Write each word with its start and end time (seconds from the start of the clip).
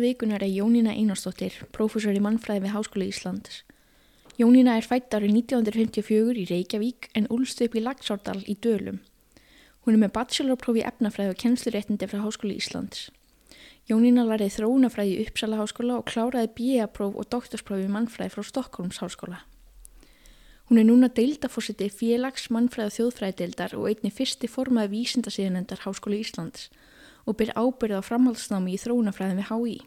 Gæstu 0.00 0.08
vikunar 0.08 0.40
er 0.40 0.48
Jónína 0.48 0.94
Einarstóttir, 0.96 1.52
prófessor 1.76 2.16
í 2.16 2.20
mannfræði 2.24 2.62
við 2.64 2.72
Háskóla 2.72 3.04
Íslands. 3.04 3.58
Jónína 4.40 4.78
er 4.80 4.86
fætt 4.88 5.12
árið 5.12 5.34
1954 5.52 6.40
í 6.40 6.44
Reykjavík 6.48 7.08
en 7.20 7.26
úlst 7.28 7.60
upp 7.60 7.76
í 7.76 7.82
Lagsárdal 7.84 8.38
í 8.48 8.56
Dölum. 8.56 9.02
Hún 9.84 9.98
er 9.98 10.00
með 10.00 10.14
bachelorprófi 10.14 10.86
efnafræði 10.88 11.34
og 11.34 11.40
kennsluréttindi 11.42 12.08
frá 12.08 12.22
Háskóla 12.24 12.56
Íslands. 12.56 13.10
Jónína 13.92 14.24
lærið 14.24 14.54
þróunafræði 14.56 15.18
í 15.18 15.26
Uppsala 15.26 15.60
Háskóla 15.60 16.00
og 16.00 16.08
kláraði 16.08 16.48
BA-próf 16.56 17.20
og 17.20 17.28
doktorsprófi 17.36 17.92
mannfræði 17.92 18.32
frá 18.38 18.48
Stokkólms 18.48 19.02
Háskóla. 19.04 19.44
Hún 20.70 20.80
er 20.80 20.88
núna 20.88 21.12
deildafósiti 21.12 21.92
félags 21.92 22.48
mannfræði 22.48 22.88
og 22.88 22.96
þjóðfræðideildar 22.96 23.76
og 23.76 23.92
einni 23.92 24.16
fyrsti 24.16 24.48
formaði 24.48 24.94
vísindasíðanendar 24.96 25.84
Háskóla 25.84 26.24
Íslands 26.24 26.70
og 27.28 27.36
byr 27.36 27.52
ábyrð 27.52 28.00
á 28.00 28.02
framhaldsnámi 28.02 28.78
í 28.78 28.80
þróunafræðin 28.80 29.42
við 29.44 29.50
HÍ. 29.52 29.80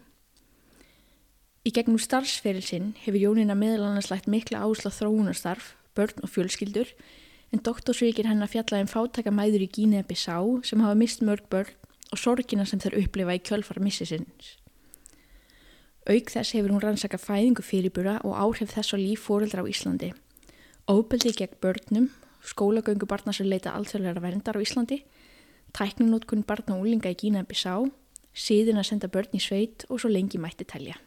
Í 1.64 1.70
gegnum 1.72 1.96
starfsferilsinn 1.96 2.90
hefur 3.06 3.16
Jónina 3.16 3.54
meðal 3.56 3.86
annars 3.86 4.10
lægt 4.10 4.26
mikla 4.28 4.58
áherslu 4.60 4.90
á 4.92 4.96
þróunarstarf, 4.98 5.70
börn 5.96 6.18
og 6.20 6.28
fjölskyldur 6.28 6.90
en 7.56 7.62
doktorsvíkir 7.64 8.28
hennar 8.28 8.50
fjallaði 8.52 8.84
um 8.84 8.90
fátaka 8.90 9.32
mæður 9.32 9.64
í 9.64 9.68
Gínei 9.72 10.04
Bissá 10.04 10.36
sem 10.60 10.82
hafa 10.84 10.98
mist 11.00 11.24
mörg 11.24 11.46
börn 11.48 11.72
og 12.12 12.20
sorgina 12.20 12.66
sem 12.68 12.82
þeir 12.84 12.98
upplifa 13.00 13.36
í 13.38 13.40
kjölfara 13.48 13.80
missisins. 13.80 14.50
Auk 16.04 16.34
þess 16.34 16.52
hefur 16.52 16.74
hún 16.74 16.84
rannsaka 16.84 17.16
fæðingu 17.16 17.64
fyrirbura 17.64 18.18
og 18.28 18.36
áhrif 18.36 18.76
þess 18.76 18.92
á 18.92 19.00
líf 19.00 19.24
fóreldra 19.24 19.64
á 19.64 19.70
Íslandi. 19.72 20.12
Óbeldi 20.84 21.32
gegn 21.32 21.56
börnum, 21.64 22.10
skólagöngu 22.44 23.08
barna 23.08 23.32
sem 23.32 23.48
leita 23.48 23.72
alþjóðlega 23.72 24.20
verndar 24.20 24.60
á 24.60 24.64
Íslandi, 24.66 25.00
tæknunótkun 25.72 26.44
barna 26.44 26.76
og 26.76 26.84
úlinga 26.84 27.08
í 27.08 27.16
Gínei 27.16 27.48
Bissá, 27.48 27.80
síðan 28.36 28.84
að 28.84 28.90
senda 28.92 29.08
börn 29.08 29.32
í 29.32 29.40
sveit 29.40 29.88
og 29.88 30.04
svo 30.04 30.12
lengi 30.12 30.36
mætti 30.36 30.68
telja. 30.68 31.00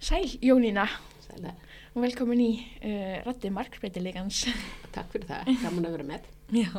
Sæl 0.00 0.24
Jónína 0.40 0.86
Sælega. 1.26 1.52
og 1.94 2.02
velkomin 2.02 2.40
í 2.40 2.52
uh, 2.56 3.18
Rætti 3.26 3.50
Markbreytilegans. 3.52 4.46
Takk 4.94 5.12
fyrir 5.12 5.28
það, 5.28 5.50
gaman 5.60 5.88
að 5.88 5.96
vera 5.98 6.06
með. 6.08 6.30
Já, 6.56 6.70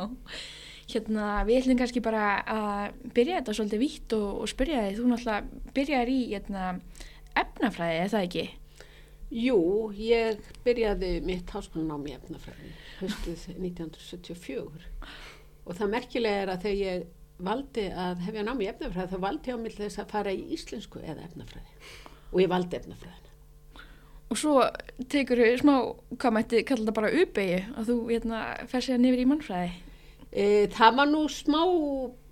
hérna 0.90 1.28
við 1.46 1.60
ætlum 1.60 1.78
kannski 1.78 2.02
bara 2.02 2.24
að 2.42 2.98
byrja 3.14 3.38
þetta 3.38 3.54
svolítið 3.58 3.84
vítt 3.84 4.16
og, 4.18 4.26
og 4.42 4.50
spyrja 4.50 4.82
þig. 4.88 4.98
Þú 4.98 5.12
náttúrulega 5.12 5.70
byrjar 5.78 6.10
í 6.10 6.18
hérna, 6.32 6.66
efnafræði, 7.44 8.02
er 8.02 8.12
það 8.12 8.26
ekki? 8.26 8.44
Jú, 9.32 9.58
ég 9.96 10.42
byrjaði 10.66 11.14
mitt 11.24 11.54
háskólanám 11.54 12.04
í 12.10 12.16
efnafræði 12.18 12.74
höstuð 12.98 13.46
1974 13.54 14.90
og 15.62 15.76
það 15.78 15.92
merkilega 15.94 16.42
er 16.42 16.52
að 16.52 16.64
þegar 16.66 16.82
ég 16.82 17.06
valdi 17.42 17.86
að 18.04 18.26
hefja 18.26 18.44
nám 18.44 18.60
í 18.60 18.68
efnafræði 18.68 19.14
þá 19.14 19.24
valdi 19.24 19.52
ég 19.52 19.56
á 19.56 19.62
mig 19.62 19.76
til 19.76 19.86
þess 19.86 20.02
að 20.02 20.12
fara 20.12 20.34
í 20.36 20.42
íslensku 20.58 21.00
eða 21.00 21.24
efnafræði 21.30 22.10
og 22.32 22.40
ég 22.40 22.50
valdi 22.50 22.78
efnafræðina. 22.78 23.22
Og 24.32 24.38
svo 24.40 24.60
tekur 25.12 25.42
þau 25.42 25.56
smá, 25.60 25.74
hvað 26.16 26.36
mætti 26.38 26.60
kalla 26.64 26.86
þetta 26.86 26.96
bara 26.96 27.14
uppeyju 27.22 27.58
að 27.76 27.88
þú 27.90 27.96
hérna, 28.08 28.42
fer 28.70 28.84
sér 28.86 29.00
nefnir 29.02 29.24
í 29.26 29.28
mannfræði. 29.28 29.72
E, 30.32 30.44
það 30.72 30.94
var 31.00 31.10
nú 31.10 31.26
smá 31.28 31.60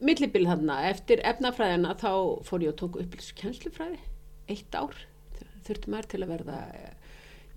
millibil 0.01 0.47
þarna. 0.49 0.79
Eftir 0.89 1.21
efnafræðina 1.29 1.93
þá 2.01 2.13
fór 2.49 2.65
ég 2.65 2.73
að 2.73 2.79
tóku 2.81 3.03
upplýsu 3.05 3.37
kennslufræði 3.43 4.01
eitt 4.51 4.81
ár. 4.81 4.97
Þurfti 5.67 5.93
maður 5.93 6.11
til 6.15 6.23
að 6.25 6.33
verða 6.33 6.59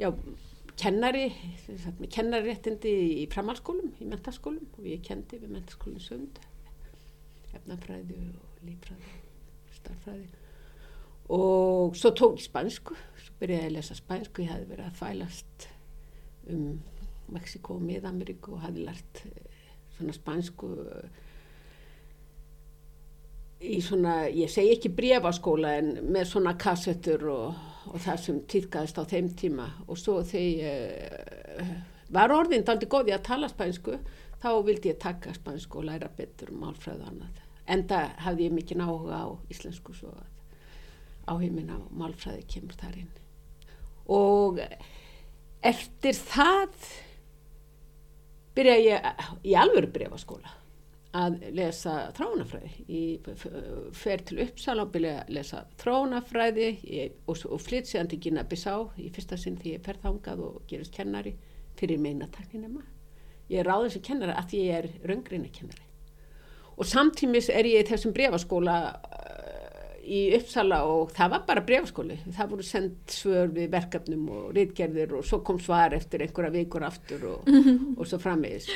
já, 0.01 0.09
kennari, 0.83 1.25
með 2.01 2.11
kennariréttindi 2.11 2.93
í 3.23 3.25
framhalskólum, 3.31 3.95
í 4.03 4.11
mentaskólum 4.11 4.67
og 4.75 4.91
ég 4.91 5.03
kendi 5.07 5.39
við 5.39 5.55
mentaskólum 5.55 6.03
sund, 6.03 6.43
efnafræði 7.55 8.19
og 8.35 8.63
lífræði, 8.67 9.19
starfræði 9.79 10.42
og 11.29 11.95
svo 11.95 12.11
tók 12.11 12.39
ég 12.39 12.47
spansku 12.47 12.95
svo 13.23 13.35
byrjaði 13.39 13.69
að 13.69 13.75
lesa 13.77 13.97
spænsku. 13.97 14.43
Ég 14.43 14.51
hafði 14.51 14.69
verið 14.71 14.87
að 14.89 14.97
fælast 14.99 15.67
um 16.51 16.63
Mexiko 17.33 17.77
og 17.77 17.85
Mið-Ameríku 17.87 18.57
og 18.57 18.63
hafði 18.65 18.87
lært 18.87 19.21
svona 19.95 20.15
spænsku 20.15 20.71
í 23.63 23.79
svona, 23.83 24.25
ég 24.27 24.51
segi 24.51 24.73
ekki 24.75 24.91
brefaskóla 24.95 25.77
en 25.79 25.93
með 26.11 26.27
svona 26.33 26.55
kassettur 26.59 27.23
og, 27.31 27.61
og 27.87 28.01
það 28.03 28.19
sem 28.25 28.41
týrkaðist 28.51 28.99
á 28.99 29.03
þeim 29.07 29.31
tíma. 29.39 29.69
Og 29.87 29.99
svo 29.99 30.19
þegar 30.27 31.63
uh, 31.63 31.71
var 32.13 32.35
orðin 32.35 32.65
daldi 32.67 32.89
góði 32.91 33.15
að 33.15 33.25
tala 33.29 33.49
spænsku 33.51 33.95
þá 34.43 34.49
vildi 34.67 34.91
ég 34.91 34.99
taka 34.99 35.31
spænsku 35.37 35.79
og 35.79 35.87
læra 35.87 36.11
betur 36.17 36.51
um 36.51 36.65
málfræðu 36.65 37.07
annað. 37.07 37.39
Enda 37.71 38.03
hafði 38.25 38.49
ég 38.49 38.57
mikið 38.57 38.81
náhuga 38.81 39.23
á 39.23 39.27
íslensku 39.53 39.95
svo 39.95 40.11
að 40.11 40.32
áhugminn 41.29 41.71
á 41.71 41.79
málfræði 41.91 42.43
kemur 42.55 42.77
þar 42.79 42.99
inn. 43.03 43.13
Og 44.11 44.59
eftir 45.63 46.17
það 46.19 46.89
byrja 48.53 48.75
ég 48.83 49.23
í 49.47 49.55
alvöru 49.57 49.89
brefaskóla 49.93 50.51
að 51.13 51.37
lesa 51.53 51.93
þróunafræði 52.17 52.85
ég 52.89 53.27
fer 53.93 54.23
til 54.25 54.39
Uppsala 54.47 54.87
og 54.87 54.93
byrja 54.95 55.19
að 55.21 55.33
lesa 55.37 55.61
þróunafræði 55.81 56.69
ég, 56.89 57.19
og, 57.29 57.37
og 57.45 57.61
flytt 57.61 57.89
séðan 57.89 58.09
til 58.09 58.19
Gina 58.25 58.45
Bissá 58.49 58.79
í 58.97 59.11
fyrsta 59.13 59.37
sinn 59.37 59.59
því 59.61 59.75
ég 59.75 59.85
fer 59.85 60.01
þangað 60.01 60.41
og 60.47 60.63
gerist 60.69 60.95
kennari 60.95 61.35
fyrir 61.77 62.01
meinatakninema 62.01 62.81
ég 63.53 63.65
ráðið 63.67 63.95
sem 63.95 64.05
kennari 64.09 64.37
að 64.39 64.55
ég 64.57 64.79
er 64.79 64.89
raungreina 65.05 65.53
kennari 65.53 65.85
og 66.73 66.89
samtímis 66.89 67.51
er 67.53 67.69
ég 67.69 67.85
í 67.85 67.89
þessum 67.91 68.15
brefaskóla 68.17 68.77
í 70.03 70.19
Uppsala 70.37 70.81
og 70.89 71.13
það 71.15 71.31
var 71.33 71.45
bara 71.47 71.63
brefskóli 71.65 72.17
það 72.25 72.51
voru 72.51 72.65
sendt 72.67 73.15
svör 73.15 73.51
við 73.55 73.71
verkefnum 73.71 74.27
og 74.35 74.51
rítgerðir 74.57 75.15
og 75.19 75.25
svo 75.27 75.39
kom 75.45 75.61
svar 75.63 75.95
eftir 75.95 76.25
einhverja 76.25 76.53
vikur 76.57 76.85
aftur 76.87 77.25
og, 77.29 77.47
mm 77.47 77.63
-hmm. 77.63 77.79
og 77.97 78.07
svo 78.07 78.17
framvegis. 78.19 78.67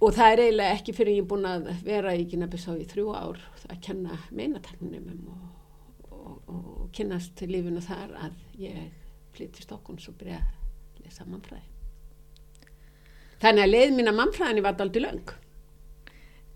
Og 0.00 0.12
það 0.12 0.32
er 0.32 0.40
eiginlega 0.40 0.72
ekki 0.74 0.92
fyrir 0.92 1.22
ég 1.22 1.26
búin 1.26 1.46
að 1.46 1.84
vera 1.84 2.14
í 2.14 2.26
Gínabissá 2.28 2.76
í 2.76 2.84
þrjú 2.84 3.14
ár 3.14 3.38
að 3.68 3.80
kenna 3.80 4.18
meinataknum 4.30 5.28
og, 5.28 6.10
og, 6.10 6.48
og 6.48 6.90
kynast 6.92 7.40
lífinu 7.40 7.80
þar 7.80 8.10
að 8.16 8.32
ég 8.58 8.90
flytti 9.32 9.62
Stokkons 9.62 10.08
og 10.08 10.14
byrja 10.14 10.36
að 10.36 11.04
lesa 11.04 11.24
mannfræði. 11.24 11.62
Þannig 13.40 13.62
að 13.62 13.70
leið 13.70 13.94
mín 13.94 14.08
að 14.08 14.14
mannfræðinni 14.14 14.62
var 14.62 14.80
aldrei 14.80 15.02
löng 15.02 15.43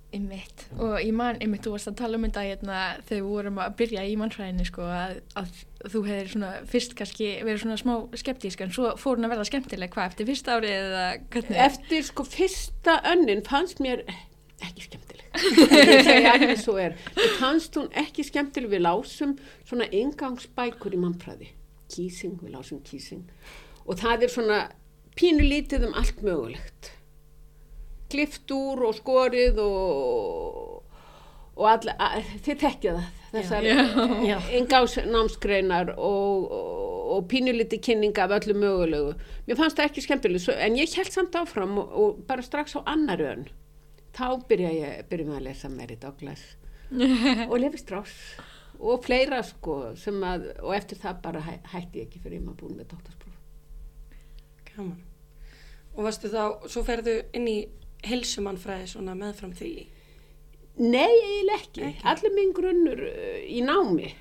Einmitt. 0.09 0.63
og 0.81 0.95
ég 1.03 1.13
man, 1.13 1.37
einmitt, 1.37 1.67
þú 1.67 1.75
varst 1.75 1.91
að 1.91 1.99
tala 2.01 2.17
um 2.17 2.23
þetta 2.25 2.45
hérna, 2.47 2.77
þegar 3.09 3.19
við 3.19 3.27
vorum 3.29 3.59
að 3.61 3.75
byrja 3.81 4.05
í 4.09 4.15
mannfræðinni 4.17 4.65
sko, 4.65 4.87
að, 4.89 5.19
að 5.37 5.59
þú 5.93 6.03
hefur 6.07 6.31
svona 6.33 6.53
fyrst 6.71 6.97
kannski 6.97 7.29
verið 7.43 7.61
svona 7.65 7.77
smá 7.83 7.93
skeptísk 8.23 8.65
en 8.65 8.73
svo 8.73 8.95
fór 9.01 9.19
hún 9.21 9.29
að 9.29 9.35
verða 9.35 9.47
skemmtileg, 9.51 9.93
hvað, 9.93 10.15
eftir 10.15 10.31
fyrsta 10.31 10.57
árið 10.57 10.75
eða 10.79 11.05
hvernig? 11.35 11.61
Eftir 11.67 12.09
sko 12.09 12.27
fyrsta 12.29 12.97
önnin 13.13 13.45
fannst 13.45 13.85
mér 13.85 14.07
ekki 14.65 14.89
skemmtileg. 14.89 15.15
Svo 16.65 16.75
er. 16.83 16.97
Fannst 17.39 17.77
hún 17.79 17.93
ekki 18.01 18.25
skemmtileg. 18.27 18.73
Við 18.73 18.81
lásum 18.83 19.37
svona 19.69 19.87
ingangsbækur 19.95 20.97
í 20.97 20.99
mannfræði. 20.99 21.53
Kýsing, 21.93 22.41
við 22.43 22.57
lásum 22.57 22.81
kýsing 22.83 23.29
og 23.89 23.97
það 23.97 24.27
er 24.27 24.33
svona 24.33 24.61
pínu 25.19 25.45
lítið 25.49 25.89
um 25.89 25.97
allt 25.99 26.21
mögulegt 26.25 26.93
klift 28.13 28.51
úr 28.55 28.87
og 28.89 28.97
skorið 28.97 29.61
og, 29.63 30.99
og 31.59 31.69
all, 31.69 31.93
að, 31.95 32.33
þið 32.47 32.61
tekja 32.65 32.97
það 32.99 33.15
þessar 33.29 33.67
engásnámsgreinar 34.57 35.95
og, 35.95 36.49
og, 36.49 36.99
og 37.15 37.27
pínuliti 37.29 37.81
kynninga 37.85 38.25
af 38.25 38.39
öllu 38.39 38.57
mögulegu. 38.57 39.15
Mér 39.47 39.61
fannst 39.61 39.77
það 39.77 39.91
ekki 39.91 40.05
skemmtileg 40.07 40.51
en 40.57 40.79
ég 40.81 40.95
held 40.97 41.13
samt 41.13 41.37
áfram 41.37 41.77
og 41.83 42.23
bara 42.29 42.45
strax 42.45 42.79
á 42.79 42.81
annar 42.89 43.21
ön 43.21 43.49
þá 44.17 44.29
byrja 44.49 44.71
ég 44.75 45.09
byrja 45.11 45.29
með 45.29 45.39
að 45.39 45.47
lesa 45.47 45.71
Mary 45.73 45.97
Douglas 46.01 46.45
og 47.51 47.59
Levi 47.61 47.81
Strauss 47.81 48.15
og 48.79 49.03
fleira 49.05 49.41
sko 49.47 49.81
að, 49.91 50.49
og 50.63 50.73
eftir 50.77 51.01
það 51.01 51.21
bara 51.25 51.43
hæ, 51.43 51.53
hætti 51.75 52.03
ég 52.03 52.09
ekki 52.09 52.23
fyrir 52.23 52.39
ég 52.39 52.47
maður 52.47 52.61
búin 52.63 52.79
með 52.79 52.93
doktorspróf. 52.93 53.39
Gaman. 54.71 55.01
Og 55.97 56.07
varstu 56.07 56.31
þá, 56.31 56.43
svo 56.71 56.85
ferðu 56.87 57.17
inn 57.35 57.49
í 57.51 57.57
helsumannfræði 58.07 58.91
svona 58.93 59.17
meðfram 59.19 59.55
því? 59.59 59.73
Nei, 60.79 61.11
eiginlega 61.11 61.59
ekki. 61.59 61.85
ekki. 61.89 62.07
Allir 62.13 62.35
minn 62.37 62.55
grunnur 62.55 63.03
uh, 63.09 63.41
í 63.43 63.63
námi 63.67 64.13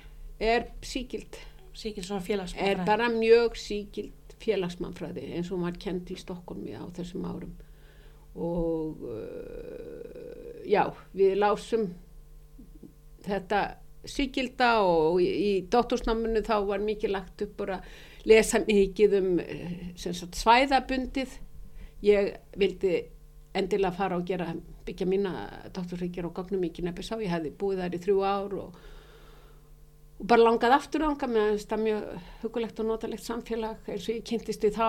er 0.42 0.68
síkild. 0.82 1.38
Síkild 1.78 2.08
svona 2.08 2.24
félagsmannfræði? 2.26 2.74
Er 2.74 2.86
bara 2.88 3.08
mjög 3.12 3.58
síkild 3.60 4.36
félagsmannfræði 4.42 5.28
eins 5.36 5.50
og 5.54 5.62
maður 5.62 5.80
kendi 5.82 6.16
í 6.16 6.22
Stokkólmi 6.22 6.74
á 6.74 6.84
þessum 6.96 7.26
árum. 7.28 7.54
Og 8.38 9.04
uh, 9.06 10.62
já, 10.66 10.84
við 11.14 11.38
lásum 11.38 11.88
þetta 13.26 13.62
síkilda 14.08 14.78
og 14.86 15.18
í, 15.22 15.28
í 15.28 15.50
dóttorsnáminu 15.70 16.42
þá 16.46 16.56
var 16.66 16.82
mikið 16.82 17.14
lagt 17.14 17.44
upp 17.44 17.54
bara 17.58 17.80
lesa 18.28 18.60
mikið 18.64 19.16
um 19.20 19.30
sagt, 19.98 20.38
svæðabundið. 20.38 21.38
Ég 22.06 22.34
vildi 22.58 23.00
endilega 23.58 23.96
fara 23.96 24.18
og 24.18 24.26
gera, 24.28 24.52
byggja 24.86 25.08
mína 25.08 25.32
doktorsreikir 25.74 26.28
og 26.28 26.36
gognum 26.36 26.64
í 26.66 26.72
Kynabissá. 26.74 27.18
Ég 27.22 27.32
hefði 27.32 27.54
búið 27.58 27.82
þar 27.82 27.96
í 27.96 28.00
þrjú 28.04 28.22
ár 28.24 28.56
og, 28.62 28.80
og 30.18 30.26
bara 30.32 30.46
langað 30.46 30.76
aftur 30.78 31.06
ánga 31.08 31.30
með 31.30 31.52
þess 31.54 31.76
að 31.76 31.84
mjög 31.84 32.08
hugulegt 32.42 32.82
og 32.82 32.90
notalegt 32.90 33.26
samfélag 33.26 33.92
eins 33.92 34.08
og 34.08 34.16
ég 34.16 34.26
kynntist 34.30 34.66
í 34.66 34.72
þá 34.74 34.88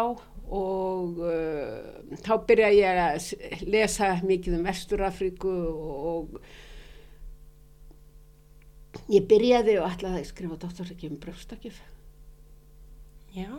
og 0.49 1.19
uh, 1.21 2.15
þá 2.25 2.33
byrja 2.49 2.71
ég 2.73 3.03
að 3.03 3.69
lesa 3.69 4.15
mikið 4.25 4.57
um 4.57 4.65
Vesturafríku 4.65 5.53
og 5.99 6.39
ég 9.13 9.27
byrjaði 9.29 9.77
og 9.81 9.91
ætlaði 9.91 10.23
að 10.23 10.29
skrifa 10.31 10.57
doktorsreiki 10.63 11.11
um 11.11 11.21
bröfstakjöf 11.21 11.77
Já, 13.35 13.51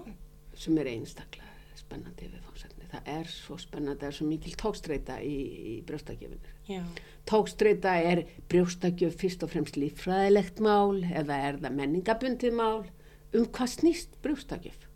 sem 0.59 0.79
er 0.83 0.89
einstaklega 0.91 1.77
spennandi 1.79 2.27
viðfóngsefni. 2.27 2.80
Það 2.91 3.11
er 3.13 3.29
svo 3.31 3.57
spennandi, 3.61 4.01
það 4.01 4.09
er 4.09 4.17
svo 4.17 4.27
mikil 4.27 4.55
tókstreita 4.59 5.21
í, 5.23 5.37
í 5.71 5.75
brjóstakjöfinu. 5.87 6.55
já, 6.67 6.81
Tókstreita 7.31 7.93
er 8.03 8.25
brjóstakjöf 8.51 9.15
fyrst 9.21 9.45
og 9.47 9.53
fremst 9.53 9.79
líffræðilegt 9.79 10.59
mál 10.65 11.05
eða 11.05 11.39
er 11.51 11.61
það 11.63 11.77
menningabundið 11.79 12.57
mál 12.59 12.83
um 13.37 13.47
hvað 13.47 13.73
snýst 13.77 14.19
brjóstakjöf. 14.25 14.89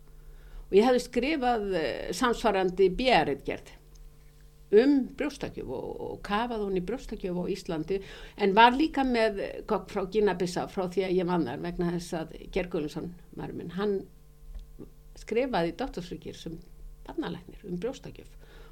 Og 0.67 0.75
ég 0.75 0.87
hefði 0.89 1.03
skrifað 1.05 1.65
uh, 1.71 1.87
samsvarandi 2.19 2.89
bjæritgerð 2.99 3.73
um 4.75 4.95
brjóstakjöf 5.15 5.69
og, 5.69 5.89
og 6.01 6.19
kafað 6.25 6.65
hún 6.65 6.79
í 6.79 6.83
brjóstakjöf 6.85 7.37
á 7.37 7.45
Íslandi 7.53 7.99
en 8.41 8.55
var 8.57 8.75
líka 8.75 9.05
með 9.07 9.41
gogg 9.69 9.87
frá 9.91 10.03
Gínabissa 10.11 10.65
frá 10.71 10.87
því 10.91 11.05
að 11.07 11.17
ég 11.19 11.29
vann 11.29 11.45
þar 11.47 11.63
vegna 11.63 11.91
þess 11.95 12.17
að 12.19 12.33
Gergullinsson, 12.51 13.11
maður 13.37 13.59
minn, 13.59 13.75
hann 13.77 13.99
skrifaði 15.21 15.75
doktorsrykir 15.79 16.37
sem 16.37 16.57
barnalæknir 17.07 17.65
um 17.69 17.79
brjóstakjöf 17.81 18.31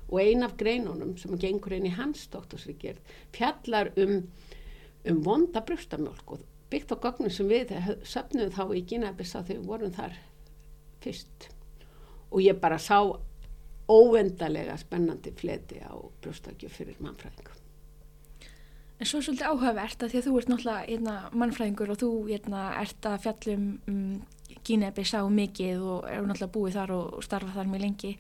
og 0.10 0.20
ein 0.22 0.44
af 0.44 0.58
greinunum 0.58 1.16
sem 1.18 1.38
gengur 1.40 1.74
inn 1.74 1.88
í 1.90 1.96
hans 1.96 2.28
doktorsrykir 2.34 3.00
fjallar 3.36 3.92
um, 3.98 4.20
um 5.10 5.24
vonda 5.26 5.64
brjóstamjólk 5.66 6.36
og 6.36 6.46
byggt 6.74 6.94
á 6.94 6.98
gögnum 6.98 7.32
sem 7.34 7.50
við 7.50 7.74
söpnum 8.08 8.52
þá 8.54 8.64
í 8.74 8.86
Gínabissa 8.90 9.44
þegar 9.46 9.62
við 9.62 9.68
vorum 9.70 9.94
þar 9.94 10.18
fyrst 11.04 11.50
og 12.32 12.42
ég 12.42 12.60
bara 12.60 12.80
sá 12.82 12.98
óendalega 13.90 14.78
spennandi 14.80 15.34
fleti 15.38 15.82
á 15.84 15.94
brjóstakjöf 16.24 16.80
fyrir 16.80 17.02
mannfræðingu. 17.04 17.60
En 19.00 19.10
svo 19.10 19.20
er 19.20 19.26
svolítið 19.26 19.50
áhugavert 19.50 20.04
að 20.06 20.14
því 20.14 20.20
að 20.20 20.28
þú 20.28 20.36
ert 20.40 20.50
náttúrulega 20.52 20.86
hérna, 20.88 21.16
mannfræðingur 21.36 21.92
og 21.92 22.00
þú 22.00 22.12
hérna, 22.30 22.62
ert 22.80 23.10
að 23.10 23.18
fjallum 23.26 23.66
um, 23.92 24.22
Gínebbi 24.64 25.06
sá 25.08 25.22
mikið 25.28 25.84
og 25.84 26.08
eru 26.12 26.28
náttúrulega 26.30 26.54
búið 26.56 26.80
þar 26.80 26.96
og, 26.96 27.20
starfa 27.26 27.56
þar 27.58 27.72
mjög 27.72 27.86
lengi. 27.86 28.14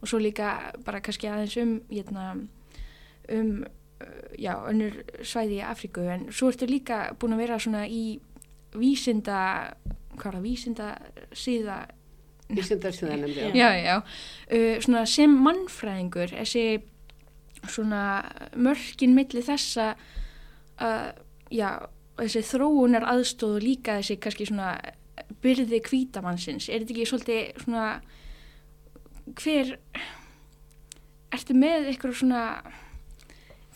Og 0.00 0.10
svo 0.10 0.20
líka 0.20 0.52
bara 0.84 1.00
kannski 1.00 1.30
aðeins 1.30 1.56
um 1.62 1.74
hérna, 1.90 2.26
um 3.32 3.52
uh, 3.64 4.32
já, 4.38 4.54
önnur 4.68 5.02
svæði 5.24 5.60
í 5.60 5.66
Afríku. 5.66 6.04
En 6.04 6.28
svo 6.32 6.50
ertu 6.52 6.68
líka 6.68 7.14
búin 7.18 7.36
að 7.36 7.44
vera 7.44 7.60
svona 7.62 7.86
í 7.88 8.18
vísinda 8.76 9.38
hvað 10.16 10.26
er 10.30 10.36
það, 10.36 10.42
vísinda 10.44 10.90
síða 11.36 11.78
Vísindarsýðan 12.46 13.24
nefndi 13.24 13.58
já, 13.58 13.70
já, 13.74 13.96
uh, 13.98 14.76
svona 14.84 15.02
sem 15.10 15.32
mannfræðingur 15.42 16.30
þessi 16.30 16.66
svona 17.66 18.02
mörkin 18.54 19.16
milli 19.16 19.42
þessa 19.42 19.94
uh, 20.78 21.08
já, 21.50 21.70
þessi 22.20 22.44
þróunar 22.46 23.06
aðstóð 23.10 23.58
og 23.58 23.66
líka 23.66 23.98
þessi 23.98 24.18
kannski 24.22 24.46
svona 24.46 24.76
byrði 25.44 25.80
kvítamannsins 25.84 26.68
er 26.68 26.82
þetta 26.82 26.94
ekki 26.96 27.08
svolítið 27.10 27.62
svona 27.64 27.86
hver 29.36 29.76
ertu 31.34 31.56
með 31.58 31.90
ykkur 31.94 32.14
svona 32.16 32.42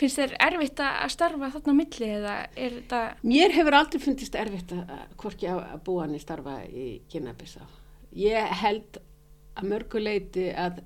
finnst 0.00 0.20
þér 0.20 0.36
erfitt 0.46 0.80
að 0.84 1.12
starfa 1.12 1.50
þarna 1.54 1.74
á 1.76 1.80
milli 1.80 2.08
eða 2.08 2.34
er 2.54 2.76
þetta 2.78 3.00
Mér 3.26 3.54
hefur 3.56 3.76
aldrei 3.76 4.02
fundist 4.02 4.38
erfitt 4.38 4.72
að, 4.76 5.04
hvorki 5.20 5.50
að, 5.50 5.60
að 5.74 5.82
búa 5.86 6.06
hann 6.06 6.16
í 6.16 6.22
starfa 6.22 6.56
í 6.64 6.86
Kynabissa. 7.12 7.66
Ég 8.16 8.54
held 8.62 9.00
að 9.58 9.68
mörguleiti 9.70 10.48
að 10.56 10.80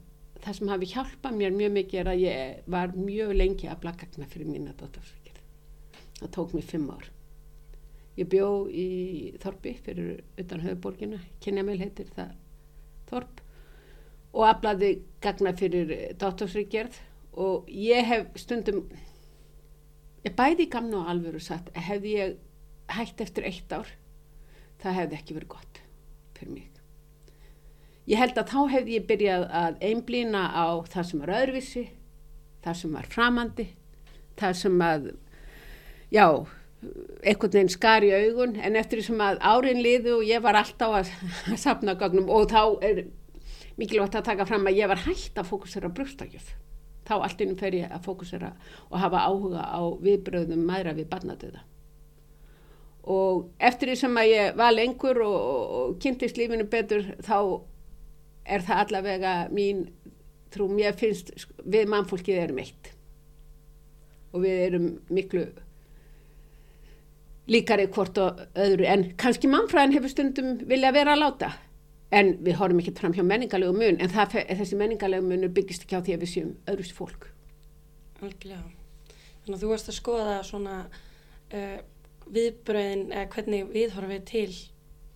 það 0.44 0.58
sem 0.58 0.72
hafi 0.72 0.90
hjálpað 0.92 1.38
mér 1.38 1.54
mjög 1.56 1.76
mikið 1.78 2.00
er 2.02 2.10
að 2.10 2.24
ég 2.24 2.70
var 2.74 2.96
mjög 2.98 3.34
lengi 3.38 3.70
að 3.70 3.82
blakagna 3.84 4.28
fyrir 4.30 4.50
mína 4.50 4.74
dóttarsvíkir. 4.80 5.38
Það 6.20 6.32
tók 6.36 6.56
mér 6.56 6.66
fimm 6.68 6.90
ár. 6.92 7.13
Ég 8.14 8.28
bjó 8.30 8.48
í 8.70 9.34
Þorpi 9.42 9.74
fyrir 9.82 10.20
utan 10.38 10.62
höfuborgina, 10.62 11.18
Kynjamel 11.42 11.80
heitir 11.80 12.10
það 12.14 12.36
Þorp. 13.10 13.40
Og 14.34 14.46
aflaði 14.48 14.92
gagna 15.22 15.52
fyrir 15.54 15.90
dóttarsvíkjörð 16.18 17.00
og 17.38 17.68
ég 17.70 18.06
hef 18.06 18.38
stundum, 18.38 18.84
ég 20.26 20.34
bæði 20.38 20.68
gamna 20.70 21.02
og 21.02 21.10
alvöru 21.10 21.42
satt, 21.42 21.70
hefði 21.74 22.14
ég 22.18 22.36
hægt 22.94 23.22
eftir 23.22 23.46
eitt 23.48 23.72
ár, 23.74 23.90
það 24.82 24.98
hefði 25.00 25.18
ekki 25.18 25.36
verið 25.38 25.52
gott 25.54 25.82
fyrir 26.38 26.54
mig. 26.54 26.70
Ég 28.10 28.20
held 28.20 28.36
að 28.36 28.50
þá 28.52 28.58
hefði 28.74 28.98
ég 28.98 29.06
byrjað 29.08 29.46
að 29.62 29.78
einblýna 29.88 30.42
á 30.52 30.66
það 30.92 31.06
sem 31.08 31.22
var 31.22 31.34
öðruvísi, 31.38 31.84
það 32.64 32.80
sem 32.80 32.98
var 32.98 33.08
framandi, 33.14 33.68
það 34.38 34.58
sem 34.60 34.84
að, 34.84 35.06
já, 36.12 36.26
einhvern 37.24 37.52
veginn 37.52 37.72
skar 37.72 38.04
í 38.06 38.12
augun, 38.14 38.56
en 38.56 38.78
eftir 38.78 39.00
því 39.00 39.06
sem 39.08 39.22
að 39.24 39.40
árin 39.40 39.82
liðu 39.84 40.18
og 40.18 40.26
ég 40.28 40.42
var 40.44 40.58
alltaf 40.60 40.98
að, 41.00 41.12
sapna 41.60 41.96
gagnum 41.98 42.30
og 42.32 42.48
þá 42.52 42.62
er 42.84 43.04
mikilvægt 43.80 44.18
að 44.18 44.28
taka 44.30 44.46
fram 44.48 44.66
að 44.70 44.78
ég 44.78 44.90
var 44.90 45.02
hægt 45.06 45.38
að 45.40 45.50
fókusera 45.50 45.90
á 45.90 45.96
brjóstakjöf. 45.96 46.54
Þá 47.04 47.14
allt 47.18 47.44
innum 47.44 47.60
fer 47.60 47.76
ég 47.76 47.92
að 47.92 48.06
fókusera 48.06 48.54
og 48.88 48.98
hafa 49.02 49.26
áhuga 49.28 49.64
á 49.66 49.82
viðbröðum 50.00 50.64
maðra 50.64 50.94
við 50.96 51.10
barnatöða. 51.10 51.64
Og 53.04 53.50
eftir 53.60 53.90
því 53.90 53.96
sem 54.00 54.16
að 54.16 54.30
ég 54.30 54.56
var 54.56 54.72
lengur 54.72 55.20
og, 55.26 55.34
og, 55.36 55.64
og 55.80 55.96
kynntist 56.00 56.38
lífinu 56.40 56.64
betur 56.72 57.04
þá 57.26 57.36
er 58.44 58.64
það 58.64 58.80
allavega 58.84 59.34
mín 59.52 59.84
trú, 60.54 60.68
mér 60.70 60.96
finnst 60.96 61.32
við 61.64 61.90
mannfólkið 61.90 62.40
erum 62.46 62.60
eitt 62.62 62.90
og 64.34 64.42
við 64.44 64.62
erum 64.68 64.88
miklu 65.14 65.44
líkari 67.50 67.86
hvort 67.92 68.18
og 68.18 68.42
öðru. 68.54 68.86
En 68.88 69.06
kannski 69.20 69.50
mannfræðin 69.50 69.96
hefur 69.98 70.12
stundum 70.12 70.58
vilja 70.68 70.92
vera 70.94 71.14
að 71.16 71.22
láta. 71.24 71.52
En 72.14 72.36
við 72.46 72.58
horfum 72.60 72.80
ekki 72.80 72.94
fram 72.98 73.14
hjá 73.16 73.24
menningarlegu 73.26 73.74
mun 73.74 73.98
en 74.00 74.12
það, 74.12 74.38
þessi 74.60 74.78
menningarlegu 74.78 75.26
munur 75.26 75.52
byggist 75.54 75.86
ekki 75.86 75.98
á 75.98 76.04
því 76.04 76.16
að 76.16 76.24
við 76.24 76.32
séum 76.34 76.52
öðrus 76.70 76.92
fólk. 76.94 77.26
Algjörlega. 78.22 78.62
Þannig 79.44 79.56
að 79.56 79.64
þú 79.64 79.72
varst 79.72 79.90
að 79.90 79.98
skoða 79.98 80.36
svona 80.46 80.76
uh, 80.84 81.80
viðbröðin 82.32 83.08
eða 83.12 83.26
hvernig 83.34 83.72
viðhorfið 83.74 84.24
til 84.30 84.48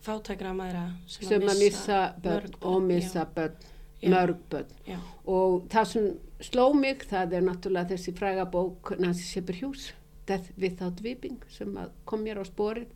fátækra 0.05 0.53
maðra 0.57 0.85
sem, 1.09 1.29
sem 1.31 1.47
að 1.49 1.63
missa 1.63 2.01
börn 2.25 2.59
og 2.69 2.83
missa 2.87 3.25
börn, 3.35 3.69
mörg 4.05 4.43
börn. 4.51 4.75
Já, 4.89 4.99
og 5.29 5.65
það 5.73 5.89
sem 5.93 6.11
sló 6.45 6.67
mig 6.77 7.07
það 7.09 7.39
er 7.39 7.47
náttúrulega 7.49 7.95
þessi 7.95 8.15
fræga 8.19 8.45
bók 8.53 8.93
Nancy 9.01 9.27
Shepard 9.27 9.63
Hughes 9.63 9.89
Death 10.29 10.53
Without 10.61 11.01
Weeping 11.05 11.41
sem 11.53 11.73
að 11.81 11.95
kom 12.09 12.25
mér 12.25 12.41
á 12.41 12.45
sporið. 12.47 12.91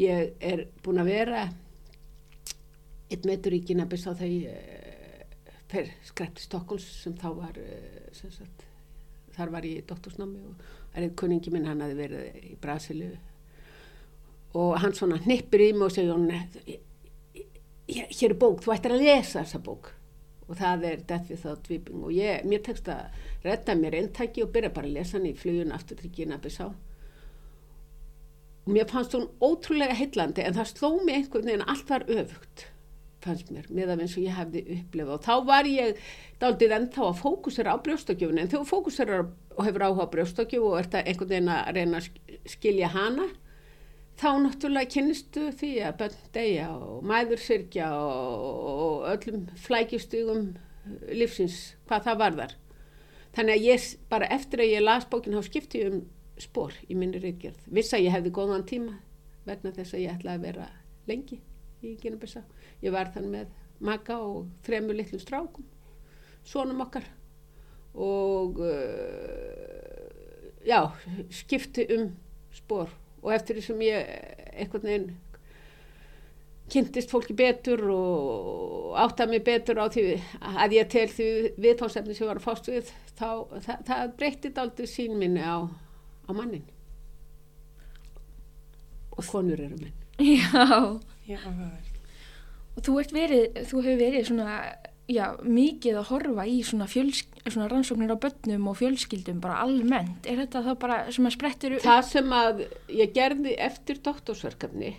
Ég 0.00 0.32
er 0.40 0.66
búin 0.84 1.02
að 1.02 1.12
vera 1.12 1.46
eitt 3.12 3.26
metur 3.28 3.52
í 3.52 3.60
Gínabis 3.66 4.06
á 4.08 4.16
þegar 4.16 4.32
ég 4.32 4.82
fer 5.72 5.90
skrætt 6.04 6.36
til 6.36 6.46
Stokkons 6.46 6.86
sem 7.02 7.16
þá 7.16 7.28
var 7.36 7.58
eh, 7.60 8.08
sem 8.16 8.32
sagt, 8.32 8.64
þar 9.36 9.52
var 9.54 9.66
ég 9.68 9.80
í 9.80 9.86
doktorsnámi 9.88 10.40
og 10.48 10.64
er 10.92 11.06
einn 11.06 11.14
kunningi 11.16 11.52
minn 11.52 11.68
hann 11.68 11.84
hafi 11.84 11.96
verið 11.96 12.40
í 12.52 12.56
Brasilu 12.60 13.12
og 14.60 14.74
hann 14.82 14.96
svona 14.96 15.20
hnippir 15.24 15.64
í 15.64 15.70
mig 15.76 15.88
og 15.88 15.94
segja 15.94 16.16
hér 17.92 18.32
er 18.32 18.38
bók, 18.38 18.60
þú 18.64 18.74
ættir 18.74 18.94
að 18.94 19.04
lesa 19.06 19.40
þessa 19.40 19.60
bók 19.64 19.92
og 20.52 20.58
það 20.60 20.84
er 20.90 21.02
Death 21.08 21.30
Without 21.32 21.68
Weeping. 21.72 22.02
Og 22.04 22.12
ég, 22.14 22.44
mér 22.48 22.60
tekst 22.66 22.88
að 22.92 23.20
redda 23.46 23.76
mér 23.80 23.96
eintæki 24.02 24.44
og 24.44 24.52
byrja 24.54 24.70
bara 24.76 24.90
að 24.90 24.98
lesa 24.98 25.16
hann 25.18 25.30
í 25.30 25.34
flugun 25.38 25.72
aftur 25.74 25.98
til 26.02 26.12
Gínabissá 26.18 26.68
og 28.62 28.68
mér 28.70 28.86
fannst 28.90 29.16
hún 29.16 29.24
ótrúlega 29.42 29.96
heillandi 29.98 30.44
en 30.46 30.54
það 30.54 30.68
sló 30.70 30.90
mig 31.02 31.16
einhvern 31.16 31.48
veginn 31.48 31.64
allt 31.66 31.88
var 31.90 32.04
öfugt 32.06 32.68
fannst 33.22 33.50
mér, 33.54 33.66
með 33.70 33.90
að 33.94 34.00
eins 34.02 34.14
og 34.18 34.24
ég 34.24 34.34
hefði 34.34 34.60
upplifað. 34.76 35.12
Og 35.14 35.20
þá 35.22 35.34
var 35.46 35.68
ég 35.70 35.98
daldið 36.42 36.72
ennþá 36.76 37.04
að 37.08 37.20
fókusera 37.22 37.74
á 37.74 37.82
brjóstakjöfun 37.84 38.40
en 38.42 38.48
þegar 38.50 38.64
þú 38.64 38.70
fókuserar 38.72 39.20
og 39.56 39.66
hefur 39.66 39.84
áhuga 39.86 40.06
á 40.10 40.12
brjóstakjöfu 40.14 40.70
og 40.72 40.78
ert 40.80 40.96
að 40.98 41.10
einhvern 41.12 41.30
veginn 41.30 41.52
að 41.54 41.70
reyna 41.76 42.00
að 42.00 42.08
sk- 42.08 42.40
skilja 42.56 42.88
hana 42.96 43.28
þá 44.20 44.28
náttúrulega 44.44 44.92
kynnistu 44.92 45.48
því 45.58 45.70
að 45.86 45.96
bönn 46.02 46.18
deyja 46.34 46.68
og 46.76 47.06
mæður 47.08 47.42
syrkja 47.42 47.88
og, 47.96 49.06
öllum 49.12 49.46
flækjustugum 49.64 50.50
lífsins, 51.14 51.76
hvað 51.86 52.08
það 52.08 52.20
varðar. 52.24 52.56
Þannig 53.32 53.54
að 53.54 53.66
ég 53.68 53.86
bara 54.10 54.28
eftir 54.34 54.62
að 54.62 54.72
ég 54.74 54.84
las 54.84 55.08
bókin 55.08 55.36
þá 55.36 55.46
skipti 55.46 55.80
ég 55.80 55.94
um 55.94 56.02
spór 56.42 56.74
í 56.88 56.96
minni 56.98 57.20
reitgerð. 57.22 57.58
Viss 57.72 57.94
að 57.94 58.06
ég 58.06 58.16
hefði 58.16 58.34
góðan 58.36 58.66
tíma 58.68 58.98
vegna 59.46 59.72
þess 59.74 59.96
að 59.96 60.04
ég 60.04 60.16
ætlaði 60.16 60.38
að 60.38 60.46
vera 60.48 60.68
lengi 61.08 61.38
í 61.82 61.96
Gínabissa. 62.02 62.44
Ég 62.82 62.94
var 62.94 63.10
þann 63.14 63.30
með 63.32 63.52
maka 63.82 64.18
og 64.22 64.50
þremur 64.66 64.98
litlum 64.98 65.22
strákum, 65.22 65.66
sonum 66.46 66.82
okkar 66.84 67.06
og 67.92 68.60
uh, 68.62 70.06
já, 70.64 70.80
skipti 71.34 71.86
um 71.96 72.12
spór 72.54 72.92
og 73.22 73.34
eftir 73.36 73.58
því 73.58 73.66
sem 73.66 73.84
ég 73.86 74.10
einhvern 74.52 74.88
veginn 74.88 75.12
kynntist 76.72 77.12
fólki 77.12 77.34
betur 77.36 77.82
og 77.92 78.98
átta 79.02 79.26
mig 79.28 79.42
betur 79.44 79.80
á 79.82 79.86
því 79.92 80.04
að 80.40 80.76
ég 80.78 80.90
tel 80.92 81.08
því 81.10 81.28
viðfáðsefni 81.60 82.16
sem 82.16 82.28
var 82.30 82.40
að 82.40 82.46
fást 82.46 82.70
við 82.70 82.92
þá 83.18 83.28
það, 83.66 83.82
það 83.88 84.14
breyttið 84.20 84.60
aldrei 84.62 84.88
sín 84.88 85.18
minni 85.20 85.42
á, 85.44 85.68
á 85.68 86.30
mannin 86.32 86.64
og 89.12 89.26
konur 89.28 89.60
eru 89.60 89.76
minn 89.76 89.98
Já, 90.22 91.00
Já, 91.26 91.40
og 92.76 92.84
þú, 92.84 92.96
ert 93.02 93.12
verið, 93.14 93.60
þú 93.68 93.82
hefur 93.84 94.00
verið 94.00 94.26
svona, 94.28 94.56
já, 95.12 95.26
mikið 95.44 96.00
að 96.00 96.10
horfa 96.10 96.44
í 96.48 96.58
svona, 96.66 96.88
svona 96.88 97.68
rannsóknir 97.70 98.14
á 98.14 98.22
börnum 98.22 98.68
og 98.72 98.78
fjölskyldum 98.80 99.40
bara 99.42 99.60
almennt. 99.64 100.26
Er 100.26 100.42
þetta 100.42 100.64
það 100.66 100.78
bara 100.84 100.98
sem 101.14 101.28
að 101.28 101.36
sprettur 101.36 101.76
upp? 101.76 101.86
Það 101.86 102.02
sem 102.10 102.36
að 102.36 102.62
ég 102.98 103.14
gerði 103.16 103.56
eftir 103.68 104.02
doktorsverkefni 104.04 104.92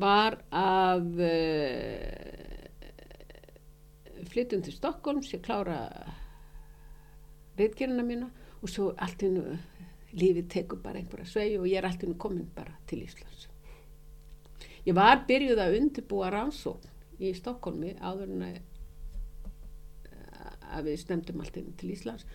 var 0.00 0.38
að 0.52 1.22
uh, 1.24 2.46
flytjum 4.28 4.64
til 4.66 4.74
Stokkólms, 4.76 5.32
ég 5.32 5.44
klára 5.44 5.78
reitgerina 7.56 8.04
mína 8.04 8.28
og 8.60 8.68
svo 8.70 8.90
allt 9.00 9.22
innu 9.24 9.56
lífið 10.16 10.48
tekur 10.52 10.80
bara 10.82 11.00
einhverja 11.00 11.28
svei 11.28 11.56
og 11.58 11.66
ég 11.68 11.80
er 11.80 11.88
allt 11.88 12.04
innu 12.04 12.16
komin 12.20 12.48
bara 12.56 12.76
til 12.88 13.02
Íslands. 13.04 13.48
Ég 14.86 14.94
var 14.94 15.24
byrjuð 15.28 15.60
að 15.60 15.76
undirbúa 15.80 16.30
rannsókn 16.30 16.92
í 17.18 17.32
Stokkólmi 17.36 17.96
áður 17.98 18.30
en 18.30 18.44
að, 18.46 18.58
að 20.76 20.90
við 20.90 21.02
stemdum 21.02 21.42
allt 21.42 21.56
inn 21.60 21.72
til 21.80 21.90
Íslands. 21.94 22.26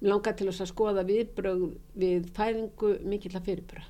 Mér 0.00 0.14
langar 0.14 0.36
til 0.36 0.48
þess 0.48 0.64
að 0.64 0.72
skoða 0.72 1.06
viðbröð 1.08 1.64
við 2.00 2.28
fæðingu 2.36 2.92
mikill 3.12 3.36
að 3.36 3.48
fyrirbra. 3.50 3.82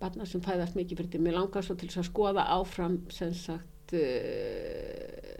Barna 0.00 0.26
sem 0.28 0.42
fæðast 0.44 0.76
mikið 0.76 1.00
fyrir 1.00 1.12
því. 1.14 1.20
Mér 1.24 1.38
langar 1.38 1.64
svo 1.64 1.76
til 1.78 1.88
þess 1.88 2.02
að 2.02 2.10
skoða 2.10 2.44
áfram 2.52 2.98
sem 3.14 3.32
sagt 3.36 3.94
uh, 3.96 5.36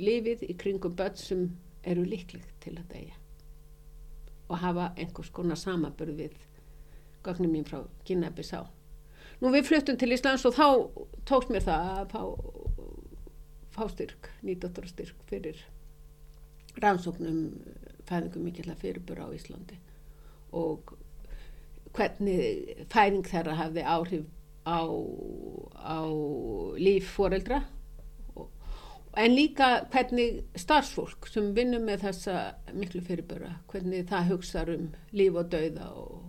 lífið 0.00 0.46
í 0.48 0.56
kringum 0.60 0.96
börn 0.96 1.18
sem 1.20 1.48
eru 1.84 2.04
líklegt 2.04 2.54
til 2.64 2.76
að 2.76 2.88
deyja 2.92 3.16
og 4.50 4.58
hafa 4.58 4.88
einhvers 4.98 5.30
konar 5.30 5.58
samabörð 5.58 6.16
við 6.24 6.38
gögnum 7.24 7.52
mín 7.54 7.66
frá 7.68 7.84
Guinea-Bissá. 8.08 8.64
Nú 9.40 9.52
við 9.54 9.68
fluttum 9.68 9.98
til 10.00 10.10
Íslands 10.16 10.46
og 10.48 10.56
þá 10.56 10.66
tókst 11.28 11.52
mér 11.52 11.64
það 11.68 11.90
að 11.92 12.10
fá, 12.10 12.22
fá 13.76 13.84
styrk, 13.92 14.30
nýdóttur 14.42 14.88
styrk 14.90 15.22
fyrir 15.30 15.60
rannsóknum 16.78 17.40
fæðingum 18.08 18.46
mikill 18.46 18.70
að 18.70 18.82
fyrirbura 18.84 19.26
á 19.26 19.34
Íslandi 19.34 19.78
og 20.56 20.94
hvernig 21.96 22.86
fæðing 22.90 23.26
þeirra 23.26 23.58
hafði 23.58 23.84
áhrif 23.86 24.26
á, 24.66 24.80
á 25.74 26.00
líf 26.78 27.10
foreldra 27.16 27.62
en 29.18 29.34
líka 29.34 29.70
hvernig 29.90 30.42
starfsfólk 30.58 31.26
sem 31.30 31.50
vinnur 31.56 31.82
með 31.82 32.04
þessa 32.06 32.34
miklu 32.76 33.02
fyrirbura, 33.02 33.56
hvernig 33.70 34.06
það 34.10 34.30
hugsa 34.34 34.64
um 34.70 34.90
líf 35.16 35.38
og 35.40 35.50
dauða 35.50 35.88
og, 35.98 36.28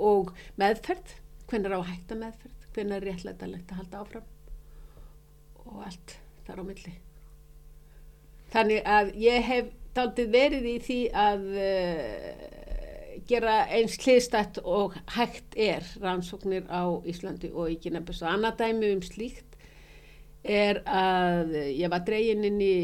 og 0.00 0.32
meðferð, 0.60 1.16
hvernig 1.50 1.68
er 1.68 1.76
á 1.76 1.90
hætta 1.90 2.18
meðferð, 2.22 2.68
hvernig 2.72 2.96
er 2.96 3.08
réttlætalegt 3.10 3.72
að 3.74 3.82
halda 3.82 4.02
áfram 4.04 4.30
og 5.66 5.84
allt 5.86 6.16
þar 6.46 6.64
á 6.64 6.68
milli. 6.70 6.94
Þannig 8.52 8.88
að 8.96 9.14
ég 9.20 9.46
hef 9.48 9.70
daldið 9.96 10.34
verið 10.34 10.68
í 10.70 10.76
því 10.86 10.98
að 11.22 11.46
uh, 11.52 12.50
gera 13.28 13.62
eins 13.70 13.96
hliðstætt 14.02 14.60
og 14.64 14.96
hægt 15.14 15.56
er 15.56 15.86
rannsóknir 16.02 16.66
á 16.68 16.82
Íslandi 17.08 17.52
og 17.52 17.72
í 17.72 17.78
Kynabessa. 17.82 18.30
Annað 18.32 18.62
dæmi 18.62 18.92
um 18.96 19.02
slíkt 19.04 19.58
er 20.42 20.80
að 20.90 21.54
ég 21.70 21.90
var 21.92 22.02
dregin 22.06 22.42
inn 22.46 22.58
í, 22.62 22.76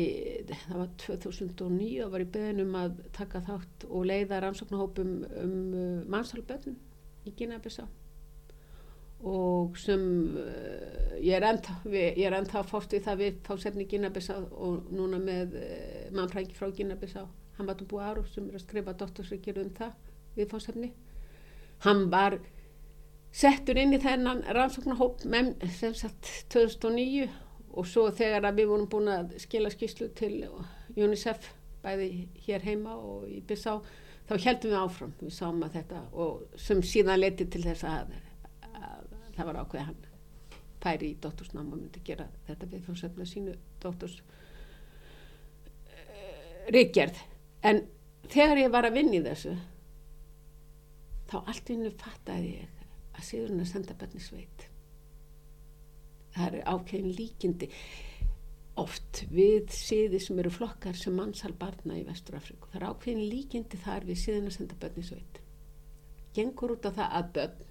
það 0.47 0.77
var 0.77 0.91
2009 1.03 2.05
og 2.05 2.13
var 2.13 2.23
í 2.23 2.29
beðin 2.37 2.63
um 2.63 2.77
að 2.79 3.01
taka 3.17 3.43
þátt 3.49 3.89
og 3.89 4.05
leiða 4.07 4.43
rannsóknahópum 4.45 5.15
um 5.43 5.57
uh, 5.75 6.05
mannsalböðnum 6.07 6.79
í 7.27 7.35
Gínabissa 7.35 7.89
og 9.27 9.75
sem 9.83 10.05
uh, 10.39 11.17
ég 11.19 11.35
er 11.35 11.43
er 11.43 12.39
ennþá 12.39 12.63
fórst 12.69 12.95
í 12.95 13.03
það 13.03 13.25
við 13.25 13.41
fásefni 13.49 13.89
Gínabissa 13.91 14.39
og 14.39 14.87
núna 14.95 15.19
með 15.19 15.59
mannfrængi 16.15 16.57
frá 16.57 16.71
þú 17.81 17.89
búið 17.91 18.07
áru 18.07 18.25
sem 18.31 18.49
er 18.49 18.59
að 18.59 18.65
skrifa 18.65 18.95
dóttursrykjur 19.01 19.61
um 19.65 19.75
það 19.75 19.93
við 20.37 20.51
fásefni 20.53 20.93
hann 21.87 22.09
var 22.13 22.39
settur 23.35 23.79
inn 23.79 23.95
í 23.95 24.01
þennan 24.03 24.45
rannsóknarhóp 24.57 25.23
sem 25.75 25.95
sagt 25.95 26.31
2009 26.55 27.29
og 27.79 27.87
svo 27.87 28.09
þegar 28.11 28.49
að 28.49 28.61
við 28.61 28.71
vorum 28.73 28.91
búin 28.91 29.13
að 29.13 29.35
skila 29.43 29.71
skýslu 29.71 30.09
til 30.19 30.33
UNICEF 30.97 31.51
bæði 31.83 32.29
hér 32.47 32.65
heima 32.65 32.97
og 32.97 33.29
í 33.31 33.41
Bissá 33.47 33.79
þá 34.29 34.35
heldum 34.45 34.73
við 34.73 34.79
áfram, 34.81 35.13
við 35.21 35.35
sáum 35.35 35.63
að 35.65 35.79
þetta 35.79 36.03
og 36.13 36.59
sem 36.61 36.83
síðan 36.83 37.21
leti 37.21 37.47
til 37.49 37.63
þess 37.65 37.87
að, 37.89 38.17
að 38.75 39.15
það 39.37 39.51
var 39.51 39.61
ákveð 39.63 39.87
hann 39.87 40.03
færi 40.83 41.13
í 41.13 41.19
dóttursnám 41.23 41.71
og 41.73 41.79
myndi 41.79 42.03
gera 42.07 42.29
þetta 42.49 42.69
við 42.73 42.85
fórsefna 42.89 43.27
sínu 43.29 43.55
dótturs 43.83 44.19
ríkjærð 46.75 47.21
en 47.69 47.85
þegar 48.29 48.63
ég 48.65 48.73
var 48.75 48.89
að 48.89 48.99
vinna 48.99 49.19
í 49.19 49.23
þessu 49.25 49.55
þá 51.29 51.39
allt 51.43 51.71
innu 51.75 51.93
fattaði 52.01 52.51
ég 52.59 52.83
að 53.19 53.25
síðan 53.31 53.63
að 53.63 53.73
senda 53.73 53.97
bönni 53.99 54.23
sveit 54.23 54.69
það 56.35 56.61
er 56.61 56.69
ákveðin 56.69 57.17
líkindi 57.19 57.71
oft 58.79 59.25
við 59.35 59.73
síði 59.75 60.21
sem 60.23 60.39
eru 60.39 60.53
flokkar 60.55 60.97
sem 60.99 61.17
mannsal 61.19 61.51
barna 61.59 61.97
í 61.99 62.05
Vesturafriku. 62.07 62.71
Það 62.71 62.81
er 62.81 62.87
ákveðin 62.93 63.31
líkindi 63.33 63.81
þar 63.83 64.07
við 64.07 64.21
síðan 64.23 64.51
að 64.51 64.57
senda 64.59 64.79
börn 64.79 65.01
í 65.01 65.07
sveit. 65.09 65.41
Gengur 66.37 66.77
út 66.77 66.87
á 66.87 66.91
það 67.01 67.17
að 67.19 67.33
börn 67.39 67.65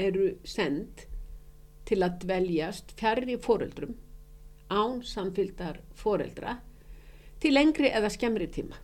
eru 0.00 0.26
send 0.48 1.04
til 1.88 2.00
að 2.06 2.18
dveljast 2.24 2.94
fjari 2.98 3.36
fóreldrum 3.42 3.94
án 4.70 5.00
samfylgdar 5.06 5.80
fóreldra 5.98 6.56
til 7.40 7.54
lengri 7.54 7.90
eða 7.90 8.10
skemmri 8.12 8.48
tíma. 8.52 8.78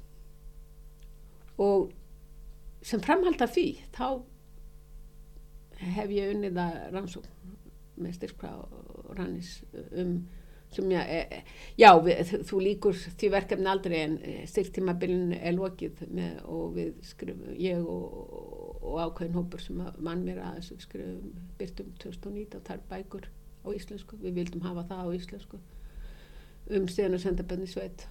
Og 1.62 1.90
sem 2.86 3.02
framhalda 3.02 3.48
því 3.50 3.68
þá 3.96 4.06
hef 5.96 6.12
ég 6.14 6.32
unnið 6.34 6.58
að 6.60 6.76
rannsókn 6.94 7.32
með 7.96 8.18
styrkra 8.18 8.52
og 8.60 9.14
rannis 9.16 9.58
um 9.96 10.18
sem 10.74 10.90
já, 10.90 11.00
e, 11.06 11.42
já 11.78 11.90
við, 12.02 12.32
þú 12.48 12.60
líkur 12.60 12.96
því 12.98 13.28
verkefni 13.32 13.70
aldrei 13.70 13.96
en 14.00 14.16
styrktímabilin 14.50 15.30
er 15.36 15.54
lokið 15.54 16.02
með, 16.10 16.40
og 16.50 16.74
við 16.76 16.90
skrifum, 17.06 17.54
ég 17.60 17.84
og, 17.86 18.82
og 18.82 18.98
ákveðin 19.04 19.38
hópur 19.38 19.62
sem 19.62 19.78
mann 19.78 20.24
mér 20.26 20.42
að 20.42 20.58
þessu 20.58 20.80
skrifum 20.82 21.30
byrtum 21.60 21.94
2019 22.02 22.66
þar 22.66 22.82
bækur 22.90 23.30
á 23.62 23.68
íslensku, 23.72 24.18
við 24.20 24.40
vildum 24.40 24.66
hafa 24.66 24.86
það 24.90 25.06
á 25.06 25.16
íslensku 25.20 25.62
um 26.76 26.90
síðan 26.90 27.16
að 27.16 27.24
senda 27.28 27.46
bönni 27.46 27.70
sveit 27.70 28.08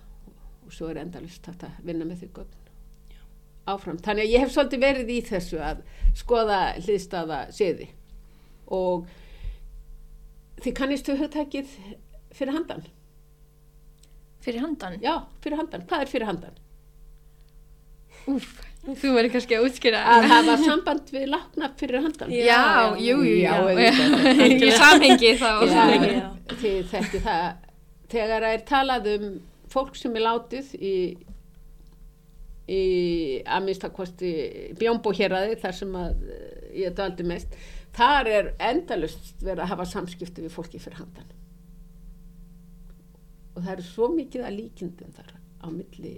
og 0.65 0.73
svo 0.73 0.89
er 0.91 1.01
endalist 1.03 1.47
að 1.51 1.67
vinna 1.85 2.07
með 2.07 2.23
því 2.23 2.31
gögn 2.39 2.65
áfram. 3.69 3.99
Þannig 4.01 4.25
að 4.25 4.33
ég 4.33 4.43
hef 4.43 4.53
svolítið 4.53 4.83
verið 4.83 5.13
í 5.13 5.21
þessu 5.25 5.61
að 5.63 5.81
skoða 6.17 6.59
hliðstaða 6.81 7.39
siði 7.55 7.87
og 8.75 9.07
þið 10.63 10.75
kannistu 10.77 11.15
hugtækið 11.19 11.73
fyrir 12.35 12.55
handan. 12.55 12.85
Fyrir 14.45 14.61
handan? 14.61 14.99
Já, 15.01 15.25
fyrir 15.41 15.59
handan. 15.61 15.83
Hvað 15.89 16.05
er 16.05 16.11
fyrir 16.11 16.29
handan? 16.29 16.61
Úf, 18.29 18.45
þú 18.85 19.11
verður 19.15 19.31
kannski 19.35 19.57
að 19.57 19.67
útskýra. 19.67 20.01
Að 20.15 20.27
hafa 20.31 20.55
samband 20.61 21.09
við 21.13 21.27
lakna 21.33 21.71
fyrir 21.79 22.05
handan. 22.05 22.31
Já, 22.33 22.45
já 22.45 23.01
jú, 23.01 23.17
jú, 23.25 23.35
já. 23.41 23.55
já. 23.73 23.91
Í 24.69 24.71
samhengi 24.77 25.33
þá. 25.41 25.51
Já, 25.69 26.29
þið 26.53 26.79
þekki 26.93 27.21
það. 27.25 27.43
Þegar 28.13 28.45
það 28.45 28.51
er 28.51 28.65
talað 28.69 29.11
um 29.15 29.29
fólk 29.75 29.97
sem 29.99 30.15
er 30.15 30.25
látið 30.25 30.73
í, 30.79 30.95
í 32.71 32.83
að 33.43 33.65
minnstakosti 33.67 34.35
aðið 34.75 35.57
þar 35.63 35.79
sem 35.79 35.97
að 35.99 36.29
ég 36.75 36.95
dvaldi 36.95 37.25
mest, 37.27 37.57
þar 37.95 38.29
er 38.31 38.53
endalust 38.59 39.33
verið 39.43 39.65
að 39.65 39.73
hafa 39.73 39.87
samskipti 39.93 40.45
við 40.45 40.55
fólki 40.55 40.81
fyrir 40.83 41.01
handan. 41.01 41.33
Og 43.55 43.63
það 43.63 43.73
er 43.77 43.85
svo 43.87 44.09
mikið 44.11 44.47
að 44.47 44.57
líkindum 44.59 45.13
þar 45.15 45.35
á 45.63 45.67
milli 45.71 46.15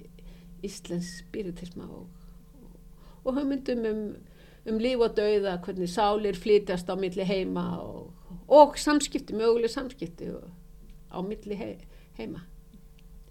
Íslands 0.66 1.20
spiritisma 1.22 1.86
og, 1.86 2.08
og 3.24 3.36
hugmyndum 3.38 3.86
um, 3.86 4.04
um 4.68 4.80
líf 4.82 5.04
og 5.06 5.14
dauða, 5.20 5.60
hvernig 5.62 5.92
sálir 5.94 6.38
flytast 6.38 6.90
á 6.90 6.98
milli 6.98 7.26
heima 7.30 7.68
og, 7.84 8.10
og 8.50 8.78
samskipti, 8.82 9.38
möguleg 9.38 9.70
samskipti 9.70 10.34
á 11.14 11.20
milli 11.22 11.60
he, 11.62 11.76
heima 12.18 12.42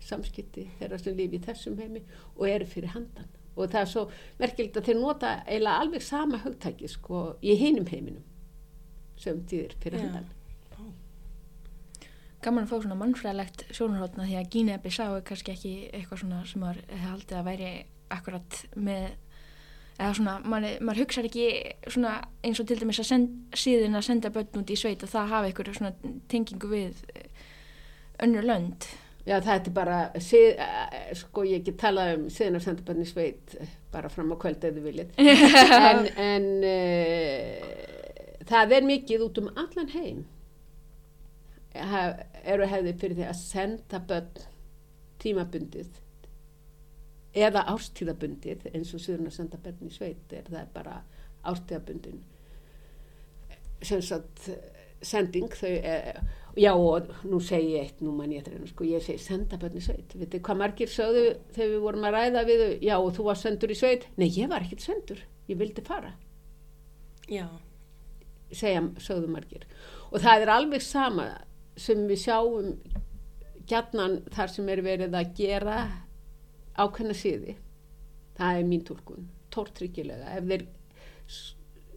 samskipti 0.07 0.69
þeirra 0.79 1.01
sem 1.03 1.17
lifi 1.19 1.41
í 1.41 1.45
þessum 1.47 1.77
heimi 1.81 2.05
og 2.37 2.47
eru 2.49 2.69
fyrir 2.71 2.95
handan. 2.95 3.29
Og 3.57 3.71
það 3.73 3.83
er 3.83 3.91
svo 3.91 4.07
merkilegt 4.41 4.79
að 4.79 4.89
þeir 4.91 4.99
nota 5.01 5.35
eiginlega 5.47 5.83
alveg 5.83 6.05
sama 6.05 6.41
hugtæki 6.45 6.91
sko 6.93 7.27
í 7.43 7.57
hinum 7.59 7.89
heiminum 7.91 8.25
sem 9.21 9.41
þýðir 9.49 9.77
fyrir 9.83 10.03
Já. 10.03 10.09
handan. 10.09 10.33
Gaman 12.45 12.67
að 12.67 12.71
fá 12.71 12.77
svona 12.79 12.99
mannfræðilegt 13.01 13.63
sjónarhóttna 13.75 14.27
því 14.29 14.35
að 14.39 14.51
Gínea 14.53 14.81
Bissá 14.83 15.07
er 15.09 15.23
kannski 15.27 15.55
ekki 15.55 15.77
eitthvað 15.89 16.21
svona 16.21 16.43
sem 16.47 16.63
maður 16.63 16.99
haldið 17.03 17.39
að 17.39 17.49
væri 17.49 17.71
akkurat 18.15 18.59
með 18.77 19.07
eða 19.97 20.13
svona, 20.19 20.35
maður, 20.45 20.77
maður 20.85 21.03
hugsar 21.03 21.27
ekki 21.27 21.47
svona 21.89 22.13
eins 22.45 22.61
og 22.61 22.69
til 22.69 22.77
dæmis 22.81 23.01
að 23.01 23.09
send, 23.09 23.35
síðan 23.57 23.97
að 23.97 24.07
senda 24.11 24.33
börn 24.35 24.61
út 24.61 24.73
í 24.73 24.77
sveit 24.79 25.03
og 25.03 25.13
það 25.13 25.33
hafi 25.33 25.51
eitthvað 25.51 25.79
svona 25.79 26.13
tengingu 26.31 26.71
við 26.71 27.01
eh, 27.15 27.47
önnur 28.27 28.47
lönd 28.47 28.89
Já, 29.27 29.41
það 29.43 29.55
er 29.57 29.73
bara, 29.75 29.99
sið, 30.23 30.45
eh, 30.63 31.09
sko 31.19 31.43
ég 31.49 31.61
ekki 31.61 31.75
tala 31.81 32.13
um 32.15 32.29
síðan 32.31 32.61
að 32.61 32.67
senda 32.69 32.85
bönni 32.87 33.07
sveit 33.09 33.57
eh, 33.59 33.73
bara 33.91 34.11
fram 34.13 34.31
á 34.31 34.37
kvöld 34.39 34.63
eða 34.65 34.85
viljið. 34.85 35.17
En, 35.91 36.07
en 36.23 36.47
uh, 36.63 37.65
það 38.47 38.75
er 38.77 38.87
mikið 38.87 39.25
út 39.27 39.41
um 39.43 39.51
allan 39.55 39.91
heim. 39.97 40.21
Hef, 41.75 42.23
eru 42.47 42.69
hefði 42.71 42.95
fyrir 43.01 43.19
því 43.19 43.27
að 43.27 43.41
senda 43.41 44.01
börn 44.09 44.47
tímabundið 45.21 45.99
eða 47.37 47.67
ástíðabundið 47.75 48.71
eins 48.71 48.95
og 48.97 49.03
síðan 49.03 49.29
að 49.29 49.37
senda 49.41 49.61
börn 49.61 49.91
í 49.91 49.93
sveit 49.93 50.33
er 50.33 50.47
það 50.49 50.63
er 50.63 50.71
bara 50.73 50.95
ástíðabundin 51.45 52.23
sem 53.85 54.01
sagt 54.03 54.49
sending 55.05 55.53
þau, 55.53 55.75
eh, 55.77 56.21
já 56.57 56.73
og 56.73 57.11
nú 57.29 57.41
segi 57.45 57.75
ég 57.75 57.87
eitt, 57.87 58.01
nú 58.01 58.15
mann 58.17 58.33
ég 58.33 58.45
þetta 58.47 58.71
sko, 58.71 58.87
ég 58.89 59.05
segi 59.05 59.23
senda 59.23 59.59
börn 59.61 59.77
í 59.77 59.83
sveit, 59.85 60.15
veitir 60.17 60.43
hvað 60.45 60.61
margir 60.63 60.93
sögðu 60.93 61.25
þegar 61.53 61.73
við 61.75 61.83
vorum 61.85 62.07
að 62.09 62.17
ræða 62.17 62.45
við 62.49 62.65
já 62.87 62.95
og 62.97 63.11
þú 63.17 63.29
var 63.29 63.41
sendur 63.41 63.75
í 63.75 63.79
sveit, 63.79 64.07
nei 64.17 64.29
ég 64.31 64.51
var 64.53 64.65
ekkert 64.65 64.87
sendur. 64.87 65.21
Ég 65.47 65.61
vildi 65.61 65.83
fara, 65.87 66.17
Já, 67.27 67.47
segja, 68.55 68.83
sögðu 69.03 69.29
margir. 69.31 69.65
Og 70.11 70.23
það 70.23 70.43
er 70.45 70.51
alveg 70.55 70.83
sama 70.83 71.25
sem 71.79 72.05
við 72.07 72.21
sjáum 72.23 72.75
gjarnan 73.67 74.21
þar 74.35 74.53
sem 74.53 74.69
er 74.71 74.83
verið 74.87 75.15
að 75.19 75.33
gera 75.39 75.79
ákveðna 76.79 77.17
síði 77.19 77.57
það 78.37 78.61
er 78.61 78.69
mín 78.69 78.85
tólkun, 78.87 79.29
tórtryggilega 79.53 80.37
ef 80.37 80.51
þeir 80.51 80.67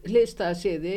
hliðstæða 0.10 0.58
síði 0.58 0.96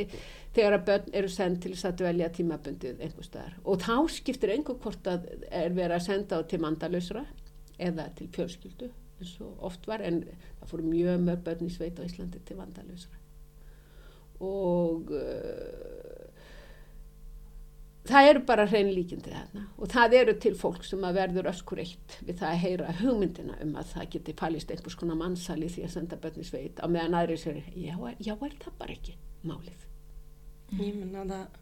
þegar 0.52 0.76
að 0.78 0.87
börn 0.90 1.14
eru 1.21 1.30
send 1.32 1.62
til 1.62 1.73
þess 1.75 1.88
að 1.88 1.99
dvelja 2.02 2.32
tímabundið 2.37 3.00
einhver 3.00 3.28
staðar. 3.28 3.56
Og 3.64 3.80
þá 3.82 3.97
skiptir 4.16 4.52
einhver 4.54 4.78
hvort 4.82 5.09
að 5.09 5.30
er 5.49 5.73
verið 5.73 5.97
að 5.99 6.06
senda 6.09 6.38
á 6.38 6.40
til 6.49 6.61
mandalausra 6.62 7.25
eða 7.78 8.11
til 8.18 8.28
fjölskyldu 8.35 8.92
eins 9.23 9.35
og 9.40 9.66
oft 9.71 9.87
var 9.87 10.02
en 10.04 10.25
það 10.61 10.71
fóru 10.71 10.87
mjög 10.87 11.26
mörg 11.26 11.44
börn 11.47 11.68
í 11.68 11.73
sveit 11.73 11.99
á 11.99 12.06
Íslandi 12.06 12.42
til 12.44 12.59
vandalausra 12.59 13.23
og 14.42 15.12
uh, 15.14 16.23
það 18.09 18.30
eru 18.30 18.42
bara 18.49 18.66
hrein 18.71 18.90
líkindi 18.94 19.32
þarna. 19.32 19.68
Og 19.78 19.92
það 19.92 20.16
eru 20.21 20.35
til 20.42 20.54
fólk 20.59 20.87
sem 20.87 21.04
að 21.06 21.21
verður 21.21 21.50
öskur 21.52 21.82
eitt 21.85 22.18
við 22.26 22.40
það 22.42 22.50
að 22.50 22.62
heyra 22.64 22.97
hugmyndina 23.02 23.61
um 23.62 23.76
að 23.78 23.94
það 23.94 24.11
geti 24.16 24.37
falist 24.42 24.75
einhvers 24.75 24.99
konar 24.99 25.21
mannsali 25.21 25.71
því 25.71 25.86
að 25.86 25.95
senda 25.97 26.21
börn 26.23 26.43
í 26.43 26.49
sveit 26.49 26.82
á 26.82 26.86
meðan 26.91 27.19
aðri 27.21 27.38
sér, 27.41 27.62
já, 27.71 27.97
já, 28.19 28.34
er 28.34 28.60
það 28.67 28.78
bara 28.82 28.99
ekki 28.99 29.19
málið. 29.47 29.88
Ég 30.78 30.95
menna 30.97 31.25
það 31.28 31.58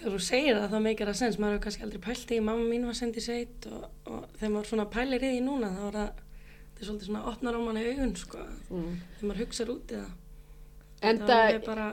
þegar 0.00 0.14
þú 0.16 0.20
segir 0.24 0.56
það 0.58 0.72
þá 0.74 0.78
meikir 0.86 1.10
það 1.10 1.18
sens. 1.20 1.38
Maður 1.38 1.54
hefur 1.56 1.64
kannski 1.66 1.84
aldrei 1.86 2.02
pælt 2.06 2.30
í, 2.34 2.40
mamma 2.44 2.66
mín 2.70 2.86
var 2.88 2.96
sendið 2.98 3.24
sveit 3.26 3.66
og, 3.70 3.86
og 4.06 4.26
þegar 4.38 4.52
maður 4.54 4.70
svona 4.70 4.86
pælir 4.94 5.24
í 5.26 5.32
því 5.34 5.40
núna 5.46 5.70
þá 5.76 5.82
er 5.90 5.96
það, 5.98 6.22
það 6.70 6.80
er 6.80 6.88
svolítið 6.90 7.08
svona 7.10 7.24
opnar 7.32 7.58
á 7.58 7.60
manni 7.64 7.86
augun 7.90 8.14
sko, 8.16 8.44
Mm. 8.70 8.94
þegar 9.16 9.28
maður 9.30 9.42
hugsaður 9.44 9.74
út 9.74 9.92
í 9.92 9.98
það. 10.00 10.12
En 11.10 11.18
það 11.24 11.58
bara, 11.66 11.88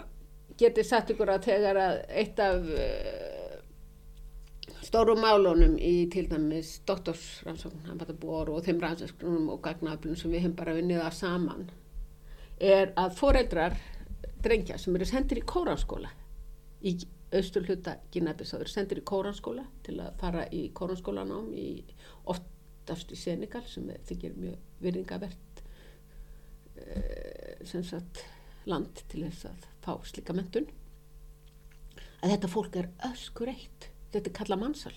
getið 0.59 0.87
satt 0.87 1.11
ykkur 1.13 1.29
að 1.35 1.45
þegar 1.47 1.79
að 1.83 1.97
eitt 2.21 2.39
af 2.43 2.71
uh, 2.75 3.57
stórum 4.87 5.19
málunum 5.23 5.75
í 5.79 6.07
til 6.11 6.25
dæmis 6.31 6.77
doktorsrannsókn, 6.87 7.85
hann 7.89 7.99
var 7.99 8.07
það 8.11 8.19
búið 8.23 8.51
og 8.55 8.63
þeim 8.67 8.79
rannsóknum 8.83 9.49
og 9.53 9.61
gagnaðaflunum 9.65 10.19
sem 10.19 10.31
við 10.31 10.43
hefum 10.45 10.55
bara 10.59 10.75
unnið 10.79 11.03
að 11.03 11.15
saman 11.17 11.67
er 12.57 12.93
að 12.97 13.15
foreldrar 13.19 13.75
drengja 14.47 14.79
sem 14.81 14.95
eru 14.97 15.07
sendir 15.07 15.41
í 15.41 15.45
kóranskóla 15.47 16.11
í 16.87 16.95
austur 17.35 17.65
hluta 17.67 17.97
Gínabissáður 18.13 18.71
sendir 18.71 19.01
í 19.01 19.07
kóranskóla 19.07 19.65
til 19.85 19.97
að 19.99 20.15
fara 20.21 20.45
í 20.53 20.67
kóranskólanám 20.75 21.51
í 21.57 21.69
oftast 22.31 23.11
í 23.11 23.19
Senegal 23.19 23.65
sem 23.67 23.89
er, 23.91 23.99
þykir 24.07 24.37
mjög 24.39 24.83
virðingavert 24.83 25.61
uh, 26.79 27.65
sem 27.67 27.83
sagt 27.83 28.23
land 28.67 29.03
til 29.11 29.25
þess 29.25 29.49
að 29.49 29.67
fá 29.83 29.93
slíka 30.07 30.35
mentun 30.35 30.69
að 32.21 32.33
þetta 32.33 32.51
fólk 32.51 32.79
er 32.79 32.89
öskur 33.11 33.51
eitt 33.51 33.91
þetta 34.13 34.29
er 34.29 34.37
kallað 34.39 34.63
mannsal 34.63 34.95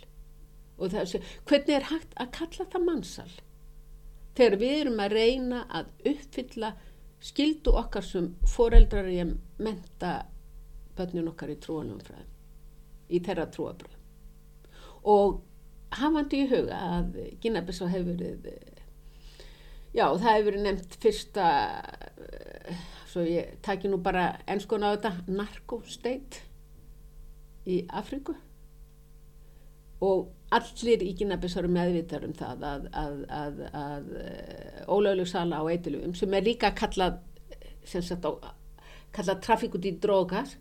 og 0.81 0.93
þessi, 0.95 1.21
hvernig 1.49 1.77
er 1.77 1.89
hægt 1.91 2.15
að 2.17 2.35
kalla 2.39 2.67
það 2.73 2.87
mannsal 2.87 3.31
þegar 4.39 4.57
við 4.63 4.77
erum 4.79 5.03
að 5.03 5.17
reyna 5.19 5.65
að 5.81 5.91
uppfylla 6.13 6.71
skildu 7.25 7.75
okkar 7.77 8.07
sem 8.07 8.31
foreldrar 8.49 9.09
í 9.11 9.21
að 9.23 9.37
menta 9.61 10.13
börnun 10.99 11.31
okkar 11.33 11.53
í 11.53 11.59
trúanum 11.61 12.01
fræðum 12.05 12.29
í 13.11 13.21
þeirra 13.27 13.49
trúabröð 13.53 13.97
og 15.11 15.41
hafandi 16.01 16.45
í 16.45 16.51
huga 16.51 16.79
að 16.99 17.17
Guinea-Bissau 17.43 17.91
hefur 17.91 18.21
verið 18.21 18.79
já 19.97 20.05
það 20.07 20.31
hefur 20.31 20.49
verið 20.51 20.67
nefnt 20.69 21.01
fyrsta 21.03 21.49
svo 23.11 23.25
ég 23.27 23.57
taki 23.65 23.91
nú 23.91 23.99
bara 24.03 24.39
enskun 24.51 24.85
á 24.87 24.95
þetta 24.95 25.13
narko-state 25.27 26.45
í 27.67 27.83
Afríku. 27.89 28.37
Og 30.01 30.31
allir 30.57 31.03
í 31.07 31.13
Guinea-Bissau 31.19 31.63
eru 31.63 31.73
meðvitar 31.75 32.25
um 32.27 32.33
það 32.37 32.65
að, 32.67 32.87
að, 33.01 33.19
að, 33.41 33.61
að 33.81 34.09
ólögleg 34.91 35.29
sala 35.31 35.61
á 35.63 35.65
eitilum 35.71 36.17
sem 36.19 36.35
er 36.35 36.47
líka 36.47 36.73
kallað 36.77 37.21
kallað 39.15 39.45
trafík 39.47 39.77
út 39.79 39.87
í 39.87 39.95
drogas 40.03 40.57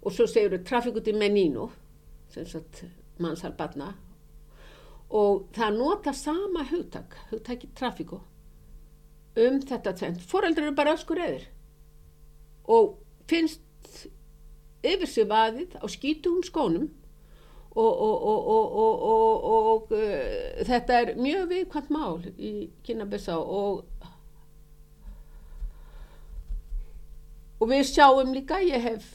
og 0.00 0.14
svo 0.14 0.26
segjur 0.28 0.56
við 0.56 0.66
trafík 0.68 1.00
út 1.00 1.08
í 1.08 1.16
menino 1.16 1.70
sem 2.32 2.46
sagt 2.48 2.84
mannsal 3.20 3.52
batna 3.56 3.94
og 5.10 5.48
það 5.56 5.76
nota 5.76 6.12
sama 6.14 6.64
hugtak, 6.70 7.16
hugtaki 7.32 7.68
trafíku 7.74 8.20
um 9.40 9.58
þetta 9.62 9.94
tvent. 9.96 10.22
Fóreldrar 10.26 10.68
eru 10.68 10.76
bara 10.76 10.94
öskur 10.94 11.18
eðir 11.22 11.48
og 12.70 12.98
finnst 13.30 14.06
yfir 14.86 15.10
sig 15.10 15.28
vaðið 15.30 15.76
á 15.82 15.86
skítugum 15.90 16.44
skónum 16.46 16.88
og, 17.70 18.00
og, 18.02 18.48
og, 18.50 19.44
og, 19.50 19.92
uh, 19.94 20.64
þetta 20.66 21.00
er 21.00 21.14
mjög 21.20 21.48
viðkvæmt 21.54 21.92
mál 21.94 22.24
í 22.36 22.52
Kynabessa 22.86 23.38
og 23.38 23.84
og 27.60 27.68
við 27.68 27.82
sjáum 27.90 28.32
líka, 28.34 28.60
ég 28.64 28.80
hef 28.80 29.08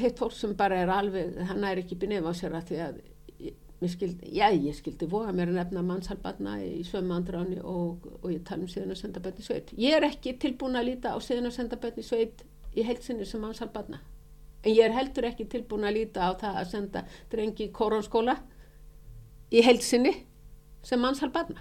hitt 0.00 0.20
fólk 0.20 0.34
sem 0.34 0.54
bara 0.56 0.80
er 0.82 0.92
alveg, 0.92 1.34
hann 1.48 1.64
er 1.68 1.82
ekki 1.82 1.98
byrnið 2.00 2.28
á 2.28 2.32
sér 2.36 2.56
að 2.56 2.70
því 2.70 2.78
að 2.86 3.00
ég, 3.48 3.90
skildi, 3.92 4.30
já, 4.32 4.46
ég 4.54 4.78
skildi 4.78 5.08
voga 5.12 5.34
mér 5.36 5.52
að 5.52 5.58
nefna 5.60 5.82
mannsalbarna 5.84 6.56
í 6.64 6.80
sömu 6.88 7.18
andráni 7.18 7.60
og, 7.60 8.08
ég 8.32 8.40
tala 8.48 8.64
um 8.64 8.72
síðan 8.72 8.94
að 8.94 9.02
senda 9.02 9.22
bönni 9.24 9.44
sveit. 9.44 9.74
Ég 9.76 9.98
er 9.98 10.08
ekki 10.08 10.38
tilbúin 10.40 10.80
að 10.80 10.88
líta 10.88 11.12
á 11.12 11.18
síðan 11.20 11.50
að 11.50 11.58
senda 11.58 11.80
bönni 11.82 12.06
sveit 12.06 12.46
í 12.72 12.86
heilsinni 12.86 13.28
sem 13.28 13.44
mannsalbarna. 13.44 14.00
En 14.62 14.70
ég 14.70 14.84
er 14.86 14.94
heldur 14.94 15.26
ekki 15.26 15.48
tilbúin 15.50 15.86
að 15.88 15.96
líta 15.98 16.28
á 16.28 16.30
það 16.38 16.58
að 16.60 16.70
senda 16.70 17.04
drengi 17.32 17.66
í 17.66 17.72
koronskóla 17.74 18.36
í 19.52 19.62
heilsinni 19.66 20.12
sem 20.86 21.00
mannsalbarna. 21.02 21.60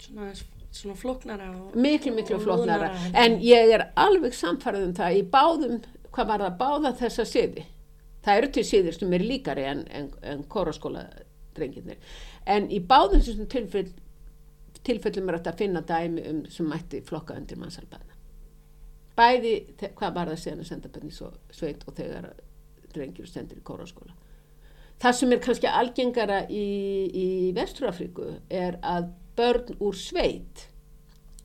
svona, 0.00 0.32
svona 0.70 0.96
flóknara 0.96 1.50
og, 1.50 1.74
Miklu, 1.76 2.14
miklu 2.14 2.38
lúðnara, 2.38 2.92
En 3.14 3.38
ég 3.42 3.72
er 3.74 3.88
alveg 3.96 4.34
samfarið 4.34 4.86
um 4.88 4.94
það 4.94 5.16
í 5.18 5.24
báðum, 5.34 5.80
hvað 6.10 6.30
var 6.32 6.44
það, 6.46 6.56
báða 6.62 6.92
þessa 7.02 7.26
siði. 7.28 7.66
Það 8.24 8.38
eru 8.38 8.52
til 8.54 8.64
siðir 8.68 8.96
sem 8.96 9.12
er 9.16 9.24
líkari 9.24 9.64
en, 9.64 9.82
en, 9.90 10.08
en 10.22 10.44
koronskóla 10.44 11.04
drenginir. 11.56 11.98
En 12.46 12.70
í 12.70 12.80
báðum 12.80 13.20
þessum 13.20 13.50
tilfell, 13.50 13.90
tilfellum 14.86 15.28
er 15.28 15.40
þetta 15.40 15.54
að 15.54 15.62
finna 15.64 15.84
dæmi 15.86 16.26
um 16.30 16.40
sem 16.52 16.68
mætti 16.68 17.02
flokka 17.06 17.36
undir 17.36 17.60
mannsalbarna. 17.60 18.09
Bæði, 19.20 19.54
hvað 19.98 20.16
var 20.16 20.32
það 20.32 20.42
síðan 20.42 20.64
að 20.64 20.70
senda 20.70 20.90
bönni 20.94 21.12
svo 21.12 21.30
sveit 21.52 21.84
og 21.84 21.96
þegar 21.98 22.30
drengir 22.94 23.28
sendir 23.28 23.60
í 23.60 23.64
kóraskóla. 23.66 24.14
Það 25.00 25.16
sem 25.16 25.32
er 25.32 25.42
kannski 25.44 25.68
algengara 25.68 26.40
í, 26.48 26.64
í 27.12 27.28
Vesturafriku 27.56 28.34
er 28.52 28.78
að 28.84 29.12
börn 29.36 29.76
úr 29.80 29.96
sveit 29.96 30.66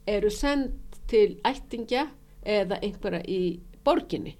eru 0.07 0.31
sendt 0.31 0.99
til 1.09 1.37
ættingja 1.47 2.09
eða 2.45 2.79
einhverja 2.83 3.23
í 3.27 3.59
borginni. 3.85 4.35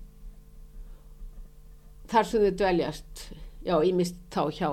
Þar 2.12 2.28
sem 2.30 2.44
þau 2.46 2.58
dveljast, 2.60 3.24
já, 3.66 3.76
ímist 3.88 4.20
þá 4.34 4.42
hjá 4.54 4.70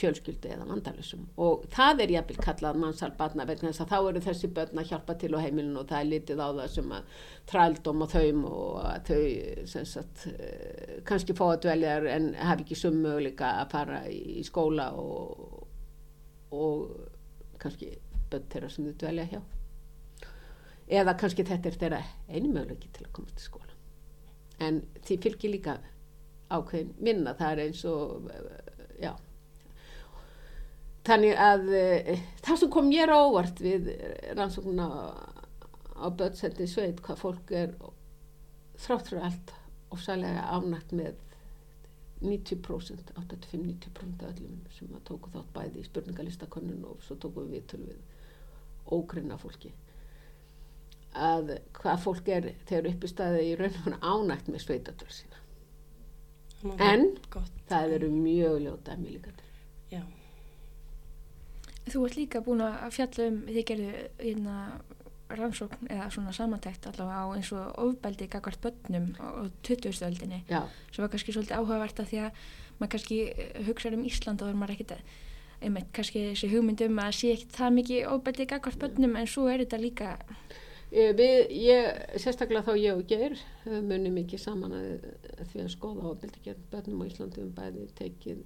fjölskyldu 0.00 0.50
eða 0.54 0.66
vandalusum 0.68 1.26
og 1.44 1.66
það 1.74 2.02
er 2.04 2.12
jafnvel 2.14 2.38
kallað 2.44 2.78
mannsal 2.82 3.10
barna 3.18 3.46
vegna 3.48 3.70
þess 3.70 3.84
að 3.84 3.92
þá 3.92 3.98
eru 4.00 4.22
þessi 4.24 4.50
börn 4.56 4.80
að 4.82 4.90
hjálpa 4.90 5.16
til 5.20 5.30
á 5.36 5.38
heimilinu 5.44 5.82
og 5.82 5.88
það 5.90 6.00
er 6.00 6.10
litið 6.10 6.42
á 6.42 6.48
það 6.48 6.72
sem 6.74 6.94
að 6.96 7.14
trældum 7.52 8.04
og 8.04 8.12
þaum 8.14 8.42
og 8.50 8.80
að 8.84 9.10
þau 9.10 9.84
sagt, 9.92 10.26
eh, 10.32 10.98
kannski 11.08 11.36
fá 11.36 11.44
að 11.50 11.62
dveljar 11.66 12.08
en 12.14 12.28
hafi 12.40 12.66
ekki 12.66 12.80
summu 12.82 13.14
líka 13.26 13.54
að 13.60 13.72
fara 13.76 14.02
í 14.10 14.44
skóla 14.46 14.90
og, 14.98 15.64
og 16.56 17.56
kannski 17.62 17.94
börn 18.30 18.50
þeirra 18.52 18.70
sem 18.72 18.90
þau 18.90 18.98
dvelja 19.04 19.30
hjá. 19.34 19.40
Eða 21.00 21.16
kannski 21.18 21.46
þetta 21.46 21.70
er 21.70 21.80
þeirra 21.84 22.04
einu 22.28 22.52
möguleiki 22.54 22.90
til 22.90 23.06
að 23.06 23.14
koma 23.18 23.34
til 23.34 23.46
skóla. 23.46 23.74
En 24.60 24.82
því 25.06 25.16
fylgir 25.24 25.52
líka 25.54 25.80
ákveðin 26.50 26.94
minna. 26.98 27.34
Það 27.38 27.52
er 27.52 27.62
eins 27.68 27.84
og 27.88 28.30
já 29.00 29.12
þannig 31.08 31.38
að 31.40 31.66
uh, 31.72 32.12
það 32.44 32.62
sem 32.62 32.72
kom 32.76 32.90
mér 32.90 33.14
ávart 33.14 33.62
við 33.64 33.90
rannsóknuna 34.36 34.90
á 36.00 36.06
börnsendi 36.08 36.68
sveit 36.68 37.00
hvað 37.04 37.20
fólk 37.20 37.52
er 37.56 37.74
þráttur 38.80 39.20
allt 39.24 39.52
og 39.90 40.00
sælega 40.00 40.46
ánægt 40.54 40.94
með 40.96 41.18
90% 42.20 43.12
85-90% 43.16 44.24
öllum 44.28 44.56
sem 44.76 44.90
að 44.92 45.04
tóku 45.08 45.32
þátt 45.32 45.52
bæði 45.54 45.80
í 45.80 45.86
spurningalistakonun 45.88 46.84
og 46.90 47.04
svo 47.04 47.16
tóku 47.20 47.46
við 47.46 47.56
viðtölu 47.56 47.88
við 47.88 48.02
ógrinna 48.92 49.38
fólki. 49.40 49.72
Að 51.16 51.56
hvað 51.76 52.04
fólk 52.04 52.28
er 52.30 52.52
þegar 52.68 52.90
uppi 52.92 53.10
staði 53.10 53.46
í 53.48 53.56
raun 53.58 53.72
og 53.72 53.86
hann 53.88 53.98
ánægt 54.04 54.52
með 54.52 54.66
sveitatölu 54.66 55.16
sína. 55.16 55.40
En 56.76 57.14
gott. 57.32 57.52
það 57.70 57.96
eru 57.96 58.12
mjög 58.12 58.62
ljóta 58.66 58.96
mjög 59.00 59.16
líka. 59.16 59.36
Til 59.40 59.96
já 59.96 60.19
Þú 61.88 62.04
ert 62.06 62.18
líka 62.18 62.42
búin 62.44 62.62
að 62.64 62.90
fjalla 62.94 63.28
um 63.30 63.38
þið 63.48 63.64
gerðu 63.70 63.92
hérna 64.20 64.56
rannsókn 65.30 65.90
eða 65.90 66.08
svona 66.10 66.32
samantækt 66.34 66.88
allavega 66.90 67.22
á 67.22 67.26
eins 67.36 67.50
og 67.54 67.80
ofbeldi 67.84 68.26
gagvart 68.30 68.60
börnum 68.64 69.12
á 69.22 69.46
2000-öldinni 69.66 70.42
sem 70.50 71.02
var 71.02 71.10
kannski 71.12 71.34
svolítið 71.34 71.60
áhugavert 71.60 72.02
að 72.02 72.10
því 72.10 72.22
að 72.24 72.40
maður 72.80 72.92
kannski 72.94 73.18
hugsaður 73.68 73.98
um 73.98 74.06
Ísland 74.10 74.42
og 74.42 74.50
er 74.50 74.58
maður 74.58 74.74
ekkit 74.76 74.96
einmitt 75.60 75.92
kannski 75.94 76.24
þessi 76.30 76.50
hugmyndum 76.50 76.98
að 77.04 77.14
sé 77.20 77.34
ekkit 77.36 77.54
það 77.60 77.76
mikið 77.78 78.10
ofbeldi 78.10 78.48
gagvart 78.50 78.82
börnum 78.82 79.16
en 79.20 79.30
svo 79.30 79.46
er 79.52 79.62
þetta 79.62 79.80
líka 79.84 80.10
Við, 80.90 81.52
ég, 81.54 82.00
sérstaklega 82.18 82.66
þá 82.66 82.72
ég 82.82 82.96
og 82.98 83.04
Geir 83.06 83.36
munum 83.86 84.16
mikið 84.18 84.40
saman 84.42 84.72
að 84.74 85.44
því 85.52 85.60
að 85.62 85.68
skoða 85.76 86.08
ofbeldi 86.10 86.40
gert 86.42 86.64
börnum 86.72 87.04
á 87.06 87.06
Íslandi. 87.06 87.44
Um 87.44 87.52
bæði 87.54 87.84
tekið 88.00 88.40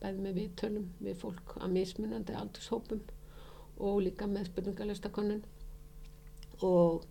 bæði 0.00 0.24
með 0.24 0.36
viðtölum 0.40 0.86
við 1.04 1.16
fólk 1.20 1.56
að 1.60 1.74
mismunandi 1.76 2.36
aldurshópum 2.38 3.02
og 3.80 4.02
líka 4.04 4.28
með 4.28 4.50
spurningarlistakonun 4.50 5.42
og 6.66 7.06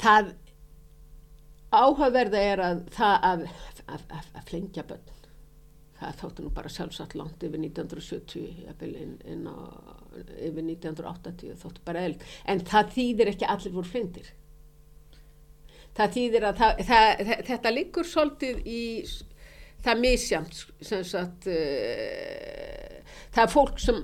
það 0.00 0.34
áhugaverða 1.70 2.42
er 2.52 2.64
að 2.64 2.82
það 2.96 3.26
að, 3.30 3.46
að, 3.86 4.04
að, 4.10 4.28
að 4.34 4.46
flengja 4.50 4.84
börn. 4.88 5.16
Það 6.00 6.20
þóttu 6.22 6.44
nú 6.44 6.50
bara 6.56 6.72
sjálfsagt 6.72 7.14
langt 7.18 7.42
yfir 7.44 7.60
1970 7.60 8.86
inn, 8.88 9.16
inn 9.28 9.42
á, 9.44 9.56
yfir 10.40 10.64
1980 10.64 11.58
þóttu 11.60 11.84
bara 11.84 12.06
eld 12.08 12.24
en 12.48 12.62
það 12.64 12.94
þýðir 12.96 13.32
ekki 13.34 13.48
allir 13.52 13.74
voru 13.74 13.90
flengtir 13.90 14.30
það 15.98 16.14
þýðir 16.16 16.46
að 16.48 16.60
það, 16.60 16.82
það, 16.88 17.22
þetta 17.50 17.72
liggur 17.74 18.08
svolítið 18.08 18.62
í 18.64 18.82
það 19.80 19.92
er 19.94 20.04
misjamt 20.04 20.62
sagt, 20.84 21.48
uh, 21.48 23.00
það 23.32 23.44
er 23.44 23.52
fólk 23.52 23.80
sem 23.82 23.98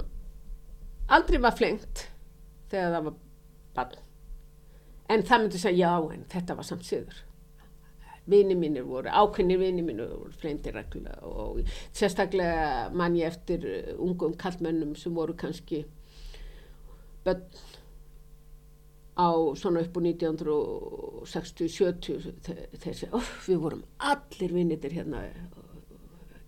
aldrei 1.07 1.39
var 1.43 1.55
flengt 1.57 2.09
þegar 2.71 2.93
það 2.97 3.09
var 3.11 3.17
bann 3.77 3.97
en 5.13 5.23
það 5.23 5.41
myndi 5.43 5.59
segja 5.63 5.87
já 5.87 5.95
en 6.15 6.25
þetta 6.31 6.57
var 6.59 6.67
samt 6.67 6.85
siður. 6.87 7.17
Vini 8.27 8.57
mínir 8.59 8.85
voru, 8.89 9.07
ákveðnir 9.07 9.59
vini 9.61 9.83
mínir 9.87 10.09
voru 10.11 10.33
flengtir 10.35 10.75
reglulega 10.75 11.23
og 11.31 11.61
sérstaklega 11.95 12.91
mann 12.91 13.17
ég 13.19 13.27
eftir 13.31 13.61
ungum 14.03 14.35
kallmönnum 14.39 14.97
sem 14.99 15.15
voru 15.15 15.35
kannski 15.39 15.85
bönn 17.27 17.43
á 19.17 19.29
svona 19.57 19.81
upp 19.87 19.97
á 19.97 20.01
1960-70 20.03 22.77
þeir 22.83 22.97
segja, 22.99 23.21
við 23.47 23.59
vorum 23.63 23.85
allir 23.97 24.51
vinnitir 24.59 24.93
hérna 24.99 25.19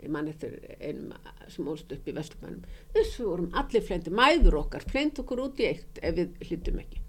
ég 0.08 0.14
man 0.14 0.28
eftir 0.30 0.56
einum 0.80 1.12
sem 1.52 1.68
ólst 1.68 1.92
upp 1.92 2.08
í 2.08 2.14
Vestlumannum 2.16 2.64
þess 2.94 3.18
við 3.20 3.28
vorum 3.28 3.50
allir 3.60 3.84
flendi, 3.84 4.12
mæður 4.14 4.62
okkar 4.62 4.86
flend 4.88 5.20
okkur 5.20 5.44
út 5.44 5.60
í 5.60 5.68
eitt 5.68 6.00
ef 6.02 6.16
við 6.16 6.46
hlutum 6.48 6.80
ekki. 6.82 7.02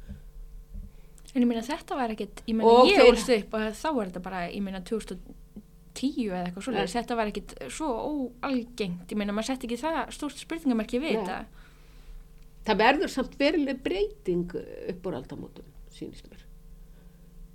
En 1.33 1.43
ég 1.43 1.49
meina 1.49 1.63
þetta 1.65 1.99
var 1.99 2.13
ekkit 2.15 2.43
ég 2.47 2.57
meina 2.57 2.73
ég 2.89 2.99
þeir... 2.99 3.11
ólst 3.11 3.31
upp 3.35 3.55
og 3.55 3.67
þá 3.77 3.87
var 3.95 4.09
þetta 4.09 4.23
bara 4.25 4.41
ég 4.49 4.65
meina 4.65 4.81
2010 4.81 6.25
eða 6.25 6.41
eitthvað 6.43 6.67
svolítið 6.67 6.95
þetta 6.97 7.19
var 7.19 7.31
ekkit 7.31 7.55
svo 7.77 7.89
óalgengt. 8.09 9.13
Ég 9.13 9.21
meina 9.21 9.35
maður 9.35 9.51
sett 9.53 9.65
ekki 9.67 9.79
það 9.79 9.99
stórst 10.17 10.43
spurningamarki 10.43 11.01
við 11.03 11.19
þetta. 11.21 11.39
Það 12.67 12.81
verður 12.83 13.13
samt 13.13 13.39
verileg 13.39 13.79
breyting 13.85 14.57
upp 14.59 15.07
úr 15.09 15.19
aldamótum 15.21 15.69
sínist 15.93 16.27
mér. 16.29 16.43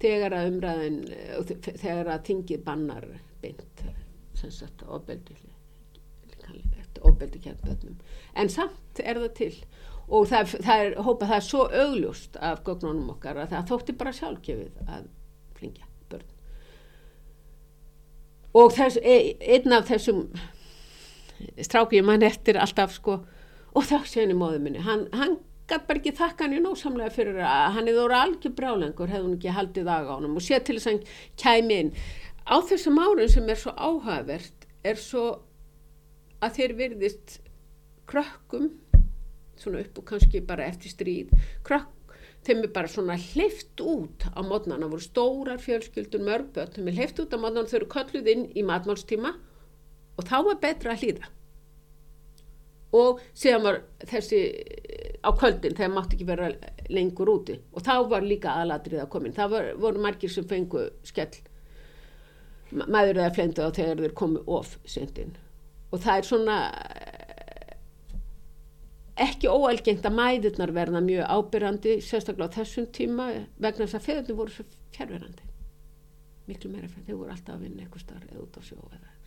Þegar 0.04 0.34
að 0.36 0.48
umræðin 0.52 0.96
þegar 1.66 2.14
að 2.14 2.24
tingið 2.30 2.64
bannar 2.64 3.06
beint 3.42 3.84
ofbeldi 4.86 5.36
ofbeldi 7.04 7.40
kjærnbötnum 7.44 7.96
en 8.36 8.48
samt 8.48 9.00
er 9.00 9.18
það 9.18 9.34
til. 9.38 9.54
Og 10.08 10.26
það, 10.28 10.56
það 10.66 10.82
er, 10.84 10.96
hópa 11.00 11.28
það 11.30 11.36
er 11.36 11.44
svo 11.46 11.62
augljóst 11.82 12.36
af 12.36 12.60
gögnunum 12.66 13.14
okkar 13.14 13.40
að 13.40 13.54
það 13.54 13.70
þótti 13.70 13.94
bara 14.00 14.12
sjálfgefið 14.12 14.82
að 14.84 15.06
flingja 15.56 15.88
börn. 16.12 16.26
Og 18.60 18.74
þess, 18.76 19.00
e, 19.00 19.16
einn 19.54 19.72
af 19.72 19.88
þessum 19.88 20.26
strákjum 21.56 22.12
hann 22.12 22.26
eftir 22.28 22.60
alltaf 22.60 22.92
sko 22.98 23.22
og 23.74 23.88
það 23.88 24.06
sé 24.10 24.22
henni 24.22 24.36
móðu 24.38 24.60
minni. 24.60 24.84
Hann, 24.84 25.08
hann 25.16 25.38
gæti 25.64 25.88
bara 25.88 26.00
ekki 26.02 26.12
þakka 26.18 26.44
hann 26.44 26.58
í 26.58 26.60
nósamlega 26.60 27.14
fyrir 27.14 27.40
að 27.40 27.64
hann 27.78 27.88
hefði 27.88 28.02
voru 28.02 28.18
algjör 28.18 28.54
brálengur 28.58 29.08
hefði 29.08 29.24
hann 29.24 29.38
ekki 29.38 29.56
haldið 29.56 29.88
hann 29.88 30.28
og 30.28 30.44
sé 30.44 30.60
til 30.60 30.76
þess 30.76 30.90
að 30.90 30.92
hann 30.92 31.06
kæmi 31.40 31.78
inn 31.80 31.92
á 32.44 32.56
þessum 32.60 33.00
árun 33.00 33.30
sem 33.32 33.48
er 33.48 33.60
svo 33.60 33.72
áhugavert 33.76 34.68
er 34.84 35.00
svo 35.00 35.24
að 36.44 36.58
þeir 36.58 36.74
virðist 36.80 37.38
krökkum 38.10 38.72
svona 39.60 39.84
upp 39.84 40.00
og 40.00 40.08
kannski 40.10 40.42
bara 40.44 40.66
eftir 40.68 40.92
stríð 40.92 41.30
krökk, 41.66 42.16
þeim 42.44 42.64
er 42.66 42.72
bara 42.74 42.90
svona 42.90 43.16
hlift 43.20 43.80
út 43.80 44.26
á 44.28 44.40
mótnana, 44.44 44.88
voru 44.90 45.02
stórar 45.02 45.62
fjölskyldur 45.62 46.24
mörgböld, 46.26 46.74
þeim 46.76 46.90
er 46.90 46.98
hlift 46.98 47.22
út 47.22 47.32
á 47.32 47.38
mótnana 47.38 47.70
þau 47.70 47.78
eru 47.80 47.92
kölluð 47.94 48.30
inn 48.34 48.44
í 48.52 48.66
matmálstíma 48.66 49.32
og 50.18 50.28
þá 50.28 50.36
var 50.50 50.60
betra 50.62 50.92
að 50.94 51.04
hlýða. 51.04 51.30
Og 52.94 53.22
síðan 53.34 53.64
var 53.64 53.80
þessi 54.06 54.40
á 55.24 55.30
kvöldin 55.34 55.74
þegar 55.74 55.94
mátti 55.96 56.14
ekki 56.14 56.26
vera 56.28 56.50
lengur 56.94 57.32
úti. 57.32 57.56
Og 57.74 57.82
þá 57.82 58.06
var 58.12 58.22
líka 58.22 58.52
aðladrið 58.60 59.02
að 59.02 59.10
komin, 59.10 59.34
var, 59.34 59.72
voru 59.82 60.04
margir 60.04 60.30
sem 60.30 60.46
fengu 60.46 60.84
skell 61.02 61.32
maður 62.74 63.20
eða 63.20 63.32
flendu 63.36 63.64
á 63.66 63.70
þegar 63.74 64.02
þeir 64.02 64.14
komu 64.18 64.42
of 64.50 64.76
sendin 64.88 65.34
og 65.94 66.02
það 66.02 66.20
er 66.20 66.28
svona 66.28 66.58
eh, 66.74 67.74
ekki 69.28 69.50
óalgengt 69.50 70.06
að 70.08 70.18
mæðurnar 70.18 70.74
verða 70.74 71.02
mjög 71.04 71.34
ábyrrandi 71.38 71.96
sérstaklega 72.02 72.50
á 72.50 72.56
þessum 72.58 72.88
tíma 72.94 73.30
vegna 73.62 73.86
þess 73.86 73.98
að 74.00 74.06
feðunum 74.08 74.40
voru 74.40 74.54
svo 74.56 74.66
fjárverandi 74.96 75.50
miklu 76.48 76.70
meira 76.72 76.90
fyrir 76.90 77.12
þau 77.12 77.20
voru 77.20 77.34
alltaf 77.34 77.54
að 77.56 77.66
vinna 77.66 77.84
eitthvað 77.84 78.06
starf 78.06 78.32
eða 78.32 78.46
út 78.46 78.58
á 78.58 78.62
sjó 78.62 78.80
eða 78.80 79.04
eitthvað 79.04 79.20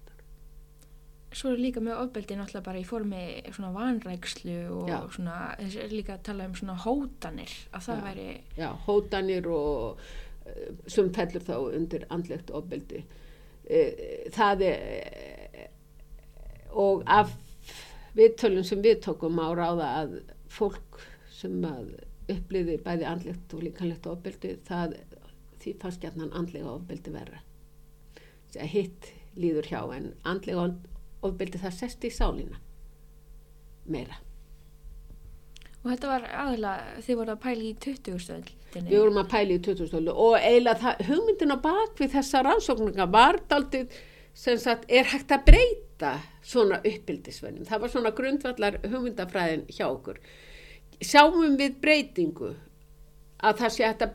Svo 1.38 1.52
er 1.52 1.60
líka 1.60 1.82
með 1.84 2.00
ofbeldi 2.02 2.36
náttúrulega 2.40 2.66
bara 2.66 2.80
í 2.80 2.86
formi 2.88 3.22
svona 3.52 3.72
vanrækslu 3.76 4.54
og 4.74 4.88
Já. 4.90 5.00
svona, 5.12 5.40
líka 5.92 6.16
að 6.16 6.24
tala 6.30 6.48
um 6.48 6.56
svona 6.56 6.78
hótanir 6.82 7.52
að 7.76 7.84
það 7.88 7.98
Já. 7.98 8.06
væri 8.06 8.28
Já, 8.58 8.70
hótanir 8.88 9.50
og 9.52 10.00
uh, 10.00 10.70
sem 10.88 11.12
fellur 11.14 11.44
þá 11.48 11.56
undir 11.60 12.08
andlegt 12.16 12.54
ofbeldi 12.56 13.04
Eh, 13.04 13.27
það 13.68 14.64
er 14.70 15.68
og 16.78 17.04
af 17.10 17.34
viðtölum 18.18 18.66
sem 18.66 18.82
við 18.84 19.02
tókum 19.06 19.40
á 19.42 19.48
ráða 19.58 19.88
að 20.02 20.14
fólk 20.52 21.02
sem 21.38 21.58
að 21.68 21.90
uppliði 22.32 22.78
bæði 22.84 23.08
andlegt 23.08 23.54
og 23.56 23.64
líkanlegt 23.66 24.08
ofbeldi 24.10 24.56
það 24.68 24.98
því 25.62 25.74
fannst 25.82 26.04
gætnan 26.04 26.34
andlega 26.36 26.72
ofbeldi 26.74 27.14
verra. 27.14 27.42
Hitt 28.58 29.12
líður 29.38 29.68
hjá 29.70 29.82
en 29.96 30.14
andlega 30.28 30.70
ofbeldi 31.26 31.62
það 31.62 31.78
sest 31.78 32.08
í 32.08 32.14
sálina 32.14 32.62
meira. 33.88 34.18
Og 35.84 35.92
þetta 35.92 36.10
var 36.12 36.26
aðalega 36.28 37.04
þið 37.06 37.20
voru 37.22 37.36
að 37.36 37.44
pæli 37.44 37.70
í 37.70 37.76
20 37.86 38.57
stöld 38.70 38.90
við 38.90 39.02
vorum 39.02 39.22
að 39.22 39.32
pæli 39.32 39.58
í 39.58 39.64
2000 39.68 40.12
og 40.14 40.36
eiginlega 40.40 40.94
hugmyndin 41.08 41.56
á 41.56 41.58
bakvið 41.64 42.14
þessa 42.18 42.44
rannsókninga 42.46 43.08
var 43.14 43.40
daldið 43.50 43.96
sem 44.38 44.60
sagt 44.62 44.86
er 44.90 45.08
hægt 45.10 45.32
að 45.34 45.48
breyta 45.48 46.12
svona 46.46 46.78
uppbyldisvennum. 46.86 47.66
Það 47.66 47.82
var 47.82 47.94
svona 47.94 48.14
grundvallar 48.18 48.78
hugmyndafræðin 48.84 49.66
hjá 49.74 49.88
okkur. 49.88 50.20
Sjáum 51.02 51.58
við 51.58 51.80
breytingu 51.82 52.54
að 53.38 53.64
það 53.64 53.74
sé 53.74 53.88
hægt 53.88 54.06
að 54.06 54.14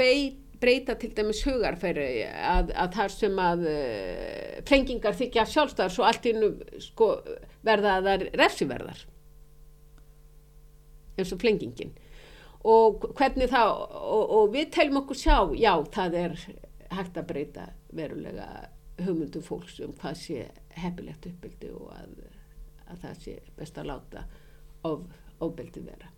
breyta, 0.63 0.95
til 0.95 1.11
dæmis 1.17 1.43
hugarfæri 1.43 2.23
að, 2.29 2.71
að 2.79 2.93
það 2.95 3.15
sem 3.17 3.41
að 3.43 3.65
flengingar 4.69 5.17
þykja 5.19 5.47
sjálfstæðar 5.51 5.95
svo 5.95 6.07
allt 6.07 6.29
innu 6.31 6.53
sko, 6.83 7.09
verða 7.67 7.97
að 7.97 8.07
það 8.07 8.15
er 8.15 8.39
refsiverðar 8.39 9.01
eins 11.19 11.35
og 11.35 11.43
flengingin 11.43 11.91
og 12.69 13.09
hvernig 13.19 13.49
það 13.51 13.73
og, 13.99 14.35
og 14.37 14.53
við 14.55 14.71
teljum 14.77 15.01
okkur 15.03 15.19
sjá 15.19 15.37
já 15.59 15.73
það 15.95 16.19
er 16.21 16.37
hægt 16.93 17.19
að 17.19 17.29
breyta 17.33 17.67
verulega 17.93 18.49
hugmyndum 19.03 19.45
fólks 19.45 19.81
um 19.83 19.95
hvað 19.99 20.19
sé 20.21 20.47
heppilegt 20.79 21.27
uppbyldi 21.27 21.73
og 21.75 21.91
að, 21.97 22.13
að 22.87 23.05
það 23.07 23.23
sé 23.25 23.37
best 23.57 23.81
að 23.81 23.91
láta 23.91 24.27
of, 24.89 25.07
ofbyldi 25.43 25.83
vera 25.87 26.13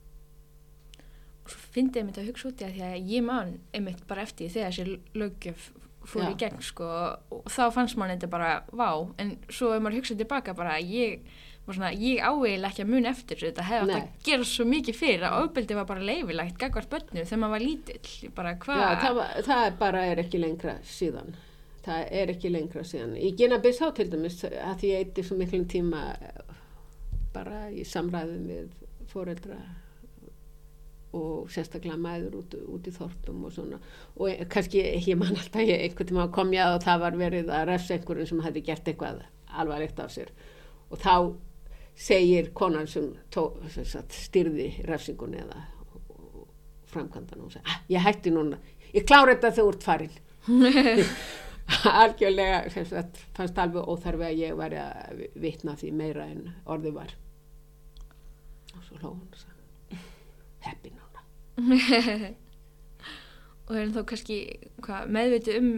og 1.45 1.53
svo 1.53 1.73
fyndi 1.75 2.01
ég 2.01 2.09
mitt 2.09 2.21
að 2.21 2.29
hugsa 2.33 2.51
út 2.51 2.63
í 2.63 2.69
að 2.69 2.77
því 2.77 2.85
að 2.91 3.09
ég 3.15 3.25
man 3.25 3.57
einmitt 3.77 4.05
bara 4.09 4.25
eftir 4.25 4.53
þegar 4.53 4.77
þessi 4.77 5.19
löggjöf 5.21 5.73
fór 6.05 6.27
í 6.27 6.33
Já. 6.35 6.39
gegn 6.45 6.63
sko 6.65 6.87
og 7.33 7.49
þá 7.53 7.65
fannst 7.73 7.97
mann 8.01 8.13
þetta 8.13 8.31
bara 8.33 8.53
vá 8.77 8.89
en 9.21 9.37
svo 9.49 9.73
ef 9.73 9.83
maður 9.83 10.03
hugsaði 10.03 10.25
tilbaka 10.25 10.57
bara 10.57 10.77
ég 10.81 11.25
var 11.67 11.77
svona, 11.79 11.91
ég 11.97 12.21
ávegilega 12.21 12.69
ekki 12.71 12.83
að 12.85 12.91
muna 12.93 13.09
eftir 13.15 13.41
þetta 13.41 13.63
hefði 13.69 13.95
átt 13.95 14.03
að 14.03 14.27
gera 14.29 14.45
svo 14.51 14.65
mikið 14.69 14.99
fyrir 15.01 15.23
að 15.29 15.37
ofbeldi 15.47 15.79
var 15.79 15.87
bara 15.89 16.07
leifilegt 16.11 16.59
gagvart 16.61 16.91
börnu 16.93 17.25
þegar 17.25 17.41
maður 17.45 17.55
var 17.57 17.65
lítill 17.65 18.31
bara 18.37 18.55
hvað 18.65 18.83
Já, 18.85 18.89
það, 19.05 19.21
það 19.49 19.67
er 19.69 19.79
bara 19.81 20.03
er 20.11 20.23
ekki 20.25 20.41
lengra 20.43 20.75
síðan. 20.85 21.35
Það 21.85 22.03
er 22.21 22.31
ekki 22.35 22.51
lengra 22.53 22.83
síðan. 22.89 23.15
Í 23.21 23.31
Gina 23.37 23.59
Bissá 23.65 23.91
til 23.97 24.09
dæmis, 24.13 24.39
að 24.45 24.77
því 24.81 24.91
ég 24.93 25.03
eitti 25.07 25.25
svo 25.25 25.37
miklum 25.41 25.65
tíma 25.69 26.03
bara 27.35 27.65
í 27.73 27.85
samræðum 27.85 28.45
við 28.49 28.69
foreldra 29.11 29.59
og 31.15 31.51
sérstaklega 31.55 31.95
mæður 32.01 32.41
út, 32.41 32.55
út 32.75 32.89
í 32.91 32.93
þortum 32.95 33.45
og 33.47 33.53
svona. 33.55 33.79
Og 34.19 34.29
ég- 34.33 34.49
kannski, 34.51 34.81
ég 35.07 35.17
man 35.19 35.29
alltaf, 35.37 35.61
ég 35.63 35.85
einhvern 35.85 36.09
tíma 36.11 36.29
kom 36.33 36.51
ég 36.53 36.65
að 36.65 36.75
og 36.79 36.83
það 36.83 37.01
var 37.05 37.19
verið 37.21 37.53
að 37.55 37.67
refsa 37.71 37.95
einhverjum 37.95 38.27
sem 38.33 38.41
hefði 38.43 38.65
gert 38.67 38.85
eitthvað 38.91 39.21
alvarlegt 39.55 40.01
af 40.01 40.11
sér. 40.11 40.33
Og 40.91 40.99
þá 40.99 41.37
segir 41.95 42.51
konan 42.57 42.89
sem, 42.91 43.13
tó, 43.31 43.49
styrði 44.11 44.71
refsingunni 44.89 45.41
eða 45.43 45.63
framkvæmdan 46.91 47.45
og 47.45 47.55
segja, 47.55 47.65
ah, 47.71 47.81
ég 47.91 48.05
hætti 48.05 48.33
núna, 48.35 48.59
ég 48.95 49.07
klára 49.07 49.35
þetta 49.35 49.53
þegar 49.55 49.65
þú 49.65 49.73
ert 49.75 49.89
farin. 49.89 50.21
Algjörlega, 52.05 52.85
sagt, 52.85 53.23
fannst 53.37 53.59
alveg 53.59 53.89
óþarfi 53.89 54.27
að 54.27 54.41
ég 54.43 54.59
væri 54.59 54.81
að 54.83 55.23
vitna 55.41 55.77
því 55.81 55.93
meira 55.97 56.27
en 56.29 56.51
orðið 56.69 56.99
var. 56.99 57.15
Og 58.75 58.83
svo 58.85 59.01
hló 59.01 59.15
hún 59.15 59.25
og 59.31 59.41
sagði, 59.41 60.01
heppi 60.67 60.93
núna. 60.93 61.25
og 63.65 63.75
er 63.81 63.95
þá 63.95 64.01
kannski 64.11 64.39
meðviti 65.09 65.57
um 65.61 65.73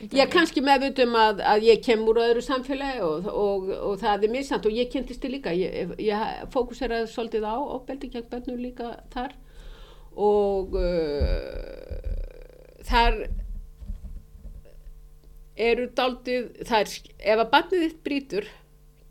Er 0.00 0.30
kannski 0.32 0.62
meðvutum 0.64 1.12
að, 1.18 1.42
að 1.44 1.64
ég 1.66 1.82
kem 1.84 2.06
úr 2.08 2.22
öðru 2.22 2.40
samfélagi 2.44 3.02
og, 3.04 3.26
og, 3.28 3.66
og 3.90 3.98
það 4.00 4.22
er 4.24 4.32
missamt 4.32 4.68
og 4.68 4.72
ég 4.72 4.88
kynntist 4.92 5.20
þið 5.20 5.34
líka. 5.34 5.52
Ég, 5.52 5.92
ég 6.00 6.46
fókuseraði 6.54 7.10
svolítið 7.12 7.44
á 7.44 7.56
opbeldi 7.60 8.08
gegn 8.14 8.30
börnum 8.30 8.62
líka 8.62 8.94
þar 9.12 9.34
og 10.16 10.72
uh, 10.80 12.06
þar 12.88 13.18
eru 15.60 15.90
daldið, 15.96 16.48
það 16.64 16.86
er, 16.86 16.94
ef 17.34 17.42
að 17.42 17.52
barnið 17.52 17.84
þitt 17.84 18.00
brýtur 18.06 18.48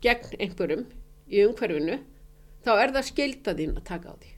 gegn 0.02 0.34
einhverjum 0.42 0.84
í 1.30 1.44
umhverfinu, 1.46 2.00
þá 2.66 2.72
er 2.74 2.94
það 2.96 3.08
skilda 3.12 3.54
þín 3.60 3.76
að 3.78 3.86
taka 3.92 4.10
á 4.10 4.14
því 4.18 4.34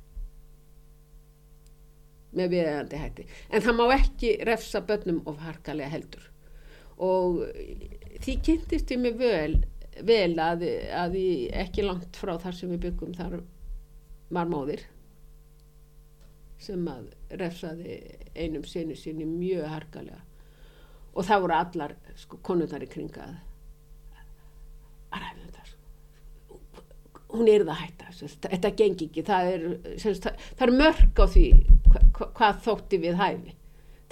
með 2.33 2.53
viðeigandi 2.55 3.01
hætti. 3.01 3.27
En 3.53 3.65
það 3.65 3.79
má 3.81 3.87
ekki 3.97 4.37
refsa 4.49 4.81
börnum 4.85 5.21
of 5.29 5.41
harkalega 5.45 5.93
heldur. 5.93 6.32
Og 7.03 7.43
því 8.23 8.39
kynntist 8.47 8.93
ég 8.95 9.03
mig 9.03 9.19
vel, 9.19 9.57
vel 10.07 10.33
að, 10.41 10.67
að 10.95 11.19
ég 11.19 11.61
ekki 11.65 11.87
langt 11.87 12.19
frá 12.19 12.37
þar 12.41 12.59
sem 12.59 12.73
við 12.75 12.85
byggum 12.87 13.15
þar 13.19 13.41
var 14.33 14.51
móðir 14.51 14.85
sem 16.63 16.85
að 16.87 17.09
refsaði 17.41 17.97
einum 18.39 18.63
sinni 18.69 18.95
sinni 18.97 19.27
mjög 19.27 19.67
harkalega. 19.67 20.21
Og 21.13 21.27
það 21.27 21.43
voru 21.45 21.57
allar 21.57 21.95
sko, 22.17 22.39
konurnar 22.47 22.85
í 22.87 22.89
kringa 22.89 23.25
að 23.27 23.41
að 25.13 25.25
ræða 25.25 25.47
þetta 25.47 25.65
sko. 25.69 26.79
hún 27.33 27.49
er 27.49 27.65
það 27.67 27.81
hætta 27.83 28.13
sem 28.13 28.31
sagt, 28.31 28.47
þetta 28.53 28.71
gengi 28.79 29.09
ekki. 29.09 29.25
Það 29.29 29.51
er, 29.51 29.67
sem 29.97 30.15
sagt, 30.15 30.29
það, 30.29 30.47
það 30.61 30.67
er 30.67 30.75
mörg 30.79 31.21
á 31.21 31.27
því 31.35 31.45
hva, 31.89 32.05
hva, 32.19 32.31
hvað 32.39 32.63
þótti 32.69 33.03
við 33.03 33.21
hæfi 33.21 33.57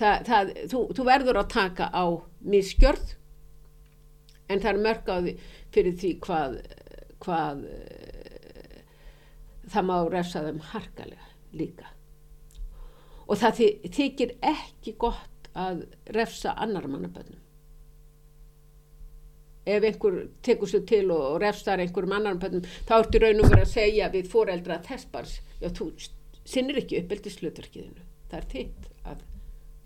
það, 0.00 0.24
það, 0.28 0.52
þú, 0.72 0.80
þú 0.98 1.06
verður 1.08 1.40
að 1.42 1.50
taka 1.54 1.88
á 1.94 2.04
miskjörð 2.54 3.14
en 4.50 4.62
það 4.64 4.70
er 4.72 4.82
mörg 4.86 5.10
á 5.12 5.16
því 5.22 5.34
fyrir 5.74 5.96
því 6.00 6.10
hvað, 6.26 6.56
hvað 7.22 7.64
eh, 7.70 8.80
það 9.70 9.88
má 9.90 9.96
refsa 10.10 10.42
þeim 10.48 10.62
harkalega 10.72 11.28
líka. 11.60 11.90
Og 13.30 13.38
það 13.38 13.60
þy- 13.60 13.90
þykir 13.94 14.32
ekki 14.50 14.96
gott 14.98 15.50
að 15.54 15.84
refsa 16.16 16.56
annar 16.62 16.88
mannabönnum 16.90 17.38
ef 19.70 19.84
einhver 19.86 20.14
tekur 20.42 20.70
sér 20.70 20.82
til 20.88 21.04
og, 21.14 21.36
refstar 21.42 21.78
einhverjum 21.82 22.14
annar 22.16 22.38
bönnum 22.42 22.64
þá 22.88 22.94
ertu 22.96 23.20
raun 23.22 23.42
og 23.44 23.50
verið 23.52 23.66
að 23.66 23.72
segja 23.74 24.08
við 24.14 24.30
foreldra 24.32 24.78
þess 24.86 25.06
bars, 25.12 25.34
já 25.60 25.68
þú 25.76 25.90
sinnir 26.48 26.80
ekki 26.80 26.98
uppeldisluturkiðinu 27.04 28.06
það 28.32 28.38
er 28.40 28.48
þitt 28.54 28.88
að 29.12 29.20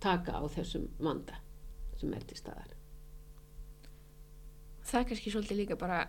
taka 0.04 0.38
á 0.38 0.42
þessum 0.52 0.86
vanda 1.02 1.40
sem 1.98 2.12
er 2.14 2.24
til 2.28 2.38
staðar. 2.38 2.72
Það 4.84 5.00
er 5.00 5.10
kannski 5.10 5.32
svolítið 5.32 5.60
líka 5.62 5.76
bara 5.80 6.00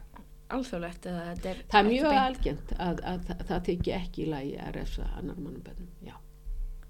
alþjóðlegt 0.53 1.07
þetta 1.07 1.51
er 1.51 1.61
það 1.71 1.79
er 1.79 1.89
mjög 1.89 2.07
beint. 2.07 2.21
algengt 2.21 2.73
að, 2.77 3.01
að, 3.11 3.29
að 3.33 3.43
það 3.49 3.67
þykja 3.69 3.99
ekki 4.01 4.23
í 4.25 4.29
lagi 4.29 4.55
að 4.61 4.73
refsa 4.75 5.07
annar 5.17 5.39
mannabönnum 5.41 6.05
já, 6.05 6.15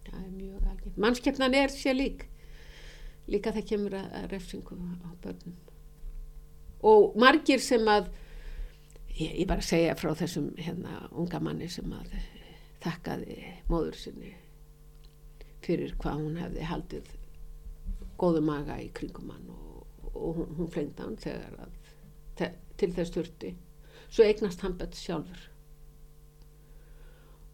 það 0.10 0.22
er 0.22 0.32
mjög 0.34 0.70
algengt. 0.72 0.98
Mannskeppnan 1.06 1.58
er 1.62 1.74
sér 1.74 1.98
lík. 2.00 2.26
Líka 3.32 3.54
það 3.56 3.70
kemur 3.72 3.98
að, 3.98 4.10
að 4.20 4.28
refsingu 4.36 4.78
á 5.02 5.10
börnum. 5.24 5.58
Og 6.86 7.16
margir 7.18 7.64
sem 7.64 7.88
að 7.90 8.12
ég, 9.16 9.32
ég 9.42 9.46
bara 9.50 9.66
segja 9.66 9.96
frá 9.98 10.12
þessum 10.18 10.52
hérna 10.60 11.06
unga 11.12 11.42
manni 11.42 11.70
sem 11.72 11.94
að 11.96 12.18
þakkaði 12.84 13.40
móður 13.72 13.98
sinni 13.98 14.36
fyrir 15.66 15.96
hvað 16.02 16.22
hún 16.22 16.38
hefði 16.40 16.68
haldið 16.70 17.14
góðu 18.20 18.42
maga 18.46 18.78
í 18.82 18.90
kringum 18.96 19.32
hann 19.34 19.50
og, 19.52 19.82
og 20.14 20.40
hún, 20.40 20.54
hún 20.60 20.72
flengdi 20.72 21.04
hann 21.04 21.18
þegar 21.20 21.58
að 21.66 21.74
te, 22.40 22.52
til 22.80 22.92
þess 22.96 23.16
þurfti. 23.16 23.52
Svo 24.08 24.28
eignast 24.28 24.64
hann 24.64 24.78
bett 24.80 24.96
sjálfur. 24.96 25.50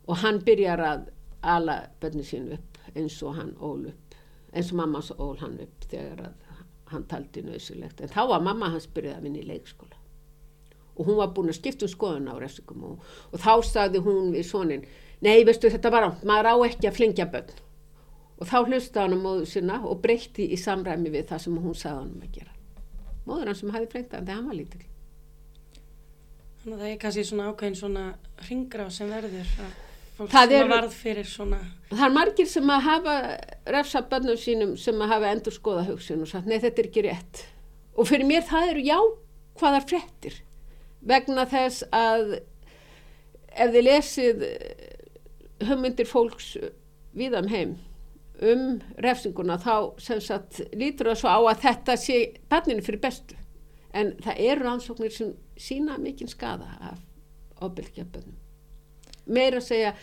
Og 0.09 0.19
hann 0.21 0.41
byrjar 0.45 0.83
að 0.85 1.09
ala 1.41 1.77
bönni 2.01 2.25
sín 2.27 2.51
upp 2.53 2.77
eins 2.93 3.17
og 3.25 3.37
hann 3.37 3.55
ól 3.57 3.87
upp 3.89 4.17
eins 4.51 4.69
og 4.73 4.81
mamma 4.81 4.99
hans 4.99 5.13
ól 5.17 5.37
hann 5.39 5.57
upp 5.63 5.87
þegar 5.89 6.25
að 6.27 6.47
hann 6.91 7.07
taldi 7.07 7.41
nöðsilegt 7.45 8.01
en 8.03 8.11
þá 8.11 8.21
var 8.33 8.43
mamma 8.43 8.69
hans 8.73 8.89
byrjað 8.91 9.17
að 9.17 9.27
vinna 9.27 9.41
í 9.41 9.47
leikskóla. 9.47 9.97
Og 10.99 11.07
hún 11.07 11.17
var 11.21 11.31
búin 11.33 11.49
að 11.49 11.61
skipta 11.61 11.87
um 11.87 11.93
skoðun 11.93 12.29
á 12.29 12.35
refsingum 12.37 12.83
og, 12.89 13.11
og 13.31 13.41
þá 13.41 13.53
sagði 13.65 14.01
hún 14.05 14.33
við 14.35 14.45
sonin 14.49 14.83
nei 15.23 15.45
veistu 15.47 15.71
þetta 15.71 15.93
var 15.93 16.09
átt, 16.09 16.25
maður 16.27 16.51
á 16.51 16.55
ekki 16.67 16.89
að 16.89 16.97
flingja 16.97 17.29
bönn 17.31 17.53
og 18.41 18.47
þá 18.49 18.57
hlusta 18.67 19.03
hann 19.05 19.13
á 19.13 19.19
móður 19.21 19.49
sinna 19.51 19.77
og 19.85 19.99
breytti 20.03 20.47
í 20.51 20.57
samræmi 20.57 21.11
við 21.13 21.27
það 21.31 21.43
sem 21.45 21.59
hún 21.61 21.77
sagði 21.77 21.99
hann 22.01 22.15
um 22.15 22.25
að 22.25 22.33
gera 22.39 22.55
móður 23.27 23.51
hann 23.51 23.59
sem 23.61 23.75
hafi 23.75 23.91
flengt 23.93 24.15
hann 24.17 24.25
þegar 24.25 24.39
hann 24.41 24.49
var 24.51 24.59
lítill 24.59 24.87
Þannig 26.61 26.75
að 26.77 26.81
það 26.83 26.91
er 26.93 26.97
kannski 27.01 27.23
svona 27.25 27.45
ákveðin 27.49 27.77
svona 27.79 28.01
ringra 28.47 28.83
sem 28.93 29.09
verður 29.09 29.55
Það 30.29 30.51
er- 30.53 31.23
svona 31.25 31.57
Það 31.89 32.03
er 32.05 32.11
margir 32.13 32.45
sem 32.51 32.69
að 32.69 32.83
hafa 32.85 33.15
refsa 33.73 34.01
bönnum 34.11 34.37
sínum 34.37 34.75
sem 34.77 34.99
að 35.01 35.13
hafa 35.15 35.31
endur 35.33 35.55
skoða 35.55 35.85
hugsun 35.87 36.21
og 36.21 36.29
sagt, 36.29 36.45
nei 36.45 36.59
þetta 36.61 36.83
er 36.83 36.89
ekki 36.91 37.03
rétt. 37.07 37.41
Og 37.97 38.05
fyrir 38.05 38.27
mér 38.29 38.45
það 38.45 38.69
eru 38.75 38.83
jákvæðar 38.85 39.87
fréttir 39.89 40.35
vegna 41.01 41.47
þess 41.49 41.81
að 41.89 42.35
ef 42.37 43.73
þið 43.73 43.81
lesið 43.87 44.45
hugmyndir 45.65 46.09
fólks 46.11 46.51
viðam 47.17 47.49
heim 47.49 47.73
um 48.41 48.79
refsinguna 49.03 49.57
þá 49.61 49.75
sem 50.01 50.21
sagt 50.23 50.61
lítur 50.73 51.11
það 51.11 51.19
svo 51.21 51.29
á 51.29 51.39
að 51.51 51.63
þetta 51.65 51.95
sé 51.99 52.17
banninu 52.49 52.85
fyrir 52.85 53.03
bestu. 53.03 53.37
En 53.93 54.13
það 54.23 54.43
eru 54.47 54.65
rannsóknir 54.65 55.13
sem 55.13 55.33
sína 55.59 55.97
mikinn 56.01 56.31
skada 56.31 56.69
af 56.91 57.01
ofbylgja 57.61 58.05
bönnum. 58.09 58.37
Meira 59.29 59.59
að 59.61 59.67
segja 59.67 59.95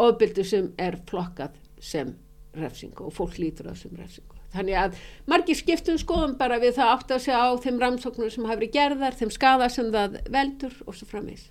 ofbyldu 0.00 0.44
sem 0.46 0.68
er 0.78 0.98
flokkað 1.08 1.56
sem 1.82 2.12
refsingu 2.56 3.08
og 3.08 3.14
fólk 3.16 3.38
lítur 3.40 3.70
það 3.70 3.80
sem 3.82 3.96
refsingu. 3.98 4.36
Þannig 4.50 4.76
að 4.80 4.98
margir 5.30 5.58
skiptum 5.58 5.98
skoðum 5.98 6.34
bara 6.38 6.58
við 6.62 6.76
það 6.78 6.92
átt 6.94 7.14
að 7.14 7.24
segja 7.26 7.42
á 7.46 7.50
þeim 7.62 7.78
rannsóknum 7.82 8.30
sem 8.34 8.46
hafa 8.46 8.58
verið 8.58 8.74
gerðar, 8.74 9.18
þeim 9.18 9.32
skada 9.34 9.70
sem 9.70 9.90
það 9.94 10.18
veldur 10.34 10.76
og 10.86 10.98
svo 10.98 11.06
framvís. 11.10 11.46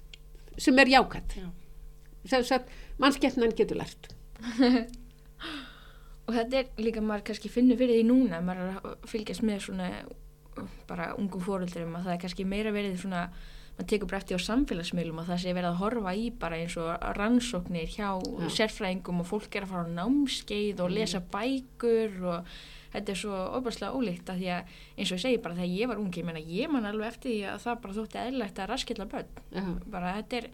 Sem 0.59 0.79
er 0.83 0.91
jákvæmt. 0.91 1.37
Já. 1.39 1.47
Þess 2.27 2.55
að 2.57 2.73
mannskeppnan 2.99 3.55
getur 3.55 3.79
lært. 3.79 4.11
Og 6.29 6.35
þetta 6.35 6.59
er 6.61 6.67
líka 6.85 7.01
maður 7.01 7.23
kannski 7.31 7.49
finnur 7.49 7.79
fyrir 7.79 7.97
því 7.97 8.05
núna, 8.05 8.41
maður 8.45 8.67
er 8.67 8.75
að 8.77 9.07
fylgjast 9.09 9.45
með 9.47 9.63
svona 9.65 9.87
uh, 10.05 10.73
bara 10.89 11.13
ungum 11.17 11.41
fóröldurum 11.41 11.95
að 11.97 12.05
það 12.05 12.15
er 12.15 12.21
kannski 12.25 12.45
meira 12.45 12.73
verið 12.75 12.99
svona, 13.01 13.23
maður 13.77 13.87
tekur 13.89 14.11
bara 14.11 14.19
eftir 14.21 14.37
á 14.37 14.47
samfélagsmiðlum 14.47 15.21
og 15.23 15.29
það 15.29 15.41
sé 15.41 15.53
verið 15.57 15.69
að 15.71 15.79
horfa 15.81 16.13
í 16.19 16.25
bara 16.43 16.59
eins 16.61 16.75
og 16.77 16.89
rannsóknir 17.17 17.89
hjá 17.95 18.09
Já. 18.19 18.49
sérfræðingum 18.59 19.23
og 19.23 19.29
fólk 19.31 19.55
er 19.57 19.65
að 19.65 19.73
fara 19.73 19.87
á 19.89 19.95
námskeið 19.97 20.83
og 20.85 20.93
lesa 20.93 21.21
bækur 21.33 22.19
og 22.35 22.51
þetta 22.93 23.13
er 23.13 23.21
svo 23.21 23.39
óbærslega 23.57 23.95
ólíkt 23.95 24.29
að 24.33 24.41
því 24.43 24.49
að 24.53 24.75
eins 24.97 25.13
og 25.13 25.15
ég 25.17 25.23
segi 25.23 25.41
bara 25.45 25.57
þegar 25.57 25.77
ég 25.77 25.91
var 25.91 26.01
ungi, 26.01 26.21
ég 26.21 26.27
meina 26.29 26.43
ég 26.43 26.73
man 26.73 26.89
alveg 26.89 27.13
eftir 27.13 27.31
því 27.31 27.39
að 27.53 27.63
það 27.65 27.81
bara 27.85 27.97
þótti 27.99 28.21
eðlilegt 28.25 28.61
að 28.61 28.69
raskilla 28.73 29.09
börn 29.09 29.41
Já. 29.53 29.63
bara 29.93 30.13
þetta 30.19 30.39
er 30.41 30.49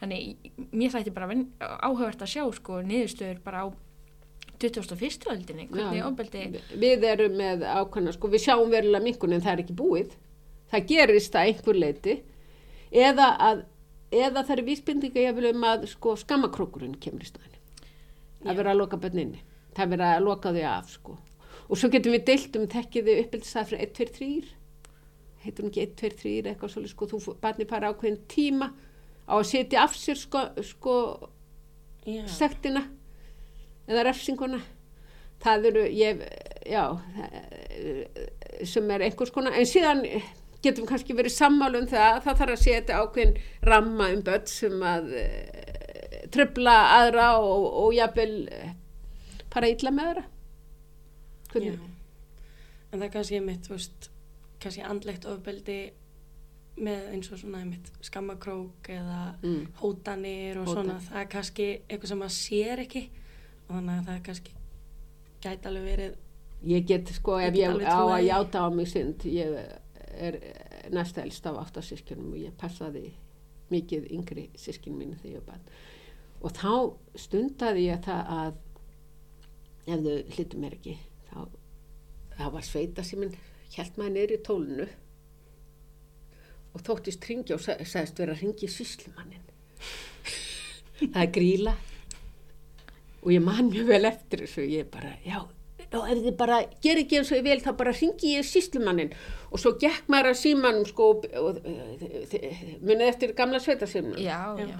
þannig, 0.00 0.50
mér 0.76 0.92
þætti 0.92 1.16
bara 1.16 1.40
áhugavert 1.80 2.24
að 2.26 2.32
sjá 2.34 2.42
sko 2.58 2.80
niðurstöður 2.84 3.42
bara 3.46 3.64
á 3.64 3.66
2001. 4.62 5.26
öldinni 5.32 5.68
hvernig 5.70 6.04
ofbeldi 6.06 6.44
Við 6.80 7.04
erum 7.10 7.36
með 7.38 7.64
ákvæmna, 7.66 8.14
sko, 8.16 8.30
við 8.32 8.44
sjáum 8.46 8.72
verulega 8.72 9.04
minkun 9.04 9.36
en 9.36 9.44
það 9.44 9.52
er 9.52 9.64
ekki 9.64 9.76
búið. 9.76 10.16
Það 10.72 10.86
gerist 10.90 11.36
að 11.36 11.50
einhver 11.50 11.80
leiti 11.80 12.16
eða 12.90 13.30
að 13.48 13.64
eða 14.14 14.42
það 14.46 14.56
er 14.56 14.64
vísbindinga 14.66 15.22
ég 15.26 15.36
vil 15.36 15.50
um 15.50 15.66
að 15.66 15.86
sko 15.90 16.14
skammakrókurinn 16.20 16.96
kemur 17.02 17.24
í 17.24 17.28
staðinu. 17.28 17.60
Já. 18.42 18.50
Að 18.50 18.58
vera 18.60 18.72
að 18.72 18.80
loka 18.80 19.00
bönninni. 19.02 19.42
Það 19.74 19.84
er 19.84 19.92
verið 19.92 20.12
að 20.12 20.26
loka 20.26 20.52
því 20.54 20.66
af, 20.70 20.90
sko. 20.94 21.16
Og 21.66 21.80
svo 21.80 21.90
getum 21.90 22.14
við 22.14 22.26
deilt 22.30 22.56
um 22.56 22.66
tekkiði 22.70 23.16
uppbyldisað 23.24 23.70
fyrir 23.70 23.86
1, 23.88 23.94
2, 23.98 24.06
3. 24.16 24.50
Heitur 25.46 25.66
hún 25.66 25.72
ekki 25.72 25.82
1, 25.82 25.96
2, 26.00 26.10
3 26.22 26.34
eitthvað 26.52 26.72
svolítið, 26.72 26.92
sko, 26.94 27.08
þú 27.10 27.36
barni 27.42 27.66
fara 27.68 27.90
ákveðin 27.92 28.20
tíma 28.30 28.70
á 29.26 29.34
að 29.34 29.48
setja 29.50 29.82
af 29.82 29.96
sér, 29.98 30.20
sko, 30.20 30.44
sko 30.62 30.94
sektina 32.30 32.86
eða 33.86 34.04
refsinguna 34.08 34.60
það 35.44 35.66
eru, 35.70 35.84
ég, 35.92 36.22
já 36.66 36.82
sem 38.66 38.90
er 38.90 39.04
einhvers 39.06 39.30
konar 39.34 39.56
en 39.58 39.68
síðan 39.68 40.00
getum 40.64 40.86
kannski 40.88 41.14
verið 41.14 41.34
sammálu 41.36 41.82
um 41.82 41.88
það, 41.90 42.22
það 42.24 42.38
þarf 42.40 42.54
að 42.56 42.62
setja 42.62 43.00
ákveðin 43.02 43.36
ramma 43.68 44.08
um 44.14 44.22
börn 44.26 44.46
sem 44.50 44.80
að 44.82 45.12
e, 45.20 45.26
tröfla 46.34 46.76
aðra 46.96 47.26
og, 47.38 47.66
og 47.84 47.92
jafnvel 47.94 48.32
e, 48.48 48.62
fara 49.52 49.68
illa 49.70 49.92
með 49.94 50.08
aðra. 50.10 50.24
Hvernig? 51.52 51.76
En 52.90 52.98
það 52.98 53.06
er 53.06 53.12
kannski 53.14 53.40
mitt, 53.44 53.68
þú 53.68 53.76
veist, 53.76 54.08
kannski 54.64 54.82
andlegt 54.88 55.28
ofbeldi 55.30 55.78
með 56.76 57.06
eins 57.14 57.30
og 57.32 57.38
svona 57.40 57.62
mitt 57.68 57.92
skammakrók 58.04 58.90
eða 58.92 59.20
Mm. 59.44 59.62
hótanir 59.80 60.58
og 60.60 60.66
Hótanir. 60.66 60.74
svona, 60.74 60.98
það 61.06 61.20
er 61.22 61.30
kannski 61.36 61.68
eitthvað 61.86 62.10
sem 62.10 62.18
maður 62.24 62.36
sér 62.40 62.82
ekki 62.88 63.04
þannig 63.68 63.98
að 63.98 64.06
það 64.06 64.14
er 64.16 64.22
kannski 64.28 64.54
gæti 65.46 65.68
alveg 65.70 65.84
verið, 65.90 66.14
Ég 66.66 66.86
get 66.88 67.10
sko 67.12 67.36
Ég 67.38 67.50
ef 67.50 67.58
ég 67.60 67.84
á 67.84 68.00
að 68.00 68.24
játa 68.26 68.62
á 68.64 68.68
mig 68.72 68.88
synd 68.88 69.24
ég 69.28 69.52
er 70.16 70.38
næsta 70.90 71.22
elst 71.22 71.46
af 71.46 71.58
áttasískinum 71.60 72.32
og 72.32 72.38
ég 72.40 72.54
passaði 72.58 73.10
mikið 73.70 74.06
yngri 74.16 74.46
sískin 74.56 74.96
mínu 74.96 75.18
þegar 75.20 75.36
ég 75.36 75.44
barn. 75.46 75.66
Og 76.40 76.54
þá 76.56 76.72
stundaði 77.18 77.84
ég 77.90 78.00
það 78.06 78.32
að 78.36 78.54
ef 79.86 80.00
þau 80.06 80.16
hlutu 80.36 80.60
mér 80.62 80.76
ekki 80.78 80.94
þá, 81.28 81.40
þá 82.38 82.44
var 82.56 82.66
sveita 82.66 83.04
sem 83.06 83.20
minn 83.22 83.36
held 83.76 83.98
maður 84.00 84.32
í 84.34 84.38
tólunu 84.46 84.86
og 86.76 86.84
þóttist 86.86 87.28
ringja 87.28 87.56
og 87.56 87.62
sa- 87.64 87.76
sagðist 87.84 88.18
vera 88.20 88.34
að 88.34 88.42
ringja 88.42 88.68
í 88.68 88.72
síslumannin 88.72 89.44
það 91.12 91.22
er 91.22 91.30
gríla 91.36 91.76
og 93.26 93.34
ég 93.34 93.42
man 93.42 93.66
mjög 93.72 93.90
vel 93.90 94.04
eftir 94.06 94.44
þessu. 94.44 94.64
Ég 94.70 94.90
bara, 94.92 95.10
já, 95.26 95.40
já 95.42 95.98
ef 96.04 96.22
þið 96.24 96.36
bara 96.38 96.58
ger 96.82 97.00
ekki 97.00 97.20
eins 97.20 97.30
og 97.32 97.40
ég 97.40 97.46
vil, 97.46 97.58
þá 97.62 97.70
bara 97.78 97.94
ringi 97.94 98.32
ég 98.34 98.46
síslumannin 98.46 99.12
og 99.50 99.62
svo 99.62 99.74
gekk 99.80 100.08
maður 100.12 100.32
að 100.32 100.40
símanum 100.40 100.88
sko 100.88 101.08
og, 101.14 101.28
og, 101.40 101.60
munið 102.82 103.06
eftir 103.10 103.34
gamla 103.38 103.60
sveitasímanum 103.62 104.18
já, 104.22 104.40
Já. 104.60 104.76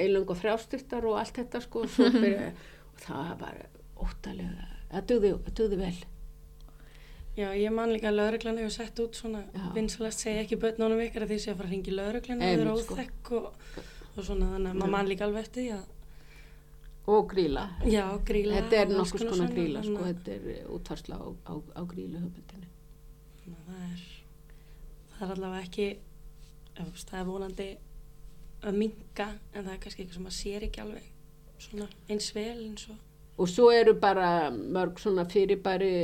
eilung 0.00 0.30
og 0.30 0.40
frjásturtar 0.40 1.04
og 1.08 1.20
allt 1.20 1.36
þetta 1.42 1.62
sko 1.64 1.84
og, 1.84 1.92
svo 1.92 2.08
byrja, 2.16 2.50
og 2.92 3.04
það 3.04 3.30
var 3.44 3.62
óttalega 4.04 4.72
það 4.94 5.08
dugði 5.10 5.78
vel. 5.84 5.96
Já 7.34 7.48
ég 7.58 7.72
man 7.74 7.90
líka 7.90 8.12
að 8.12 8.20
lauruglan 8.20 8.60
hefur 8.62 8.70
sett 8.76 9.00
út 9.02 9.16
svona 9.18 9.40
vinsalast 9.74 10.22
segja 10.22 10.44
ekki 10.44 10.58
börnunum 10.62 11.00
ykkar 11.02 11.24
að 11.26 11.32
því 11.32 11.38
sé 11.42 11.50
að 11.50 11.58
fara 11.58 11.66
að 11.66 11.74
ringi 11.74 11.94
lauruglan 11.96 12.44
eða 12.44 12.52
Einmitt, 12.52 12.68
vera 12.68 12.76
sko. 12.78 12.94
óþekk 12.94 13.32
og, 13.34 13.80
og 14.14 14.20
svona 14.28 14.50
þannig 14.52 14.70
að 14.70 14.78
maður 14.78 14.92
man 14.94 15.10
líka 15.10 15.26
alveg 15.26 15.48
eftir 15.48 15.64
því 15.64 15.72
að 15.74 15.88
og 17.06 17.26
gríla 17.30 17.64
já, 17.84 18.04
gríla 18.24 18.60
þetta 18.60 18.80
er 18.80 18.92
nokkuð 18.94 19.26
konar 19.28 19.50
gríla 19.52 19.82
sko, 19.84 20.04
þetta 20.08 20.36
er 20.36 20.68
útvarsla 20.72 21.18
á, 21.20 21.26
á, 21.52 21.54
á 21.76 21.82
grílu 21.90 22.20
að 22.20 22.30
það 22.48 23.80
er 23.80 24.04
það 25.14 25.26
er 25.26 25.34
allavega 25.34 25.64
ekki 25.66 25.88
það 26.74 27.18
er 27.20 27.26
vonandi 27.28 27.68
að 28.64 28.78
minka 28.80 29.26
en 29.52 29.66
það 29.66 29.72
er 29.74 29.82
kannski 29.82 30.02
eitthvað 30.04 30.16
sem 30.16 30.26
maður 30.28 30.38
sér 30.38 30.68
ekki 30.68 30.84
alveg 30.84 31.10
svona 31.64 31.88
eins 32.08 32.30
vel 32.36 32.60
eins 32.64 32.88
og 32.92 33.03
og 33.36 33.48
svo 33.50 33.70
eru 33.74 33.96
bara 33.98 34.50
mörg 34.50 35.00
svona 35.02 35.24
fyrirbæri 35.26 35.94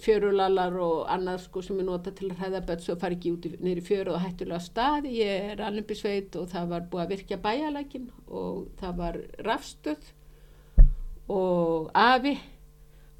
fjörulalar 0.00 0.76
og 0.80 1.10
annað 1.12 1.42
sko 1.44 1.62
sem 1.64 1.80
er 1.82 1.84
nota 1.88 2.12
til 2.16 2.30
að 2.30 2.38
hræða 2.40 2.62
börn 2.68 2.84
svo 2.84 2.96
fari 3.00 3.18
ekki 3.18 3.32
út 3.34 3.48
í 3.50 3.82
fjöru 3.84 4.14
og 4.14 4.22
hættulega 4.22 4.60
stað. 4.64 5.10
Ég 5.10 5.50
er 5.52 5.60
alveg 5.66 5.92
sveit 5.98 6.36
og 6.40 6.48
það 6.48 6.70
var 6.70 6.86
búið 6.92 7.02
að 7.04 7.12
virkja 7.14 7.40
bæjalækin 7.44 8.08
og 8.28 8.70
það 8.80 8.96
var 9.02 9.20
rafstöð. 9.48 10.08
Og 11.28 11.90
afi 11.94 12.38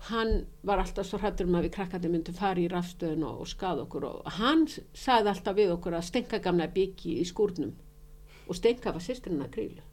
hann 0.08 0.46
var 0.64 0.80
alltaf 0.80 1.06
svo 1.06 1.20
hrættur 1.20 1.50
um 1.50 1.58
að 1.58 1.68
við 1.68 1.76
krakkandi 1.76 2.08
myndum 2.08 2.40
fara 2.40 2.60
í 2.62 2.70
rafstöðun 2.72 3.26
og, 3.28 3.44
og 3.44 3.52
skada 3.52 3.84
okkur. 3.84 4.08
Og 4.08 4.32
hann 4.40 4.64
sagði 4.96 5.34
alltaf 5.34 5.60
við 5.60 5.76
okkur 5.76 5.98
að 5.98 6.08
stenka 6.08 6.40
gamla 6.40 6.72
byggi 6.72 7.18
í 7.20 7.28
skúrnum 7.28 7.76
og 8.48 8.56
stenka 8.56 8.94
var 8.96 9.04
sýstirinn 9.04 9.44
að 9.44 9.54
grílu 9.58 9.89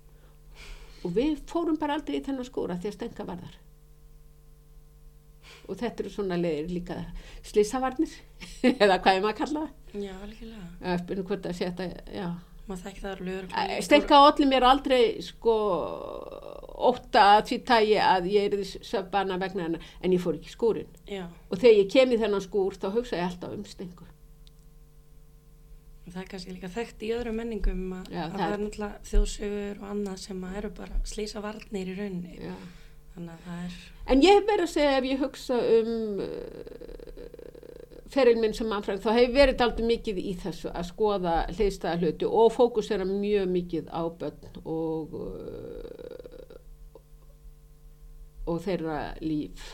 og 1.03 1.15
við 1.15 1.39
fórum 1.49 1.77
bara 1.79 1.97
aldrei 1.97 2.19
í 2.19 2.25
þennan 2.25 2.47
skúra 2.47 2.77
því 2.81 2.91
að 2.91 2.97
stenga 2.97 3.27
var 3.27 3.41
þar 3.45 3.57
og 5.67 5.79
þetta 5.79 6.03
eru 6.03 6.11
svona 6.11 6.35
leiðir 6.39 6.69
líka. 6.71 6.95
Slísavarnir 7.43 8.11
eða 8.83 8.99
hvað 9.03 9.17
er 9.17 9.23
maður 9.23 9.33
að 9.33 9.39
kalla 9.41 9.63
það. 9.63 10.03
Já, 10.07 10.13
Eða 10.81 10.99
spyrum 11.01 11.27
hvort 11.27 11.47
að 11.49 11.57
setja, 11.57 11.89
já 12.11 12.27
stenka 13.81 14.17
allir 14.19 14.49
mér 14.49 14.65
aldrei 14.67 15.21
sko 15.23 15.53
ótta 16.89 17.23
að 17.37 17.45
því 17.49 17.57
tægi 17.69 17.95
að 18.03 18.27
ég 18.33 18.47
er 18.49 18.57
því 18.59 18.83
söfbana 18.85 19.37
vegna 19.39 19.63
hennar 19.67 19.85
en 20.03 20.13
ég 20.13 20.21
fór 20.21 20.35
ekki 20.37 20.51
skúrin 20.51 20.89
já, 21.07 21.23
og 21.49 21.55
þegar 21.57 21.79
ég 21.79 21.91
kem 21.93 22.11
í 22.11 22.19
þennan 22.19 22.43
skúr 22.43 22.75
þá 22.75 22.89
hugsa 22.97 23.17
ég 23.17 23.29
alltaf 23.29 23.55
um 23.55 23.63
stengu 23.65 24.03
og 24.03 24.16
það 26.07 26.21
er 26.23 26.29
kannski 26.31 26.53
líka 26.55 26.69
þekkt 26.71 27.03
í 27.03 27.11
öðrum 27.17 27.35
menningum 27.41 27.85
að, 27.99 28.09
það 28.11 28.43
er- 28.47 28.61
náttúrulega 28.63 28.99
þjóðsögur 29.11 29.81
og 29.81 29.87
annað 29.91 30.17
sem 30.23 30.43
eru 30.61 30.69
bara 30.77 30.99
slýsa 31.03 31.41
varnir 31.43 31.87
í 31.91 31.95
rauninni 31.97 32.35
já. 32.39 32.55
þannig 33.15 33.33
að 33.33 33.41
það 33.47 33.63
er 33.67 33.73
En 34.07 34.21
ég 34.23 34.37
hef 34.37 34.45
verið 34.47 34.63
að 34.63 34.71
segja 34.71 34.97
ef 35.01 35.05
ég 35.09 35.19
hugsa 35.19 35.55
um 35.77 36.21
uh, 36.23 36.27
feril 38.07 38.37
minn 38.39 38.53
sem 38.55 38.69
mannfræðing, 38.71 39.03
þá 39.03 39.17
hef 39.17 39.33
verið 39.35 39.63
aldrei 39.65 39.87
mikið 39.89 40.21
í 40.21 40.31
þessu 40.39 40.69
að 40.71 40.85
skoða 40.87 41.33
hliðstæða 41.51 41.99
hluti 41.99 42.29
og 42.39 42.53
fókusera 42.55 43.03
mjög 43.09 43.49
mikið 43.51 43.89
á 43.91 44.01
börn 44.21 44.61
og, 44.63 45.11
uh, 45.11 46.55
og 48.47 48.61
þeirra 48.63 49.01
líf. 49.19 49.73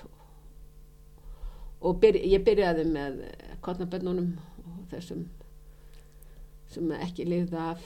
Og 1.84 1.99
byr, 2.01 2.18
ég 2.26 2.41
byrjaði 2.47 2.88
með 2.89 3.22
kotnabönnunum 3.62 4.34
og 4.66 4.84
þessum 4.95 5.28
sem 6.74 6.91
ekki 6.97 7.28
lifði 7.28 7.61
af 7.61 7.86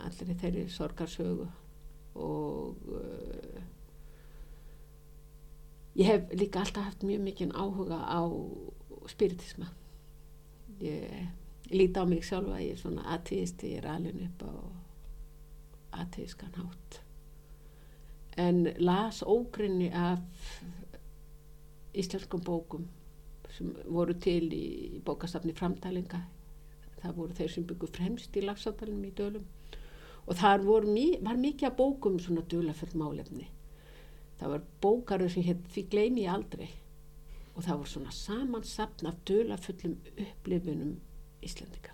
allir 0.00 0.38
þeirri 0.40 0.68
sorgarsögu 0.72 1.48
og 2.20 2.88
uh, 2.88 3.60
Ég 6.00 6.06
hef 6.06 6.30
líka 6.32 6.60
alltaf 6.62 6.84
haft 6.86 7.02
mjög 7.02 7.20
mikinn 7.20 7.52
áhuga 7.52 7.98
á 8.06 8.22
spiritisma. 9.10 9.66
Ég 10.80 11.26
líti 11.70 11.98
á 11.98 12.04
mig 12.06 12.22
sjálfa, 12.24 12.60
ég 12.62 12.72
er 12.72 12.78
svona 12.78 13.02
ateist, 13.14 13.62
ég 13.62 13.82
er 13.82 13.88
alveg 13.90 14.22
upp 14.24 14.44
á 14.46 14.52
ateiskan 16.04 16.54
hátt. 16.54 17.00
En 18.36 18.68
las 18.78 19.22
ógrinni 19.22 19.90
af 19.90 20.22
íslenskum 21.92 22.40
bókum 22.40 22.86
sem 23.50 23.74
voru 23.84 24.14
til 24.14 24.52
í 24.54 25.02
bókastafni 25.04 25.52
framtælinga. 25.52 26.22
Það 27.02 27.14
voru 27.16 27.38
þeir 27.38 27.54
sem 27.54 27.64
byggu 27.64 27.86
fremst 27.86 28.36
í 28.36 28.44
lagsátalunum 28.44 29.04
í 29.08 29.14
dölum. 29.16 29.44
Og 30.26 30.36
mi- 30.86 31.18
var 31.22 31.36
mikið 31.36 31.66
af 31.70 31.76
bókum 31.76 32.18
svona 32.20 32.42
dulafull 32.48 32.94
málefni 32.94 33.48
það 34.40 34.54
var 34.54 34.62
bókarur 34.82 35.30
sem 35.32 35.44
hétt 35.44 35.68
því 35.74 35.84
gleymi 35.92 36.24
ég 36.24 36.32
aldrei 36.32 36.68
og 37.54 37.64
það 37.66 37.80
voru 37.80 37.90
svona 37.92 38.14
samansapn 38.16 39.08
af 39.10 39.16
dulafullum 39.28 39.96
upplifunum 40.16 40.94
Íslandika. 41.44 41.92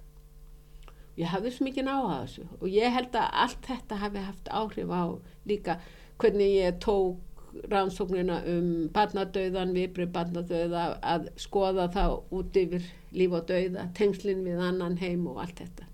Ég 1.16 1.30
hafði 1.32 1.50
svo 1.54 1.66
mikið 1.66 1.86
náða 1.86 2.16
þessu 2.22 2.44
og 2.60 2.66
ég 2.70 2.92
held 2.92 3.14
að 3.18 3.36
allt 3.44 3.66
þetta 3.66 3.98
hafi 4.02 4.22
haft 4.26 4.50
áhrif 4.60 4.90
á 4.92 5.04
líka 5.48 5.78
hvernig 6.20 6.54
ég 6.58 6.78
tók 6.82 7.35
rannsóknina 7.70 8.40
um 8.50 8.68
barnadauðan, 8.94 9.74
viðbrið 9.76 10.12
barnadauða 10.14 10.84
að 11.14 11.30
skoða 11.40 11.88
það 11.94 12.16
út 12.38 12.60
yfir 12.60 12.86
líf 13.16 13.34
og 13.36 13.48
dauða, 13.50 13.88
tengslinn 13.96 14.44
við 14.46 14.62
annan 14.62 14.98
heim 15.00 15.26
og 15.30 15.40
allt 15.44 15.62
þetta. 15.62 15.88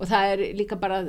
Og 0.00 0.08
það 0.08 0.32
er 0.34 0.44
líka 0.56 0.78
bara 0.80 1.02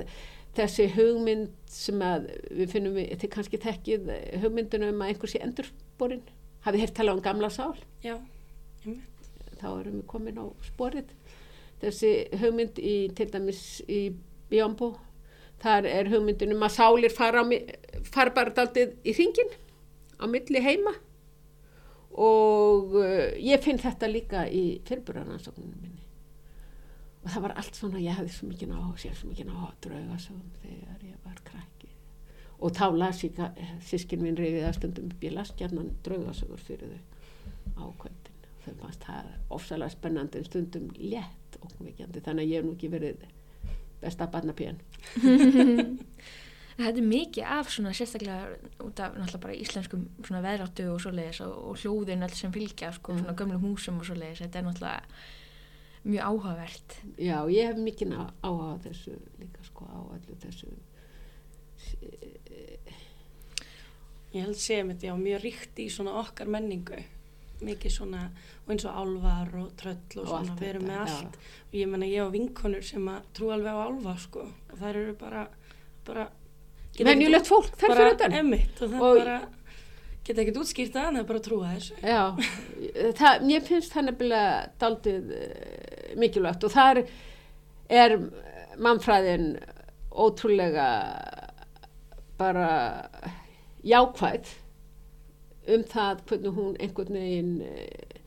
þessi 0.57 0.89
hugmynd 0.95 1.51
sem 1.71 2.01
að 2.03 2.27
við 2.49 2.73
finnum 2.73 2.97
við, 2.97 3.11
þetta 3.13 3.27
er 3.27 3.33
kannski 3.35 3.61
tekkið 3.63 4.11
hugmyndunum 4.43 4.95
um 4.95 5.05
að 5.05 5.13
einhversi 5.13 5.43
endursporin 5.45 6.25
hafið 6.65 6.85
hér 6.85 6.95
talað 6.97 7.19
um 7.19 7.23
gamla 7.25 7.51
sál? 7.53 7.75
Já, 8.03 8.17
þá 9.61 9.67
erum 9.69 10.01
við 10.01 10.07
komin 10.11 10.41
á 10.41 10.45
sporið. 10.67 11.15
Þessi 11.81 12.11
hugmynd 12.41 12.81
í 12.83 12.95
til 13.17 13.29
dæmis 13.33 13.63
í 13.89 14.01
Bjómbó 14.51 14.91
þar 15.61 15.87
er 15.89 16.09
hugmyndin 16.11 16.55
um 16.55 16.65
að 16.65 16.75
sálir 16.77 17.13
fara, 17.13 17.43
fara 18.09 18.33
bara 18.35 18.53
daldið 18.57 18.95
í 19.05 19.15
hringin 19.17 19.51
á 20.17 20.25
milli 20.29 20.61
heima. 20.63 20.93
Og 22.11 22.97
uh, 22.99 23.29
ég 23.39 23.61
finn 23.63 23.79
þetta 23.79 24.09
líka 24.11 24.45
í 24.49 24.81
fyrirbúranansóknunum 24.87 25.77
minni. 25.79 26.07
Og 27.21 27.29
það 27.29 27.45
var 27.45 27.53
allt 27.61 27.77
svona 27.77 28.01
ég 28.01 28.17
hefði 28.17 28.33
svo 28.35 28.49
mikið 28.49 28.73
á 28.73 28.81
sér 28.99 29.15
svo 29.15 29.29
mikið 29.29 29.53
á 29.53 29.61
draugasögum 29.85 30.49
þegar 30.63 31.05
ég 31.05 31.21
var 31.27 31.37
krakki. 31.45 31.91
Og 32.61 32.73
þá 32.77 32.85
las 32.97 33.21
ég 33.23 33.37
sískin 33.85 34.23
minn 34.25 34.37
reyfið 34.37 34.67
að 34.67 34.77
stundum 34.79 35.13
upp 35.13 35.23
ég 35.25 35.35
las 35.37 35.53
gerðan 35.57 35.93
draugasögur 36.05 36.65
fyrir 36.65 36.97
þau 37.77 37.85
á 37.85 37.85
kvöldin. 38.01 38.39
Þau 38.65 38.73
fannst 38.81 39.05
það 39.05 39.29
ofsalega 39.53 39.95
spennandi 39.95 40.41
en 40.41 40.49
stundum 40.49 40.89
létt 40.97 41.61
og 41.61 41.77
mikjandi 41.81 42.25
þannig 42.25 42.43
að 42.43 42.51
ég 42.51 42.59
hef 42.59 42.67
nú 42.67 42.75
ekki 42.75 42.91
verið 42.91 43.23
besta 44.01 44.27
barnapíðan 44.33 44.79
Þetta 46.81 46.97
er 46.97 47.05
mikið 47.05 47.43
af 47.45 47.67
svona 47.69 47.91
sérstaklega 47.93 48.55
út 48.81 48.99
af 49.03 49.13
náttúrulega 49.13 49.41
bara 49.43 49.57
íslenskum 49.59 50.05
svona 50.25 50.39
veðráttu 50.41 50.85
og 50.89 51.01
svoleiðis 51.03 51.41
og, 51.45 51.51
og 51.69 51.77
hljóðin 51.81 52.23
alls 52.25 52.39
sem 52.41 52.53
fylgja 52.55 52.89
sko, 52.95 53.13
Mm. 53.13 53.19
svona 53.21 53.35
gömlum 53.37 53.61
húsum 53.67 53.99
og 54.01 54.07
svoleiðis. 54.07 54.41
Þetta 54.41 54.59
er 54.59 54.65
náttúrulega 54.65 55.01
mjög 56.07 56.23
áhugavert. 56.31 56.95
Já, 57.21 57.37
ég 57.53 57.67
hef 57.69 57.77
mikið 57.85 58.15
áhuga 58.17 58.71
þessu 58.87 59.13
líka 59.43 59.67
sko 59.67 59.85
á 59.93 59.99
allu 60.15 60.39
þessu 60.41 60.71
Ég 64.31 64.45
held 64.45 64.55
sé 64.55 64.77
mitt, 64.87 65.03
já, 65.03 65.11
mjög 65.19 65.41
ríkt 65.43 65.79
í 65.83 65.89
svona 65.91 66.13
okkar 66.21 66.47
menningu. 66.47 67.01
Mikið 67.61 67.93
svona, 67.93 68.25
og 68.65 68.71
eins 68.73 68.85
og 68.89 68.95
álvar 68.97 69.49
og 69.61 69.71
tröll 69.77 69.97
og 70.17 70.21
Og 70.23 70.29
svona, 70.31 70.55
við 70.57 70.69
erum 70.71 70.85
þetta, 70.87 70.99
með 71.05 71.15
allt. 71.15 71.39
Og 71.69 71.75
ég 71.77 71.89
menna, 71.91 72.09
ég 72.09 72.25
á 72.25 72.33
vinkonur 72.33 72.85
sem 72.87 73.09
að 73.11 73.25
trú 73.37 73.51
alveg 73.53 73.77
á 73.77 73.79
álva, 73.85 74.15
sko. 74.23 74.45
Og 74.71 74.77
þær 74.79 74.99
eru 75.03 75.15
bara, 75.19 75.47
bara... 76.07 76.27
venjulegt 76.97 77.49
fólk 77.49 77.75
bara 77.81 77.97
fyrir 77.99 78.15
utan 78.17 78.37
Emmitt, 78.41 78.81
og 78.81 78.95
það 78.95 79.05
Og- 79.07 79.19
bara, 79.21 79.35
geta 80.25 80.41
ekkert 80.43 80.61
útskýrt 80.63 80.95
það, 80.95 81.07
en 81.07 81.19
það 81.19 81.21
er 81.23 81.27
bara 81.29 81.41
að 81.41 81.45
trúa 81.49 81.73
þessu. 81.75 81.99
Já, 82.01 82.23
það, 83.21 83.45
mér 83.51 83.67
finnst 83.69 83.93
það 83.95 84.07
nefnilega 84.09 84.55
daldið 84.83 85.31
uh, 85.37 86.15
mikilvægt 86.21 86.65
og 86.67 86.73
þar 86.75 87.03
er 88.01 88.17
mannfræðin 88.81 89.47
ótrúlega 90.11 90.89
bara 92.41 92.69
jákvæð 93.85 94.49
um 95.67 95.83
það 95.93 96.25
hvernig 96.29 96.57
hún 96.57 96.75
einhvern 96.79 97.19
veginn 97.19 97.53
uh, 97.65 98.19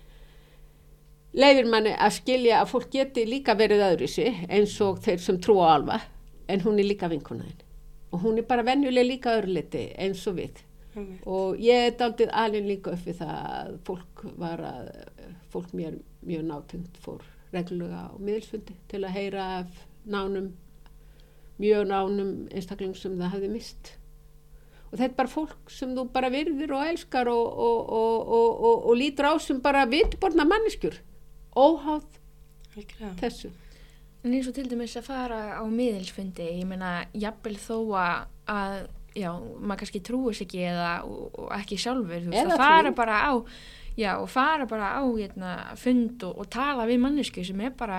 leifir 1.35 1.71
manni 1.71 1.95
að 1.95 2.17
skilja 2.21 2.61
að 2.61 2.71
fólk 2.71 2.91
geti 2.95 3.27
líka 3.27 3.57
verið 3.59 3.87
öðru 3.89 4.11
sig 4.11 4.45
eins 4.49 4.77
og 4.85 5.01
þeir 5.05 5.23
sem 5.23 5.41
trúa 5.43 5.73
alva 5.75 6.01
en 6.49 6.63
hún 6.63 6.79
er 6.79 6.87
líka 6.87 7.11
vinkunaðin 7.11 7.65
og 8.15 8.23
hún 8.23 8.39
er 8.39 8.47
bara 8.47 8.67
venjuleg 8.67 9.09
líka 9.09 9.35
öðruliti 9.35 9.89
eins 9.99 10.23
og 10.31 10.39
við. 10.39 10.63
Einmitt. 10.95 11.25
og 11.27 11.59
ég 11.59 11.89
er 11.89 11.97
daldið 11.99 12.31
alveg 12.31 12.67
líka 12.69 12.93
upp 12.95 13.07
við 13.09 13.17
það 13.19 13.39
að 13.51 13.71
fólk 13.89 14.21
var 14.39 14.61
að 14.63 14.91
fólk 15.51 15.73
mér 15.75 15.97
mjög 16.23 16.45
nátund 16.47 17.01
fór 17.03 17.25
reglulega 17.55 18.05
á 18.07 18.15
miðilsfundi 18.19 18.77
til 18.91 19.01
að 19.03 19.17
heyra 19.17 19.47
af 19.59 19.81
nánum 20.07 20.53
mjög 21.59 21.89
nánum 21.91 22.33
einstaklingum 22.55 22.99
sem 22.99 23.19
það 23.19 23.35
hafði 23.35 23.51
mist 23.51 23.93
og 24.95 25.01
þetta 25.01 25.11
er 25.11 25.17
bara 25.19 25.33
fólk 25.35 25.73
sem 25.75 25.91
þú 25.97 26.07
bara 26.15 26.31
virðir 26.31 26.71
og 26.77 26.85
elskar 26.87 27.29
og, 27.33 27.59
og, 27.67 27.93
og, 27.99 28.33
og, 28.39 28.63
og, 28.71 28.87
og 28.93 28.97
lítur 29.01 29.27
á 29.27 29.35
sem 29.43 29.59
bara 29.65 29.85
vitborna 29.91 30.47
manneskjur 30.47 31.01
óháð 31.59 32.07
Algjörlega. 32.75 33.15
þessu 33.21 33.51
En 34.25 34.33
eins 34.33 34.47
og 34.49 34.55
til 34.57 34.65
dæmis 34.71 34.95
að 34.97 35.05
fara 35.11 35.39
á 35.61 35.65
miðilsfundi, 35.69 36.47
ég 36.63 36.65
meina, 36.65 37.03
jafnvel 37.13 37.59
þó 37.61 37.75
að, 38.01 38.23
að 38.49 38.77
já, 39.21 39.29
maður 39.61 39.81
kannski 39.83 40.01
trúis 40.07 40.41
ekki 40.41 40.63
eða 40.65 40.93
og, 41.05 41.27
og 41.43 41.51
ekki 41.59 41.77
sjálfur, 41.83 42.23
þú 42.25 42.31
veist, 42.33 42.39
Eða 42.41 42.55
að 42.57 42.63
fara 42.63 42.87
trú. 42.89 42.95
bara 43.03 43.19
á, 43.21 43.33
já, 44.01 44.09
og 44.23 44.31
fara 44.33 44.65
bara 44.71 44.89
á 44.97 45.05
hérna, 45.05 45.51
fund 45.77 46.25
og, 46.25 46.39
og 46.41 46.49
tala 46.57 46.87
við 46.89 47.03
mannesku 47.05 47.45
sem 47.45 47.61
er 47.69 47.75
bara 47.77 47.99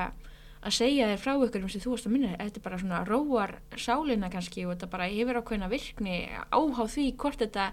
að 0.66 0.76
segja 0.80 1.10
þér 1.12 1.22
frá 1.22 1.34
ykkur 1.36 1.68
sem 1.70 1.84
þú 1.84 1.94
varst 1.94 2.10
að 2.10 2.16
minna, 2.16 2.36
þetta 2.40 2.60
er 2.62 2.66
bara 2.66 2.82
svona 2.82 3.02
róar 3.08 3.56
sálina 3.78 4.32
kannski 4.34 4.66
og 4.66 4.74
þetta 4.74 4.92
bara 4.92 5.10
hefur 5.12 5.42
ákveðna 5.42 5.72
virkni 5.72 6.20
áhá 6.50 6.84
því 6.96 7.08
hvort 7.22 7.44
þetta 7.44 7.72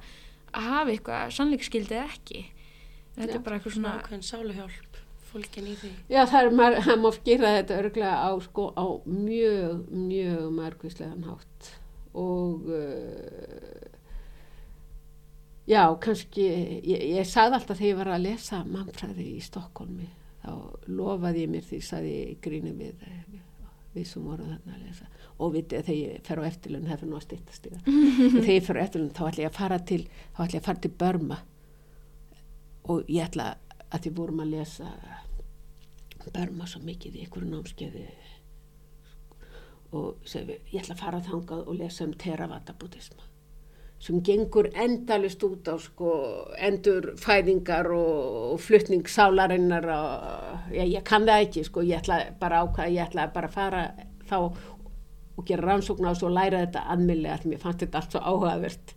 hafi 0.53 0.97
eitthvað 0.97 1.37
sannleiksskildi 1.39 1.97
eða 1.97 2.09
ekki. 2.13 2.43
Þetta 3.17 3.33
Já, 3.33 3.39
er 3.39 3.45
bara 3.47 3.59
eitthvað 3.59 3.79
Svona 3.79 3.95
ákveðin 4.01 4.27
sáluhjálp 4.29 4.99
fólkin 5.33 5.69
í 5.73 5.77
því. 5.81 5.93
Já, 6.13 6.23
það 6.29 6.47
er 6.47 6.57
maður, 6.59 6.83
það 6.87 6.99
má 7.03 7.09
gera 7.25 7.53
þetta 7.57 7.79
örglega 7.81 8.17
á, 8.21 8.31
sko, 8.45 8.67
á 8.77 8.87
mjög, 9.09 9.87
mjög 9.97 10.51
margvíslegan 10.59 11.25
hátt 11.29 11.71
og 12.13 12.67
uh, 12.69 13.87
já, 15.69 15.87
kannski, 16.05 16.45
ég, 16.85 17.07
ég 17.17 17.29
sagði 17.29 17.59
alltaf 17.59 17.79
þegar 17.79 17.89
ég 17.89 18.01
var 18.03 18.13
að 18.13 18.27
lesa 18.27 18.61
mannfræði 18.69 19.29
í 19.39 19.45
Stokkólmi, 19.45 20.11
þá 20.43 20.51
lofaði 20.91 21.45
ég 21.45 21.53
mér 21.53 21.67
því, 21.67 21.81
sagði 21.87 22.13
ég 22.17 22.33
í 22.33 22.37
gríni 22.45 22.73
við, 22.77 23.07
við 23.95 24.07
sem 24.11 24.27
voru 24.27 24.49
þarna 24.49 24.77
að 24.77 24.85
lesa. 24.87 25.09
Og 25.39 25.55
vitið 25.57 25.87
þegar 25.89 25.99
ég 26.01 26.29
fer 26.29 26.43
á 26.43 26.49
eftirlun, 26.49 26.87
það 26.89 27.03
fyrir 27.03 27.13
nú 27.13 27.19
að 27.19 27.27
stýttast 27.27 27.67
í 27.69 27.73
það, 27.75 27.91
þegar 28.35 28.53
ég 28.53 28.69
fer 28.69 28.81
á 28.81 28.85
eftirlun 28.85 29.17
þá 29.17 29.23
ætla 29.29 29.45
ég 29.45 29.51
að 29.51 29.59
fara 29.61 29.81
til, 29.93 30.03
þá 30.37 30.43
ætla 30.45 30.59
ég 30.59 30.63
að 30.63 30.69
fara 30.69 30.85
til 30.85 30.93
Börma 31.03 31.41
og 32.93 33.11
ég 33.13 33.27
ætla 33.29 33.49
að 33.93 34.05
því 34.05 34.15
vorum 34.19 34.45
að 34.45 34.55
lesa 34.57 34.93
Börma 36.33 36.69
svo 36.71 36.83
mikið 36.87 37.19
í 37.19 37.25
einhverju 37.25 37.51
námskeiði. 37.51 38.07
Og 39.99 40.23
segi, 40.25 40.57
ég 40.73 40.81
ætla 40.81 40.97
að 40.97 41.03
fara 41.03 41.27
þangað 41.27 41.67
og 41.67 41.77
lesa 41.79 42.07
um 42.07 42.17
Theravada 42.19 42.75
buddhisma 42.79 43.32
sem 44.03 44.19
gengur 44.27 44.67
endalist 44.75 45.43
út 45.47 45.69
á 45.71 45.79
sko 45.79 46.13
endur 46.59 47.13
fæðingar 47.23 47.87
og, 47.95 48.55
og 48.55 48.61
flutning 48.61 49.07
sálarinnar 49.07 49.87
og 49.95 50.73
ég, 50.75 50.97
ég 50.97 51.05
kann 51.07 51.29
það 51.29 51.45
ekki 51.47 51.63
sko, 51.69 51.85
ég 51.87 52.03
ætla 52.03 52.19
bara 52.41 52.65
ákvað, 52.65 52.91
ég 52.97 53.05
ætla 53.07 53.29
bara 53.35 53.51
að 53.51 53.55
fara 53.55 53.85
þá 54.27 54.39
og 54.43 55.47
gera 55.47 55.69
rannsókn 55.69 56.07
á 56.07 56.11
þessu 56.11 56.27
og 56.29 56.35
læra 56.35 56.65
þetta 56.65 56.83
aðmillega, 56.93 57.39
allir 57.39 57.53
mér 57.53 57.63
fannst 57.63 57.85
þetta 57.85 58.01
allt 58.01 58.17
svo 58.17 58.25
áhugavert. 58.27 58.95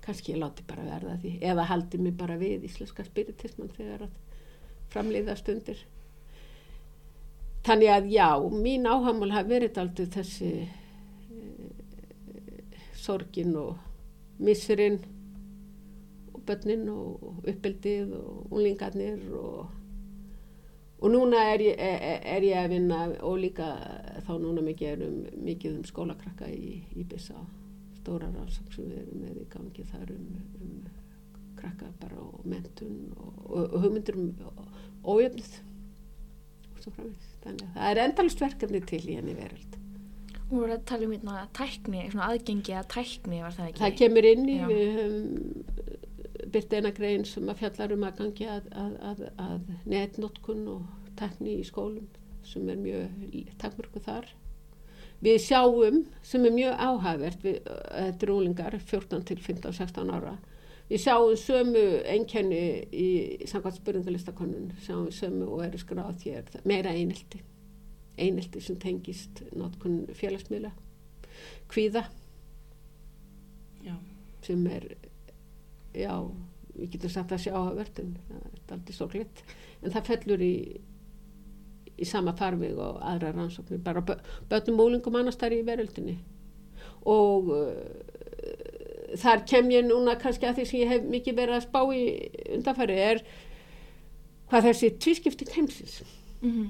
Kannski 0.00 0.32
ég 0.32 0.40
láti 0.40 0.64
bara 0.68 0.86
verða 0.86 1.18
því 1.20 1.32
eða 1.50 1.66
haldi 1.68 2.00
mig 2.00 2.14
bara 2.22 2.38
við 2.40 2.64
íslenska 2.70 3.04
spiritisman 3.04 3.74
þegar 3.74 4.06
að 4.06 4.14
framleiða 4.94 5.36
stundir. 5.36 5.82
Þannig 7.66 7.92
að 7.92 8.10
já, 8.14 8.30
mín 8.54 8.88
áhamál 8.88 9.34
hafi 9.34 9.52
verið 9.52 9.82
aldrei 9.82 10.06
þessi 10.14 10.50
e, 10.64 10.66
sorgin 12.96 13.52
og 13.60 13.89
missurinn 14.40 14.98
og 16.34 16.42
börnin 16.48 16.88
og 16.92 17.44
uppeldið 17.48 18.14
og 18.16 18.54
unlingarnir 18.56 19.22
og, 19.36 19.70
og 21.00 21.12
núna 21.12 21.44
er 21.52 21.64
ég, 21.64 21.74
er, 21.78 22.20
er 22.36 22.46
ég 22.48 22.60
að 22.60 22.74
vinna 22.74 23.00
og 23.26 23.40
líka 23.44 23.70
þá 24.26 24.34
núna 24.40 24.64
mikið 24.64 25.06
um, 25.06 25.18
mikið 25.46 25.78
um 25.78 25.88
skólakrakka 25.88 26.50
í, 26.52 26.80
í 26.96 27.06
Byssa 27.08 27.40
stóra 28.00 28.30
rannsók 28.32 28.72
sem 28.74 28.88
við 28.88 29.02
erum 29.02 29.24
með 29.24 29.42
í 29.42 29.48
gangi 29.52 29.86
þar 29.90 30.14
um, 30.16 30.28
um 30.60 30.76
krakka 31.60 31.90
bara 32.00 32.20
og 32.24 32.46
mentun 32.48 33.10
og, 33.16 33.34
og, 33.44 33.66
og 33.66 33.82
hugmyndur 33.84 34.20
um 34.20 34.30
ójöfnið 35.04 35.58
og 36.70 36.80
svo 36.80 36.94
framins 36.96 37.34
þannig 37.44 37.66
að 37.66 37.76
það 37.76 37.90
er 37.92 38.02
endalist 38.06 38.44
verkefni 38.44 38.82
til 38.88 39.02
í 39.04 39.18
henni 39.18 39.36
veröld 39.36 39.79
Þú 40.50 40.58
voru 40.58 40.74
að 40.74 40.86
tala 40.90 41.06
um 41.06 41.12
hérna 41.14 41.42
tækni, 41.54 42.04
svona 42.10 42.28
aðgengi 42.32 42.74
að 42.74 42.88
tækni 42.90 43.42
var 43.44 43.54
það 43.54 43.68
ekki? 43.70 43.82
það 43.84 43.98
kemur 44.00 44.26
inn 44.30 44.48
í 44.50 44.56
Já. 44.58 44.64
við 44.66 44.96
höfum 44.98 46.50
byrta 46.50 46.80
eina 46.80 46.90
grein 46.96 47.26
sem 47.28 47.50
að 47.52 47.60
fjallar 47.60 47.94
um 47.94 48.06
að 48.08 48.16
gangi 48.18 48.48
að, 48.50 48.68
að, 48.82 48.96
að, 49.10 49.24
að 49.44 49.72
netnotkun 49.92 50.64
og 50.72 51.10
tekni 51.20 51.60
í 51.60 51.66
skólum 51.68 52.08
sem 52.46 52.68
er 52.72 52.80
mjög 52.80 53.36
takmörku 53.60 54.02
þar 54.02 54.26
við 55.22 55.36
sjáum 55.44 56.04
sem 56.26 56.46
er 56.48 56.54
mjög 56.56 56.80
áhæfvert 56.80 57.44
við, 57.44 57.58
þetta 57.68 58.26
er 58.26 58.32
úlingar 58.34 58.78
14 58.80 59.26
til 59.28 59.38
15, 59.38 59.76
16 59.76 60.14
ára 60.16 60.38
Við 60.90 61.04
sjáum 61.04 61.36
sömu 61.38 61.82
einkenni 62.10 62.62
í 62.90 63.10
samkvæmt 63.46 63.76
spurningarlistakonun, 63.78 64.72
sjáum 64.82 65.04
við 65.06 65.20
sömu 65.20 65.46
og 65.46 65.60
eru 65.68 65.78
skráð 65.78 66.24
hér, 66.26 66.48
meira 66.66 66.90
einelti, 66.90 67.44
einelti 68.18 68.60
sem 68.60 68.76
tengist 68.82 69.42
náttúrulega 69.56 70.14
félagsmiðla, 70.18 70.70
kvíða 71.70 72.04
Já. 73.84 73.94
sem 74.44 74.66
er, 74.66 74.84
já, 75.96 76.12
við 76.76 76.90
getum 76.94 77.10
sagt 77.14 77.32
að 77.32 77.42
sjá 77.46 77.54
að 77.56 77.78
verðin, 77.80 78.10
það 78.28 78.40
er 78.44 78.74
aldrei 78.76 78.96
sorglitt, 78.96 79.42
en 79.82 79.94
það 79.94 80.10
fellur 80.10 80.44
í, 80.44 80.54
í 82.00 82.08
sama 82.08 82.34
farvig 82.36 82.76
og 82.80 82.98
aðra 83.04 83.32
rannsóknir, 83.36 83.80
bara 83.84 84.02
bö- 84.04 84.18
börnum 84.50 84.80
og 84.82 84.90
úlingum 84.90 85.16
annars 85.20 85.38
þar 85.40 85.56
í 85.56 85.62
veröldinni 85.66 86.18
og 87.08 87.48
uh, 87.54 87.70
þar 89.20 89.42
kem 89.48 89.70
ég 89.72 89.86
núna 89.88 90.14
kannski 90.20 90.46
að 90.48 90.60
því 90.60 90.66
sem 90.68 90.80
ég 90.82 90.90
hef 90.92 91.06
mikið 91.16 91.38
verið 91.40 91.56
að 91.56 91.64
spá 91.64 91.80
í 91.96 92.02
undanfæri 92.58 92.98
er 93.06 93.22
hvað 94.50 94.66
þessi 94.68 94.92
tvískipting 95.00 95.54
heimsins 95.56 96.00
Mhm. 96.40 96.68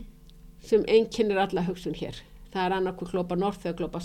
Sem 0.64 0.84
einkennir 0.88 1.40
alla 1.40 1.64
hugsun 1.66 1.96
hér. 1.96 2.16
Það 2.50 2.64
er 2.66 2.78
annarkur 2.78 3.12
glópa 3.12 3.36
north 3.38 3.66
eða 3.66 3.78
glópa 3.78 4.00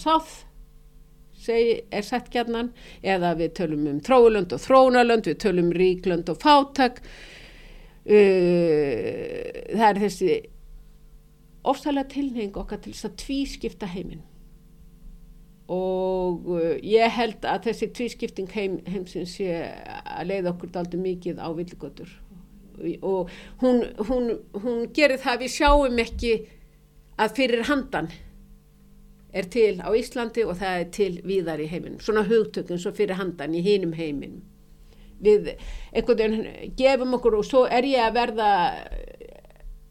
segi, 1.45 1.82
er 1.91 2.06
sett 2.06 2.32
gjarnan 2.34 2.72
eða 3.03 3.34
við 3.39 3.56
tölum 3.60 3.88
um 3.89 4.01
þróulönd 4.03 4.53
og 4.56 4.62
þróunarlönd, 4.64 5.30
við 5.30 5.39
tölum 5.43 5.72
um 5.72 5.78
ríklönd 5.78 6.30
og 6.32 6.38
fátak 6.41 7.01
uh, 7.03 8.14
það 9.72 9.89
er 9.89 10.01
þessi 10.06 10.38
ofsalega 11.66 12.12
tilheng 12.14 12.56
okkar 12.62 12.80
til 12.84 12.93
þess 12.93 13.10
að 13.10 13.20
tvískipta 13.26 13.88
heiminn. 13.89 14.24
Og 15.74 16.45
uh, 16.53 16.76
ég 16.86 17.10
held 17.18 17.45
að 17.49 17.72
þessi 17.72 17.88
tvískipting 17.97 18.51
heim, 18.53 18.80
heimsins 18.86 19.34
sé 19.39 19.49
að 19.66 20.30
leiða 20.30 20.53
okkur 20.53 20.70
daldi 20.76 20.97
mikið 21.01 21.41
á 21.41 21.49
villigötur 21.58 22.12
og 23.02 23.32
hún, 23.62 23.82
hún, 24.10 24.30
hún 24.64 24.86
gerir 24.94 25.22
það 25.22 25.34
að 25.34 25.44
við 25.46 25.54
sjáum 25.56 26.02
ekki 26.06 26.34
að 27.22 27.36
fyrir 27.40 27.68
handan 27.70 28.10
er 29.36 29.48
til 29.52 29.80
á 29.84 29.92
Íslandi 29.96 30.46
og 30.48 30.58
það 30.60 30.82
er 30.82 30.92
til 30.96 31.14
víðar 31.28 31.64
í 31.64 31.70
heiminum, 31.72 32.00
svona 32.00 32.24
hugtökun 32.28 32.80
svo 32.80 32.94
fyrir 32.96 33.20
handan 33.20 33.56
í 33.56 33.64
hinum 33.66 33.96
heiminum. 33.96 34.44
Við 35.24 35.54
einhvern 35.96 36.20
veginn 36.20 36.76
gefum 36.80 37.16
okkur 37.18 37.40
og 37.40 37.48
svo 37.48 37.66
er 37.72 37.88
ég 37.88 38.04
að 38.04 38.16
verða 38.16 38.50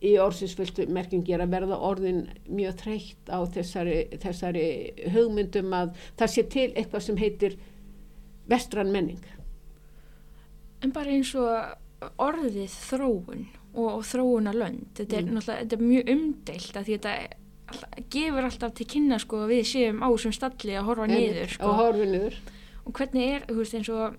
í 0.04 0.14
orðsinsfylgtu 0.20 0.86
merkingi 0.92 1.34
er 1.34 1.44
að 1.44 1.54
verða 1.54 1.78
orðin 1.88 2.24
mjög 2.48 2.76
þreytt 2.82 3.30
á 3.32 3.38
þessari, 3.54 4.00
þessari 4.20 4.66
hugmyndum 5.14 5.72
að 5.76 5.94
það 6.20 6.34
sé 6.34 6.44
til 6.52 6.66
eitthvað 6.72 7.06
sem 7.06 7.20
heitir 7.20 7.56
vestran 8.50 8.92
menning. 8.92 9.22
En 10.84 10.92
bara 10.92 11.14
eins 11.14 11.32
og 11.40 11.50
orðið 12.18 12.74
þróun 12.90 13.46
og, 13.74 13.88
og 13.98 14.02
þróunarlönd, 14.06 14.84
þetta 14.94 15.16
er 15.18 15.22
Mm. 15.24 15.34
náttúrulega 15.38 15.62
þetta 15.64 15.76
er 15.78 15.86
mjög 15.88 16.12
umdeilt 16.14 16.76
að 16.76 16.84
því 16.84 16.98
þetta 16.98 17.14
alltaf, 17.68 17.90
gefur 18.10 18.44
alltaf 18.44 18.74
til 18.74 18.86
kynna 18.86 19.18
sko 19.18 19.36
að 19.44 19.48
við 19.54 19.64
séum 19.72 20.02
á 20.04 20.08
sem 20.20 20.32
stalli 20.32 20.76
að 20.78 20.84
horfa 20.84 21.06
niður 21.10 21.48
sko. 21.48 21.66
og 21.66 22.32
og 22.86 22.92
hvernig 22.92 23.28
er, 23.34 23.46
þú 23.48 23.56
veist, 23.56 23.74
eins 23.74 23.88
og 23.88 24.16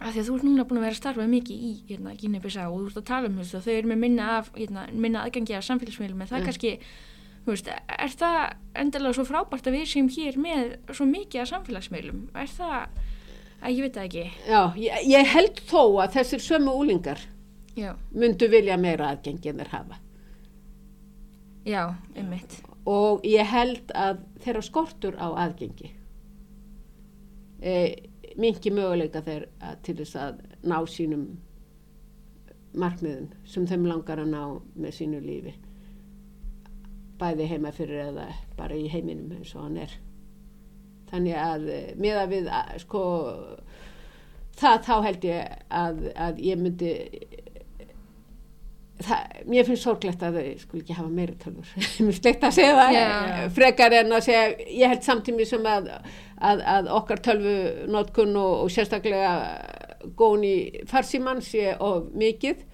að 0.00 0.12
því 0.14 0.20
að 0.20 0.26
þú 0.28 0.34
ert 0.36 0.44
núna 0.44 0.64
búin 0.64 0.78
að 0.78 0.84
vera 0.86 0.94
að 0.96 1.00
starfa 1.02 1.26
mikið 1.28 1.56
í 1.60 1.72
hérna, 1.88 2.14
Gínebisa 2.16 2.66
og 2.70 2.80
þú 2.80 2.86
ert 2.90 2.96
að 3.00 3.04
tala 3.10 3.26
um 3.28 3.36
veist, 3.36 3.54
að 3.54 3.64
þau 3.66 3.72
eru 3.78 3.88
með 3.88 3.98
minna, 3.98 4.26
af, 4.38 4.50
hérna, 4.54 4.86
minna 4.92 5.24
aðgangi 5.26 5.56
af 5.56 5.64
samfélagsmiðlum, 5.64 6.20
en 6.22 6.28
það 6.28 6.40
Mm. 6.40 6.44
kannski 6.46 6.72
þú 7.44 7.52
veist, 7.54 7.68
er 7.68 8.08
það 8.20 8.52
endilega 8.76 9.14
svo 9.14 9.24
frábært 9.24 9.66
að 9.66 9.76
við 9.76 9.86
séum 9.88 10.08
hér 10.12 10.36
með 10.36 10.76
svo 10.92 11.06
mikið 11.08 11.40
af 11.40 11.48
samfélagsmiðlum, 11.52 12.20
er 12.34 12.46
það 12.46 12.88
að 13.60 13.76
ég 13.76 13.84
veit 13.84 13.98
það 13.98 14.08
ekki. 14.08 14.24
Já, 14.48 14.62
ég, 14.80 15.06
ég 15.10 15.30
held 15.34 15.62
þó 15.70 15.82
að 16.04 16.16
þessir 16.18 16.44
sömu 16.44 16.74
úlingar 16.80 17.22
já, 17.76 17.94
myndu 18.10 18.48
vilja 18.52 18.80
meira 18.80 19.12
aðgengi 19.12 19.52
en 19.52 19.62
þeir 19.62 19.72
hafa. 19.74 20.00
Já, 21.68 21.82
einmitt. 22.16 22.60
Og 22.88 23.24
ég 23.28 23.46
held 23.46 23.92
að 23.92 24.22
þeirra 24.44 24.62
skortur 24.64 25.18
á 25.20 25.28
aðgengi 25.44 25.92
e, 27.60 27.74
mingi 28.40 28.72
möguleika 28.72 29.22
þeir 29.24 29.46
að, 29.60 29.80
til 29.84 29.96
þess 30.00 30.18
að 30.18 30.42
ná 30.64 30.76
sínum 30.88 31.24
markmiðum 32.80 33.30
sem 33.48 33.66
þeim 33.66 33.88
langar 33.90 34.22
að 34.22 34.32
ná 34.32 34.42
með 34.78 34.96
sínu 35.00 35.20
lífi 35.24 35.54
bæði 37.20 37.48
heima 37.50 37.72
fyrir 37.74 38.06
eða 38.08 38.28
bara 38.56 38.78
í 38.78 38.88
heiminum 38.88 39.32
eins 39.36 39.52
og 39.56 39.66
hann 39.66 39.80
er 39.82 39.96
þannig 41.10 41.36
að 41.42 41.68
eh, 41.74 41.90
miða 42.00 42.24
við 42.30 42.48
að, 42.60 42.72
sko 42.84 43.02
það 44.60 44.86
þá 44.86 44.94
held 45.08 45.28
ég 45.28 45.60
að, 45.80 46.00
að 46.28 46.40
ég 46.44 46.60
myndi 46.60 46.94
það, 49.04 49.36
mér 49.50 49.68
finnst 49.68 49.86
sorglegt 49.86 50.24
að 50.24 50.38
þau 50.38 50.48
skul 50.62 50.80
ekki 50.82 50.96
hafa 50.96 51.12
meiri 51.12 51.36
tölfur 51.40 51.76
mér 51.80 51.92
finnst 52.10 52.28
leitt 52.28 52.46
að 52.46 52.56
segja 52.58 52.78
það 52.78 52.98
eh, 53.02 53.44
frekar 53.58 53.98
en 54.00 54.16
að 54.16 54.26
segja 54.28 54.48
ég 54.66 54.94
held 54.94 55.06
samtími 55.06 55.46
sem 55.48 55.70
að, 55.74 55.92
að, 56.38 56.64
að 56.76 56.90
okkar 57.00 57.22
tölvu 57.30 57.54
notkun 57.90 58.34
og, 58.40 58.64
og 58.64 58.74
sérstaklega 58.74 59.36
góðun 60.16 60.48
í 60.48 60.56
farsímann 60.88 61.42
sé 61.44 61.74
of 61.76 62.10
mikið 62.16 62.66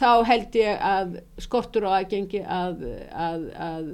þá 0.00 0.08
held 0.26 0.56
ég 0.58 0.80
að 0.82 1.18
skortur 1.42 1.86
á 1.86 2.00
aðgengi 2.00 2.42
að, 2.42 2.82
að, 3.14 3.44
að 3.62 3.92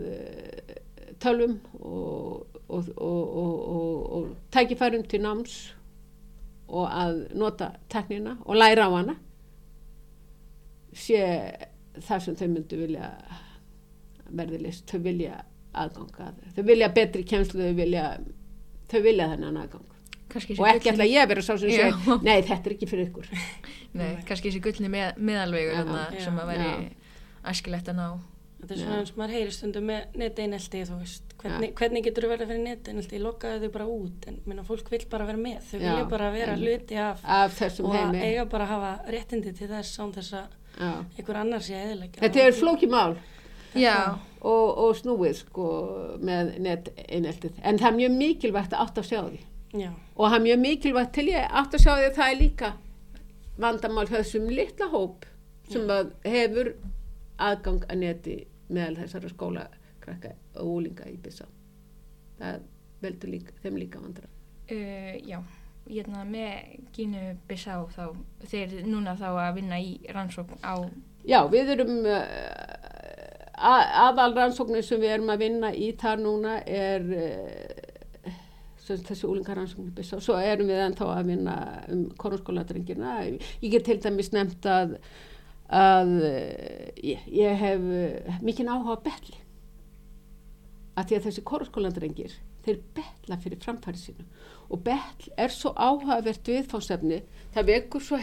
tölvum 1.20 1.58
og, 1.80 2.46
og, 2.70 2.88
og, 2.96 3.36
og, 3.36 4.12
og 4.16 4.28
tækifærum 4.54 5.04
til 5.10 5.22
náms 5.24 5.58
og 6.70 6.86
að 6.86 7.20
nota 7.38 7.72
teknina 7.90 8.36
og 8.44 8.58
læra 8.58 8.86
á 8.86 8.90
hana 8.94 9.16
sé 10.94 11.22
það 11.98 12.24
sem 12.24 12.36
þau 12.38 12.48
myndu 12.48 12.78
vilja 12.80 13.10
verði 14.30 14.60
list, 14.62 14.86
þau 14.90 15.02
vilja 15.02 15.40
aðganga 15.74 16.32
þau. 16.54 16.64
Vilja 16.66 16.90
betri 16.94 17.24
kjenslu 17.26 17.64
þau 17.64 17.78
vilja, 17.78 18.04
þau 18.90 19.00
vilja 19.04 19.30
þennan 19.34 19.60
aðgang. 19.64 19.86
Og 20.30 20.66
ekki 20.70 20.92
ætla 20.92 21.06
ég 21.10 21.24
að 21.24 21.32
vera 21.32 21.42
sá 21.42 21.56
sem 21.58 21.72
sé 21.74 22.18
nei 22.22 22.36
þetta 22.46 22.70
er 22.70 22.74
ekki 22.76 22.88
fyrir 22.90 23.08
ykkur. 23.08 23.30
Nei, 23.98 24.10
kannski 24.26 24.50
þessi 24.50 24.62
gullni 24.62 24.90
með, 24.92 25.16
meðalvegur 25.18 26.20
sem 26.22 26.36
að 26.38 26.52
veri 26.52 26.74
æskilegt 27.50 27.90
að 27.90 27.98
ná 27.98 28.06
Þetta 28.60 28.74
er 28.74 28.80
svona 28.82 28.98
eins 29.00 29.10
og 29.14 29.18
maður 29.20 29.34
heyri 29.38 29.52
stundum 29.56 29.86
með 29.88 30.16
neteinelti, 30.20 30.80
þú 30.84 30.96
veist, 31.00 31.34
hvernig, 31.40 31.70
hvernig 31.78 32.04
getur 32.04 32.26
þú 32.26 32.30
verið 32.34 32.50
fyrir 32.50 32.62
neteinelti, 32.66 33.20
lokaðu 33.24 33.60
þau 33.64 33.72
bara 33.76 33.86
út, 33.94 34.26
en 34.28 34.38
minna, 34.44 34.64
fólk 34.68 34.90
vil 34.92 35.00
bara 35.10 35.26
vera 35.30 35.40
með, 35.40 35.58
þau 35.70 35.78
vilja 35.78 36.04
bara 36.10 36.30
vera 36.34 36.54
einmitt. 36.54 36.82
hluti 36.82 36.98
af 37.00 37.22
af 37.24 37.54
þessum 37.56 37.88
og 37.88 37.96
heimi. 37.96 38.20
eiga 38.26 38.44
bara 38.52 38.66
að 38.66 38.72
hafa 38.74 39.12
réttindi 39.16 39.54
til 39.56 39.68
þess 39.70 40.00
án 40.02 40.12
þess 40.18 40.36
að 40.42 40.56
einhver 41.18 41.40
annar 41.40 41.64
sé 41.64 41.78
eðilegja. 41.80 42.20
þetta 42.20 42.44
er 42.44 42.58
flókið 42.60 42.92
mál. 42.92 43.16
Og, 44.40 44.78
og 44.82 44.94
snúið 44.96 45.34
sko 45.42 45.64
með 46.24 46.54
net 46.64 46.88
eineltið 47.06 47.58
en 47.62 47.78
það 47.78 47.88
er 47.90 47.96
mjög 47.98 48.14
mikilvægt 48.16 48.72
að 48.72 48.84
átt 48.86 49.00
að 49.02 49.08
sjá 49.10 49.20
því. 49.26 49.40
Já, 49.80 49.90
og 50.16 50.24
það 50.30 50.36
er 50.38 50.44
mjög 50.46 50.62
mikilvægt 50.64 51.12
til 51.14 51.26
ég 51.30 51.50
átt 51.60 51.74
að 51.76 51.82
sjá 51.84 51.90
því 51.92 52.06
að 52.06 52.16
það 52.16 52.30
er 52.30 52.38
líka 52.40 52.70
vandamál 53.60 54.06
þessum 54.08 54.48
litla 54.50 54.88
hóp 54.90 55.28
sem 55.70 55.92
að 55.92 56.10
hefur 56.24 56.72
aðgang 57.40 57.84
að 57.86 58.00
neti 58.00 58.36
meðal 58.70 58.98
þessara 59.02 59.32
skólakrakka 59.32 60.34
og 60.60 60.74
úlinga 60.76 61.08
í 61.10 61.16
byssa 61.22 61.48
það 62.40 62.62
veldur 63.00 63.34
líka, 63.34 63.56
þeim 63.62 63.80
líka 63.80 64.02
vandra 64.02 64.28
uh, 64.28 65.16
já 65.20 65.40
hérna 65.90 66.24
með 66.28 66.80
Gínu 66.94 67.36
Bissá 67.48 67.80
þá 67.90 68.04
þeir 68.46 68.80
núna 68.86 69.16
þá 69.18 69.28
að 69.32 69.54
vinna 69.60 69.80
í 69.82 69.96
rannsókn 70.12 70.60
á 70.62 70.86
Já, 71.28 71.42
við 71.52 71.74
erum 71.74 72.06
uh, 72.08 72.20
aðal 73.60 74.32
rannsóknir 74.36 74.84
sem 74.86 75.00
við 75.02 75.18
erum 75.18 75.32
að 75.34 75.42
vinna 75.44 75.72
í 75.76 75.90
þar 76.00 76.22
núna 76.22 76.54
er 76.64 77.04
uh, 77.12 77.90
þessi 78.90 79.28
úlingarannsóknir 79.28 79.92
byssa 79.94 80.18
og 80.18 80.24
svo 80.24 80.38
erum 80.40 80.70
við 80.70 80.80
ennþá 80.86 81.10
að 81.14 81.28
vinna 81.28 81.56
um 81.92 82.06
korunskóladrengina. 82.18 83.18
Ég 83.62 83.74
get 83.74 83.84
til 83.86 84.00
dæmis 84.02 84.32
nefnt 84.34 84.66
að, 84.66 84.96
að 85.70 86.12
uh, 86.26 86.86
ég, 87.06 87.26
ég 87.30 87.58
hef 87.60 87.80
uh, 87.86 88.38
mikinn 88.42 88.70
áhuga 88.72 88.96
á 88.98 89.04
betli. 89.06 89.36
Að 90.98 91.06
því 91.10 91.18
að 91.18 91.26
þessi 91.28 91.44
korunskóladrengir 91.46 92.32
þeir 92.64 92.80
betla 92.96 93.38
fyrir 93.40 93.60
framfæri 93.62 94.00
sínu. 94.02 94.24
Og 94.70 94.82
betl 94.84 95.30
er 95.40 95.52
svo 95.54 95.72
áhugavert 95.78 96.46
viðfánsefni 96.50 97.22
það 97.54 97.70
vekur 97.70 98.04
svo 98.04 98.18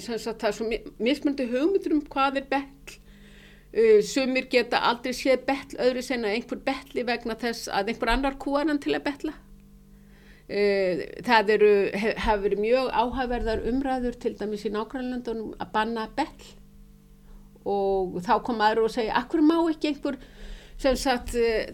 það 0.00 0.44
er 0.48 0.56
svo 0.56 0.66
mi- 0.68 0.82
mismunandi 0.98 1.46
hugmyndur 1.50 1.94
um 1.96 2.02
hvað 2.10 2.40
er 2.42 2.48
betl. 2.50 2.98
Uh, 3.70 4.00
sumir 4.02 4.48
geta 4.50 4.80
aldrei 4.90 5.14
séð 5.14 5.44
betl 5.46 5.78
öðru 5.78 6.02
sen 6.02 6.26
að 6.26 6.34
einhver 6.40 6.58
betli 6.66 7.04
vegna 7.06 7.36
þess 7.38 7.68
að 7.70 7.92
einhver 7.92 8.10
annar 8.16 8.34
kúar 8.42 8.66
hann 8.66 8.82
til 8.82 8.96
að 8.98 9.04
betla 9.06 9.36
það 10.50 11.52
eru 11.54 11.74
hef, 11.94 12.16
hafa 12.24 12.42
verið 12.42 12.62
mjög 12.64 12.88
áhugaverðar 12.90 13.60
umræður 13.70 14.16
til 14.18 14.32
dæmis 14.38 14.64
í 14.66 14.72
nágrænlöndunum 14.74 15.52
að 15.62 15.70
banna 15.76 16.08
betl 16.16 16.48
og 17.70 18.18
þá 18.24 18.34
kom 18.42 18.62
aðra 18.64 18.88
og 18.88 18.94
segja 18.94 19.18
akkur 19.20 19.44
má 19.46 19.56
ekki 19.70 19.92
einhver 19.92 20.18
sem 20.80 20.96
sagt 20.98 21.36
uh, 21.38 21.70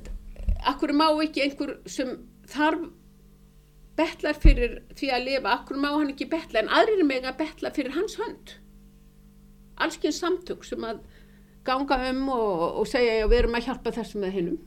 akkur 0.68 0.92
má 0.92 1.08
ekki 1.24 1.46
einhver 1.46 1.76
sem 1.88 2.12
þarf 2.52 2.90
betlar 3.96 4.36
fyrir 4.36 4.80
því 4.92 5.10
að 5.14 5.26
lifa, 5.30 5.54
akkur 5.54 5.80
má 5.80 5.88
hann 5.94 6.12
ekki 6.12 6.28
betla 6.28 6.60
en 6.60 6.68
aðrir 6.68 7.06
meg 7.08 7.24
að 7.24 7.38
betla 7.40 7.72
fyrir 7.72 7.94
hans 7.96 8.18
hönd. 8.20 8.58
Allskinn 9.80 10.12
samtök 10.12 10.66
sem 10.68 10.84
að 10.84 11.00
ganga 11.64 11.96
um 12.10 12.26
og, 12.28 12.82
og 12.82 12.88
segja 12.90 13.22
að 13.22 13.30
við 13.32 13.38
erum 13.38 13.56
að 13.56 13.70
hjálpa 13.70 13.94
þessum 13.96 14.26
með 14.26 14.36
hinnum 14.36 14.58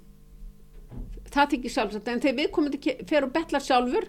það 1.33 1.53
þykir 1.53 1.75
sjálfsagt 1.75 2.11
en 2.11 2.23
þegar 2.23 2.39
við 2.39 2.51
komum 2.55 2.73
til 2.73 2.93
að 2.93 3.03
fyrir 3.09 3.27
að 3.27 3.35
betla 3.37 3.61
sjálfur 3.63 4.07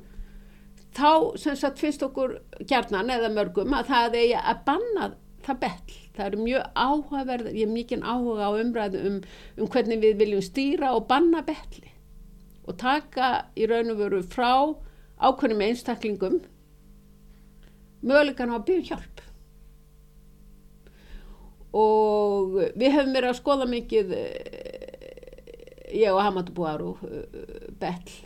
þá 0.97 1.11
sem 1.39 1.59
sagt 1.59 1.83
finnst 1.83 2.03
okkur 2.03 2.39
gerðnan 2.66 3.12
eða 3.14 3.33
mörgum 3.35 3.75
að 3.77 3.91
það 3.93 4.16
eigi 4.21 4.39
að 4.41 4.62
banna 4.66 5.11
það 5.47 5.61
betl. 5.64 5.99
Það 6.16 6.27
eru 6.27 6.43
mjög 6.45 6.64
áhugaverð 6.75 7.51
ég 7.55 7.64
er 7.64 7.73
mikið 7.73 8.05
áhuga 8.05 8.51
á 8.51 8.53
umræðu 8.61 9.03
um, 9.09 9.18
um 9.57 9.71
hvernig 9.73 10.03
við 10.03 10.18
viljum 10.21 10.45
stýra 10.45 10.93
og 10.97 11.07
banna 11.09 11.43
betli 11.47 11.89
og 12.68 12.77
taka 12.79 13.31
í 13.57 13.66
raun 13.71 13.95
og 13.95 14.03
veru 14.03 14.21
frá 14.27 14.53
ákveðnum 15.21 15.64
einstaklingum 15.64 16.41
mögulegan 18.05 18.53
á 18.53 18.57
að 18.59 18.66
byggja 18.68 18.97
hjálp. 18.97 19.25
Og 21.71 22.57
við 22.75 22.95
hefum 22.97 23.12
verið 23.14 23.31
að 23.31 23.39
skoða 23.39 23.66
mikið 23.71 24.14
ég 25.93 26.12
og 26.12 26.22
Hamadu 26.22 26.55
Búaru 26.57 26.95
betl 27.80 28.18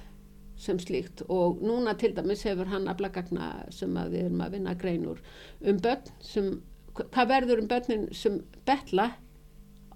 sem 0.64 0.78
slíkt 0.78 1.24
og 1.28 1.62
núna 1.64 1.96
til 1.98 2.14
dæmis 2.16 2.44
hefur 2.46 2.70
hann 2.70 2.88
að 2.88 3.00
blagagna 3.02 3.50
sem 3.74 3.96
að 3.98 4.14
við 4.14 4.26
erum 4.28 4.44
að 4.44 4.56
vinna 4.56 4.74
greinur 4.78 5.22
um 5.66 5.80
börn 5.82 6.12
sem, 6.22 6.50
hvað 6.94 7.30
verður 7.32 7.62
um 7.64 7.70
börnin 7.70 8.06
sem 8.14 8.38
betla 8.68 9.10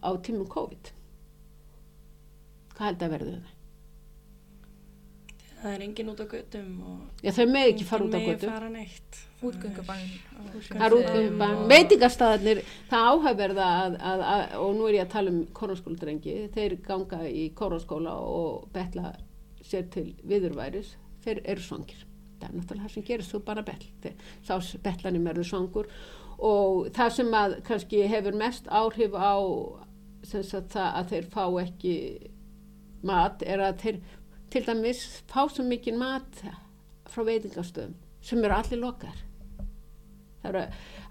á 0.03 0.11
tímum 0.25 0.49
COVID 0.51 0.91
hvað 2.75 2.87
held 2.89 3.07
að 3.07 3.15
verður 3.17 3.39
það? 3.39 3.55
Það 5.59 5.73
er 5.75 5.83
engin 5.83 6.11
út 6.13 6.21
á 6.23 6.27
göttum 6.31 6.69
Já 7.25 7.33
þau 7.35 7.47
með 7.51 7.65
ekki 7.73 7.87
fara 7.89 8.07
út 8.07 8.15
á 8.15 8.21
göttum 8.23 8.53
fara 8.53 8.69
neitt. 8.71 9.19
Útgöngubann 9.43 10.05
veitingarstaðarnir 11.71 12.61
það 12.91 13.09
áhæfverða 13.13 13.67
að, 13.85 13.97
að, 14.11 14.23
að, 14.33 14.43
og 14.63 14.71
nú 14.77 14.87
er 14.89 14.99
ég 14.99 15.07
að 15.07 15.15
tala 15.17 15.33
um 15.35 15.41
koronskóladrengi 15.59 16.37
þeir 16.55 16.77
ganga 16.87 17.21
í 17.27 17.49
koronskóla 17.59 18.15
og 18.23 18.69
betla 18.75 19.13
sér 19.67 19.91
til 19.95 20.09
viðurværis. 20.27 20.95
Þeir 21.27 21.43
eru 21.55 21.67
svangir. 21.67 22.07
Það 22.39 22.49
er 22.49 22.55
náttúrulega 22.55 22.87
það 22.87 22.95
sem 22.95 23.07
gerist 23.11 23.35
þú 23.35 23.43
bara 23.51 23.67
bell. 23.67 23.85
Þá 24.47 24.55
bellanum 24.87 25.29
eru 25.33 25.45
svangur. 25.47 25.91
Og 26.39 26.91
það 26.95 27.15
sem 27.19 27.35
að 27.35 27.59
kannski 27.67 28.03
hefur 28.11 28.39
mest 28.39 28.71
áhrif 28.71 29.15
á 29.19 29.35
sagt, 30.23 30.71
það 30.75 30.89
að 31.01 31.09
þeir 31.13 31.31
fá 31.35 31.45
ekki 31.63 31.95
mat 33.07 33.43
er 33.47 33.63
að 33.63 33.83
þeir 33.83 33.99
til 34.53 34.65
dæmis 34.67 35.05
fá 35.31 35.47
svo 35.49 35.65
mikið 35.67 35.99
mat 36.01 36.45
frá 37.09 37.25
veitingastöðum 37.27 37.97
sem 38.25 38.45
eru 38.45 38.57
allir 38.57 38.81
lokar 38.83 39.25
það 40.43 40.49
eru 40.51 40.63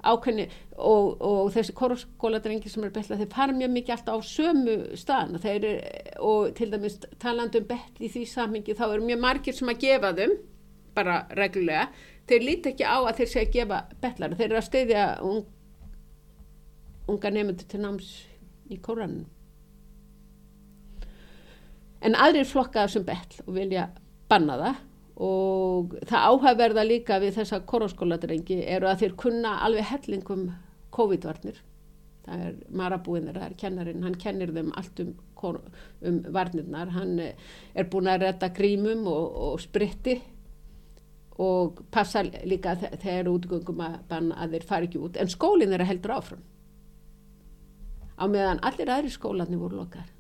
ákveðni 0.08 0.46
og, 0.78 1.08
og 1.22 1.50
þessi 1.56 1.76
korskóladrengi 1.78 2.72
sem 2.72 2.84
eru 2.86 2.96
betla 2.96 3.18
þeir 3.20 3.32
fara 3.34 3.56
mjög 3.56 3.74
mikið 3.76 3.96
alltaf 3.96 4.22
á 4.22 4.30
sömu 4.30 4.76
staðan 5.00 5.42
þeir, 5.44 5.66
og 6.24 6.54
til 6.58 6.70
dæmis 6.72 7.00
talandu 7.22 7.62
um 7.62 7.70
betli 7.70 8.08
í 8.08 8.14
því 8.14 8.26
sammingi 8.32 8.78
þá 8.78 8.86
eru 8.88 9.08
mjög 9.08 9.24
margir 9.26 9.58
sem 9.58 9.74
að 9.74 9.82
gefa 9.84 10.14
þeim 10.20 10.38
bara 10.98 11.18
reglulega 11.38 11.88
þeir 12.30 12.46
líti 12.46 12.74
ekki 12.74 12.88
á 12.88 12.98
að 13.00 13.16
þeir 13.20 13.32
sé 13.34 13.44
að 13.44 13.56
gefa 13.58 13.82
betlar 14.04 14.38
þeir 14.38 14.50
eru 14.50 14.62
að 14.62 14.70
steyðja 14.70 15.08
un, 15.28 15.42
unga 17.12 17.34
nefndu 17.34 17.68
til 17.68 17.84
náms 17.84 18.14
í 18.72 18.80
kóranum 18.84 19.26
en 22.06 22.18
aðrir 22.18 22.48
flokkaða 22.48 22.92
sem 22.94 23.06
betl 23.08 23.42
og 23.46 23.56
vilja 23.58 23.88
banna 24.30 24.58
það. 24.62 24.84
Og 25.28 25.96
það 26.06 26.28
áhægverða 26.30 26.84
líka 26.86 27.18
við 27.24 27.40
þessa 27.40 27.64
koránskóladrengi 27.66 28.60
eru 28.70 28.90
að 28.90 29.04
þeir 29.04 29.16
kunna 29.18 29.56
alveg 29.66 29.88
hellingum 29.92 30.44
COVID-varnir. 30.94 31.58
Það 32.28 32.44
er 32.44 32.58
marabúinir, 32.76 33.38
það 33.38 33.46
er 33.48 33.56
kennarin 33.62 34.04
hann 34.04 34.18
kennir 34.20 34.52
þeim 34.54 34.74
allt 34.78 35.00
um, 35.02 35.14
um 36.06 36.18
varnirnar, 36.36 36.92
hann 36.92 37.22
er 37.24 37.88
búin 37.90 38.10
að 38.12 38.26
retta 38.26 38.50
grímum 38.54 39.08
og, 39.10 39.38
og 39.48 39.62
spritti 39.64 40.18
og 41.40 41.80
passa 41.94 42.24
líka 42.26 42.76
þegar 42.82 43.32
útgöngum 43.32 43.82
að 43.86 43.98
að 44.12 44.54
þeir 44.58 44.68
fari 44.70 44.90
ekki 44.90 45.02
út. 45.08 45.18
En 45.18 45.32
skólinn 45.32 45.74
er 45.74 45.86
að 45.86 45.92
heldur 45.94 46.18
áfram. 46.18 46.44
Á 48.18 48.26
meðan 48.28 48.62
allir 48.66 48.92
aðri 48.92 49.14
skólanir 49.14 49.62
voru 49.62 49.78
lokkar 49.80 50.17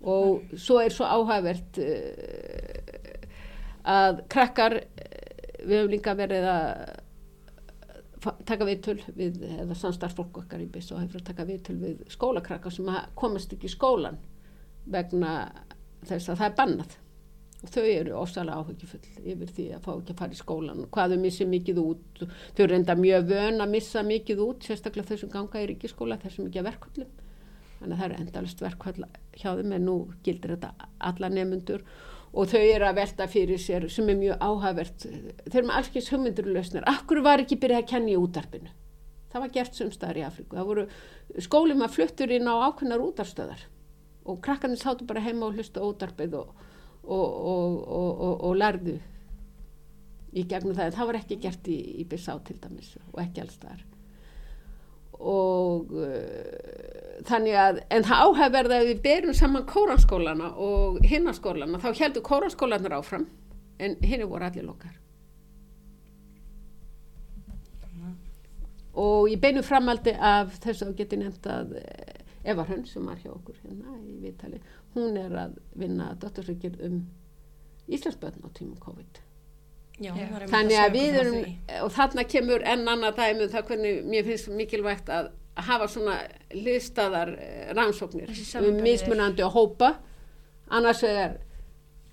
og 0.00 0.56
svo 0.56 0.80
er 0.80 0.94
svo 0.94 1.04
áhægvert 1.08 1.80
uh, 1.84 2.90
að 3.90 4.24
krakkar 4.32 4.80
við 5.60 5.76
hefum 5.76 5.92
líka 5.92 6.16
verið 6.16 6.46
að 6.48 6.66
taka 8.20 8.66
viðtöl 8.68 8.98
við, 9.16 9.38
eða 9.62 9.76
samstarfsfólk 9.76 10.42
okkar 10.42 10.62
í 10.62 10.68
BIS 10.70 10.90
og 10.92 11.02
hefur 11.04 11.22
að 11.22 11.28
taka 11.30 11.46
viðtöl 11.48 11.76
við 11.80 12.02
skólakrakkar 12.12 12.74
sem 12.74 12.90
komast 13.16 13.54
ekki 13.56 13.68
í 13.68 13.72
skólan 13.72 14.18
vegna 14.90 15.36
þess 16.08 16.32
að 16.32 16.42
það 16.42 16.46
er 16.48 16.58
bannað. 16.58 16.98
Og 17.60 17.72
þau 17.74 17.82
eru 17.84 18.16
ósalega 18.16 18.56
áhugifull 18.56 19.00
yfir 19.28 19.50
því 19.56 19.64
að 19.76 19.82
fá 19.84 19.90
ekki 19.92 20.14
að 20.14 20.20
fara 20.22 20.36
í 20.36 20.38
skólan 20.38 20.86
hvað 20.92 21.14
þau 21.14 21.22
missi 21.24 21.46
mikið 21.48 21.80
út 21.82 22.22
þau 22.24 22.62
eru 22.64 22.76
enda 22.78 22.96
mjög 22.96 23.26
vön 23.28 23.60
að 23.60 23.74
missa 23.74 24.04
mikið 24.04 24.44
út 24.46 24.68
sérstaklega 24.68 25.10
þau 25.10 25.20
sem 25.20 25.32
ganga 25.34 25.60
í 25.60 25.66
ríkiskóla 25.68 26.16
þessum 26.22 26.48
ekki 26.48 26.62
að 26.62 26.70
verkvöldum 26.70 27.10
þannig 27.80 27.96
að 27.96 28.00
það 28.00 28.06
er 28.06 28.16
endalist 28.20 28.64
verkvall 28.64 29.04
hjá 29.40 29.50
þeim 29.58 29.76
en 29.76 29.86
nú 29.88 29.98
gildir 30.24 30.56
þetta 30.56 30.88
alla 31.10 31.32
nefnundur 31.32 31.86
og 32.30 32.50
þau 32.52 32.60
eru 32.60 32.86
að 32.86 33.00
velta 33.00 33.26
fyrir 33.30 33.58
sér 33.58 33.88
sem 33.90 34.08
er 34.12 34.20
mjög 34.20 34.44
áhagvert 34.44 35.06
þeir 35.06 35.56
eru 35.56 35.66
með 35.66 35.78
allskeins 35.80 36.12
hugmyndurlösnir 36.14 36.86
akkur 36.90 37.24
var 37.26 37.42
ekki 37.42 37.58
byrjað 37.58 37.82
að 37.82 37.90
kenna 37.94 38.14
í 38.14 38.20
útarpinu 38.20 38.70
það 39.30 39.44
var 39.44 39.52
gert 39.54 39.78
sumstaðar 39.78 40.18
í 40.18 40.24
Afríku. 40.26 40.58
Það 40.58 40.70
voru 40.70 40.86
skólum 41.46 41.84
að 41.84 41.94
fluttur 41.96 42.34
inn 42.34 42.50
á 42.50 42.54
ákveðnar 42.70 43.04
útarstöðar 43.04 43.62
og 44.30 44.40
krakkarnir 44.44 44.80
sátu 44.80 45.06
bara 45.08 45.22
heima 45.24 45.48
og 45.48 45.58
hlusta 45.58 45.84
útarpið 45.86 46.36
og, 46.40 46.50
og, 47.06 47.38
og, 47.46 48.34
og 48.48 48.58
lærðu 48.58 48.98
í 50.30 50.44
gegnum 50.46 50.76
það. 50.76 50.90
En 50.90 50.98
það 50.98 51.10
var 51.12 51.20
ekki 51.22 51.40
gert 51.46 51.70
í, 51.70 51.78
í 52.02 52.06
Bissá 52.10 52.36
til 52.46 52.58
dæmis 52.62 52.94
og 53.12 53.22
ekki 53.22 53.44
alls 53.44 53.58
þar 53.62 53.86
og 55.20 55.92
uh, 55.92 57.20
þannig 57.28 57.58
að 57.60 57.82
en 57.92 58.06
það 58.06 58.22
áhæfverði 58.26 58.78
að 58.78 58.88
við 58.88 59.02
berum 59.04 59.36
saman 59.36 59.66
kóranskólana 59.68 60.54
og 60.56 60.98
hinnaskólana 61.04 61.80
þá 61.82 61.90
heldur 61.98 62.24
kóranskólanar 62.26 62.96
áfram 62.96 63.26
en 63.80 63.96
hinni 64.04 64.28
voru 64.28 64.48
allir 64.48 64.64
lokkar 64.64 64.96
mm. 67.92 68.16
og 69.04 69.28
ég 69.32 69.40
beinu 69.42 69.64
framaldi 69.66 70.16
af 70.16 70.56
þess 70.64 70.86
að 70.86 70.96
geti 71.02 71.20
nefnt 71.20 71.48
að 71.52 71.76
eh, 71.82 72.20
Eva 72.50 72.64
Hrönn 72.64 72.86
sem 72.88 73.04
var 73.04 73.20
hjá 73.20 73.32
okkur 73.34 73.58
hérna 73.64 73.98
í 74.00 74.16
Viðtali 74.22 74.62
hún 74.96 75.18
er 75.20 75.34
að 75.46 75.58
vinna 75.76 76.14
dottorsökjur 76.20 76.80
um 76.88 77.02
Íslandsböðn 77.90 78.46
á 78.46 78.48
tímum 78.56 78.80
COVID 78.80 79.20
Já, 80.00 80.14
þannig 80.48 80.78
að 80.80 80.94
við 80.94 81.18
erum 81.20 81.38
og 81.84 81.90
þarna 81.92 82.24
kemur 82.24 82.62
enn 82.64 82.88
annað 82.88 83.18
dæmi 83.18 83.44
um 83.44 83.52
það 83.52 83.66
hvernig 83.68 83.98
mér 84.08 84.26
finnst 84.30 84.48
mikilvægt 84.56 85.12
að 85.12 85.28
hafa 85.60 85.88
svona 85.92 86.16
liðstæðar 86.56 87.34
eh, 87.36 87.70
rannsóknir 87.76 88.32
um 88.62 88.80
mismunandi 88.80 89.44
að 89.44 89.54
hópa. 89.58 89.90
Annars 90.72 91.02
er 91.04 91.36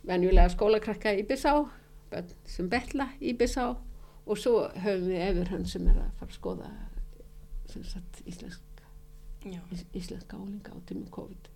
venjulega 0.08 0.52
skólakrakka 0.52 1.16
í 1.16 1.24
Bissá 1.28 1.54
sem 2.48 2.68
betla 2.72 3.12
í 3.20 3.36
Bissá 3.38 3.70
og 4.28 4.40
svo 4.40 4.68
höfum 4.76 5.08
við 5.08 5.24
efur 5.30 5.52
hann 5.54 5.68
sem 5.70 5.88
er 5.88 6.00
að 6.02 6.10
fara 6.20 6.32
að 6.32 6.40
skoða 6.40 6.72
sagt, 7.68 8.24
íslensk 8.28 8.64
íslenska 9.96 10.38
álinga 10.38 10.76
á 10.76 10.78
tímum 10.88 11.08
COVID. 11.12 11.52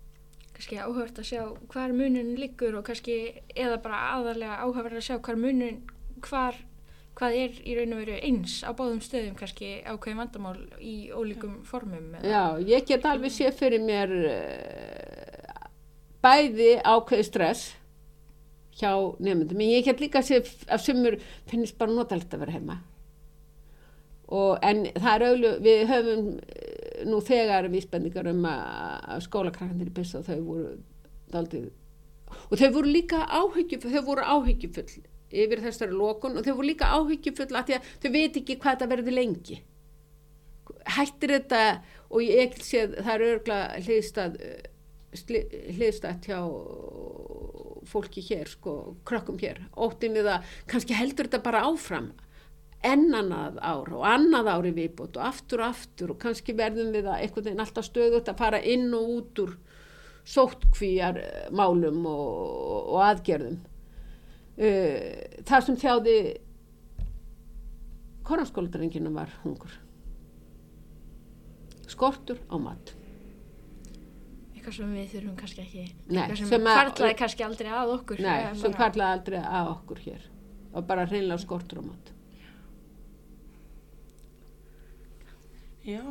Kannski 0.52 0.78
áhört 0.80 1.18
að 1.18 1.28
sjá 1.28 1.42
hvar 1.72 1.92
munin 1.96 2.36
liggur 2.40 2.76
og 2.78 2.86
kannski 2.86 3.42
eða 3.52 3.80
bara 3.84 4.00
aðalega 4.16 4.60
áhört 4.64 4.96
að 4.96 5.06
sjá 5.08 5.18
hvar 5.18 5.36
munin 5.40 5.82
hvar, 6.28 6.56
hvað 7.18 7.36
er 7.42 7.58
í 7.66 7.76
raun 7.76 7.94
og 7.96 8.02
veru 8.02 8.18
eins 8.24 8.60
á 8.64 8.70
báðum 8.76 9.02
stöðum 9.04 9.36
kannski 9.38 9.74
ákveðin 9.84 10.22
vandamál 10.22 10.56
í 10.80 10.96
ólíkum 11.12 11.60
formum 11.68 12.14
eða? 12.18 12.32
Já, 12.32 12.44
ég 12.72 12.88
get 12.88 13.06
alveg 13.08 13.34
sé 13.34 13.52
fyrir 13.56 13.82
mér 13.84 14.14
uh, 14.32 15.68
bæði 16.24 16.76
ákveði 16.80 17.28
stress 17.28 17.72
hjá 18.78 18.92
nefndum, 19.20 19.60
en 19.60 19.74
ég 19.74 19.84
get 19.84 20.00
líka 20.00 20.22
sé 20.24 20.40
að 20.40 20.80
sumur 20.80 21.18
finnist 21.50 21.76
bara 21.80 21.92
notalegt 21.92 22.32
að 22.32 22.46
vera 22.46 22.56
heima. 22.56 22.78
Og 24.32 24.56
en 24.64 24.86
það 24.96 25.12
er 25.12 25.24
auðvitað, 25.26 25.58
við 25.66 25.82
höfum 25.90 26.28
eh, 26.40 27.02
nú 27.04 27.18
þegar 27.20 27.68
vísbendingar 27.68 28.30
um 28.32 28.46
að 28.48 29.26
skólakrakkandir 29.26 29.90
í 29.90 29.94
byrsa 29.98 30.22
þau 30.24 30.38
voru 30.46 30.70
daldið 31.32 31.70
og 32.48 32.56
þau 32.56 32.68
voru 32.78 32.92
líka 32.94 33.26
áhyggjufull, 33.28 33.92
þau 33.92 34.06
voru 34.06 34.24
áhyggjufull 34.24 35.02
yfir 35.32 35.64
þessari 35.64 35.96
lókun 35.96 36.38
og 36.38 36.46
þau 36.46 36.54
voru 36.54 36.68
líka 36.68 36.92
áhyggjufull 36.96 37.50
að 37.56 37.76
að 37.76 37.92
þau 38.02 38.10
veit 38.12 38.40
ekki 38.40 38.58
hvað 38.58 38.76
þetta 38.76 38.90
verður 38.92 39.18
lengi 39.18 39.62
hættir 40.96 41.36
þetta 41.36 41.62
og 42.10 42.22
ég 42.24 42.46
ekki 42.46 42.66
sé 42.66 42.84
það 42.98 43.14
er 43.14 43.26
örgla 43.28 43.58
hliðstað 43.82 44.38
hliðstað 45.12 46.28
hjá 46.28 46.38
fólki 47.88 48.22
hér, 48.24 48.48
sko, 48.48 48.96
krökkum 49.04 49.38
hér. 49.42 49.58
Óttin 49.76 50.14
við 50.16 50.30
að 50.32 50.52
kannski 50.70 50.96
heldur 50.96 51.28
þetta 51.28 51.42
bara 51.44 51.64
áfram 51.68 52.12
enn 52.82 53.12
annað 53.14 53.58
ár 53.62 53.92
og 53.94 54.06
annað 54.08 54.48
ári 54.50 54.72
viðbót 54.74 55.18
og 55.18 55.26
aftur 55.28 55.62
og 55.62 55.74
aftur 55.74 56.14
og 56.14 56.18
kannski 56.22 56.54
verðum 56.58 56.90
við 56.94 57.06
að 57.06 57.20
einhvern 57.26 57.46
veginn 57.46 57.62
alltaf 57.62 57.86
stöðut 57.86 58.30
að 58.30 58.40
fara 58.40 58.62
inn 58.62 58.88
og 58.98 59.12
út 59.18 59.42
úr 59.44 59.52
sóttkvíjar 60.26 61.20
eh, 61.20 61.44
málum 61.54 62.02
og, 62.06 62.90
og 62.94 63.04
aðgerðum. 63.06 63.60
Uh, 64.52 65.42
það 65.48 65.64
sem 65.66 65.76
þjáði 65.80 66.16
koranskóldrenginu 68.28 69.12
var 69.14 69.30
hungur. 69.42 69.72
Skortur 71.88 72.38
á 72.52 72.56
mat. 72.60 72.92
Eitthvað 74.52 74.76
sem 74.76 74.92
við 74.94 75.08
þurfum 75.16 75.36
kannski 75.40 75.62
ekki, 75.64 75.86
Nei, 76.06 76.20
eitthvað 76.22 76.38
sem, 76.42 76.48
sem 76.52 76.68
að- 76.68 76.76
hvarlaði 76.78 77.16
kannski 77.18 77.46
aldrei 77.48 77.70
að 77.72 77.94
okkur. 77.96 78.20
Nei, 78.22 78.54
sem 78.54 78.70
bara- 78.70 78.78
kvarlaði 78.78 79.18
aldrei 79.18 79.40
að 79.42 79.70
okkur 79.76 79.98
hér. 80.06 80.28
Og 80.72 80.86
bara 80.86 81.06
hreinlega 81.06 81.38
skortur 81.42 81.80
á 81.80 81.84
mat. 81.88 82.12
Já. 85.84 86.02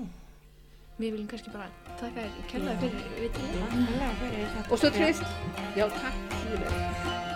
Við 0.99 1.11
viljum 1.13 1.27
kannski 1.31 1.49
bara 1.53 1.69
taka 1.97 2.25
þér 2.27 2.47
kærlega 2.51 2.79
fyrir 2.79 3.31
fyrir 3.31 4.49
þetta. 4.51 4.71
Og 4.71 4.77
svo 4.77 4.89
trist, 4.91 5.23
já 5.77 5.87
takk, 5.89 6.39
fyrir. 6.43 7.30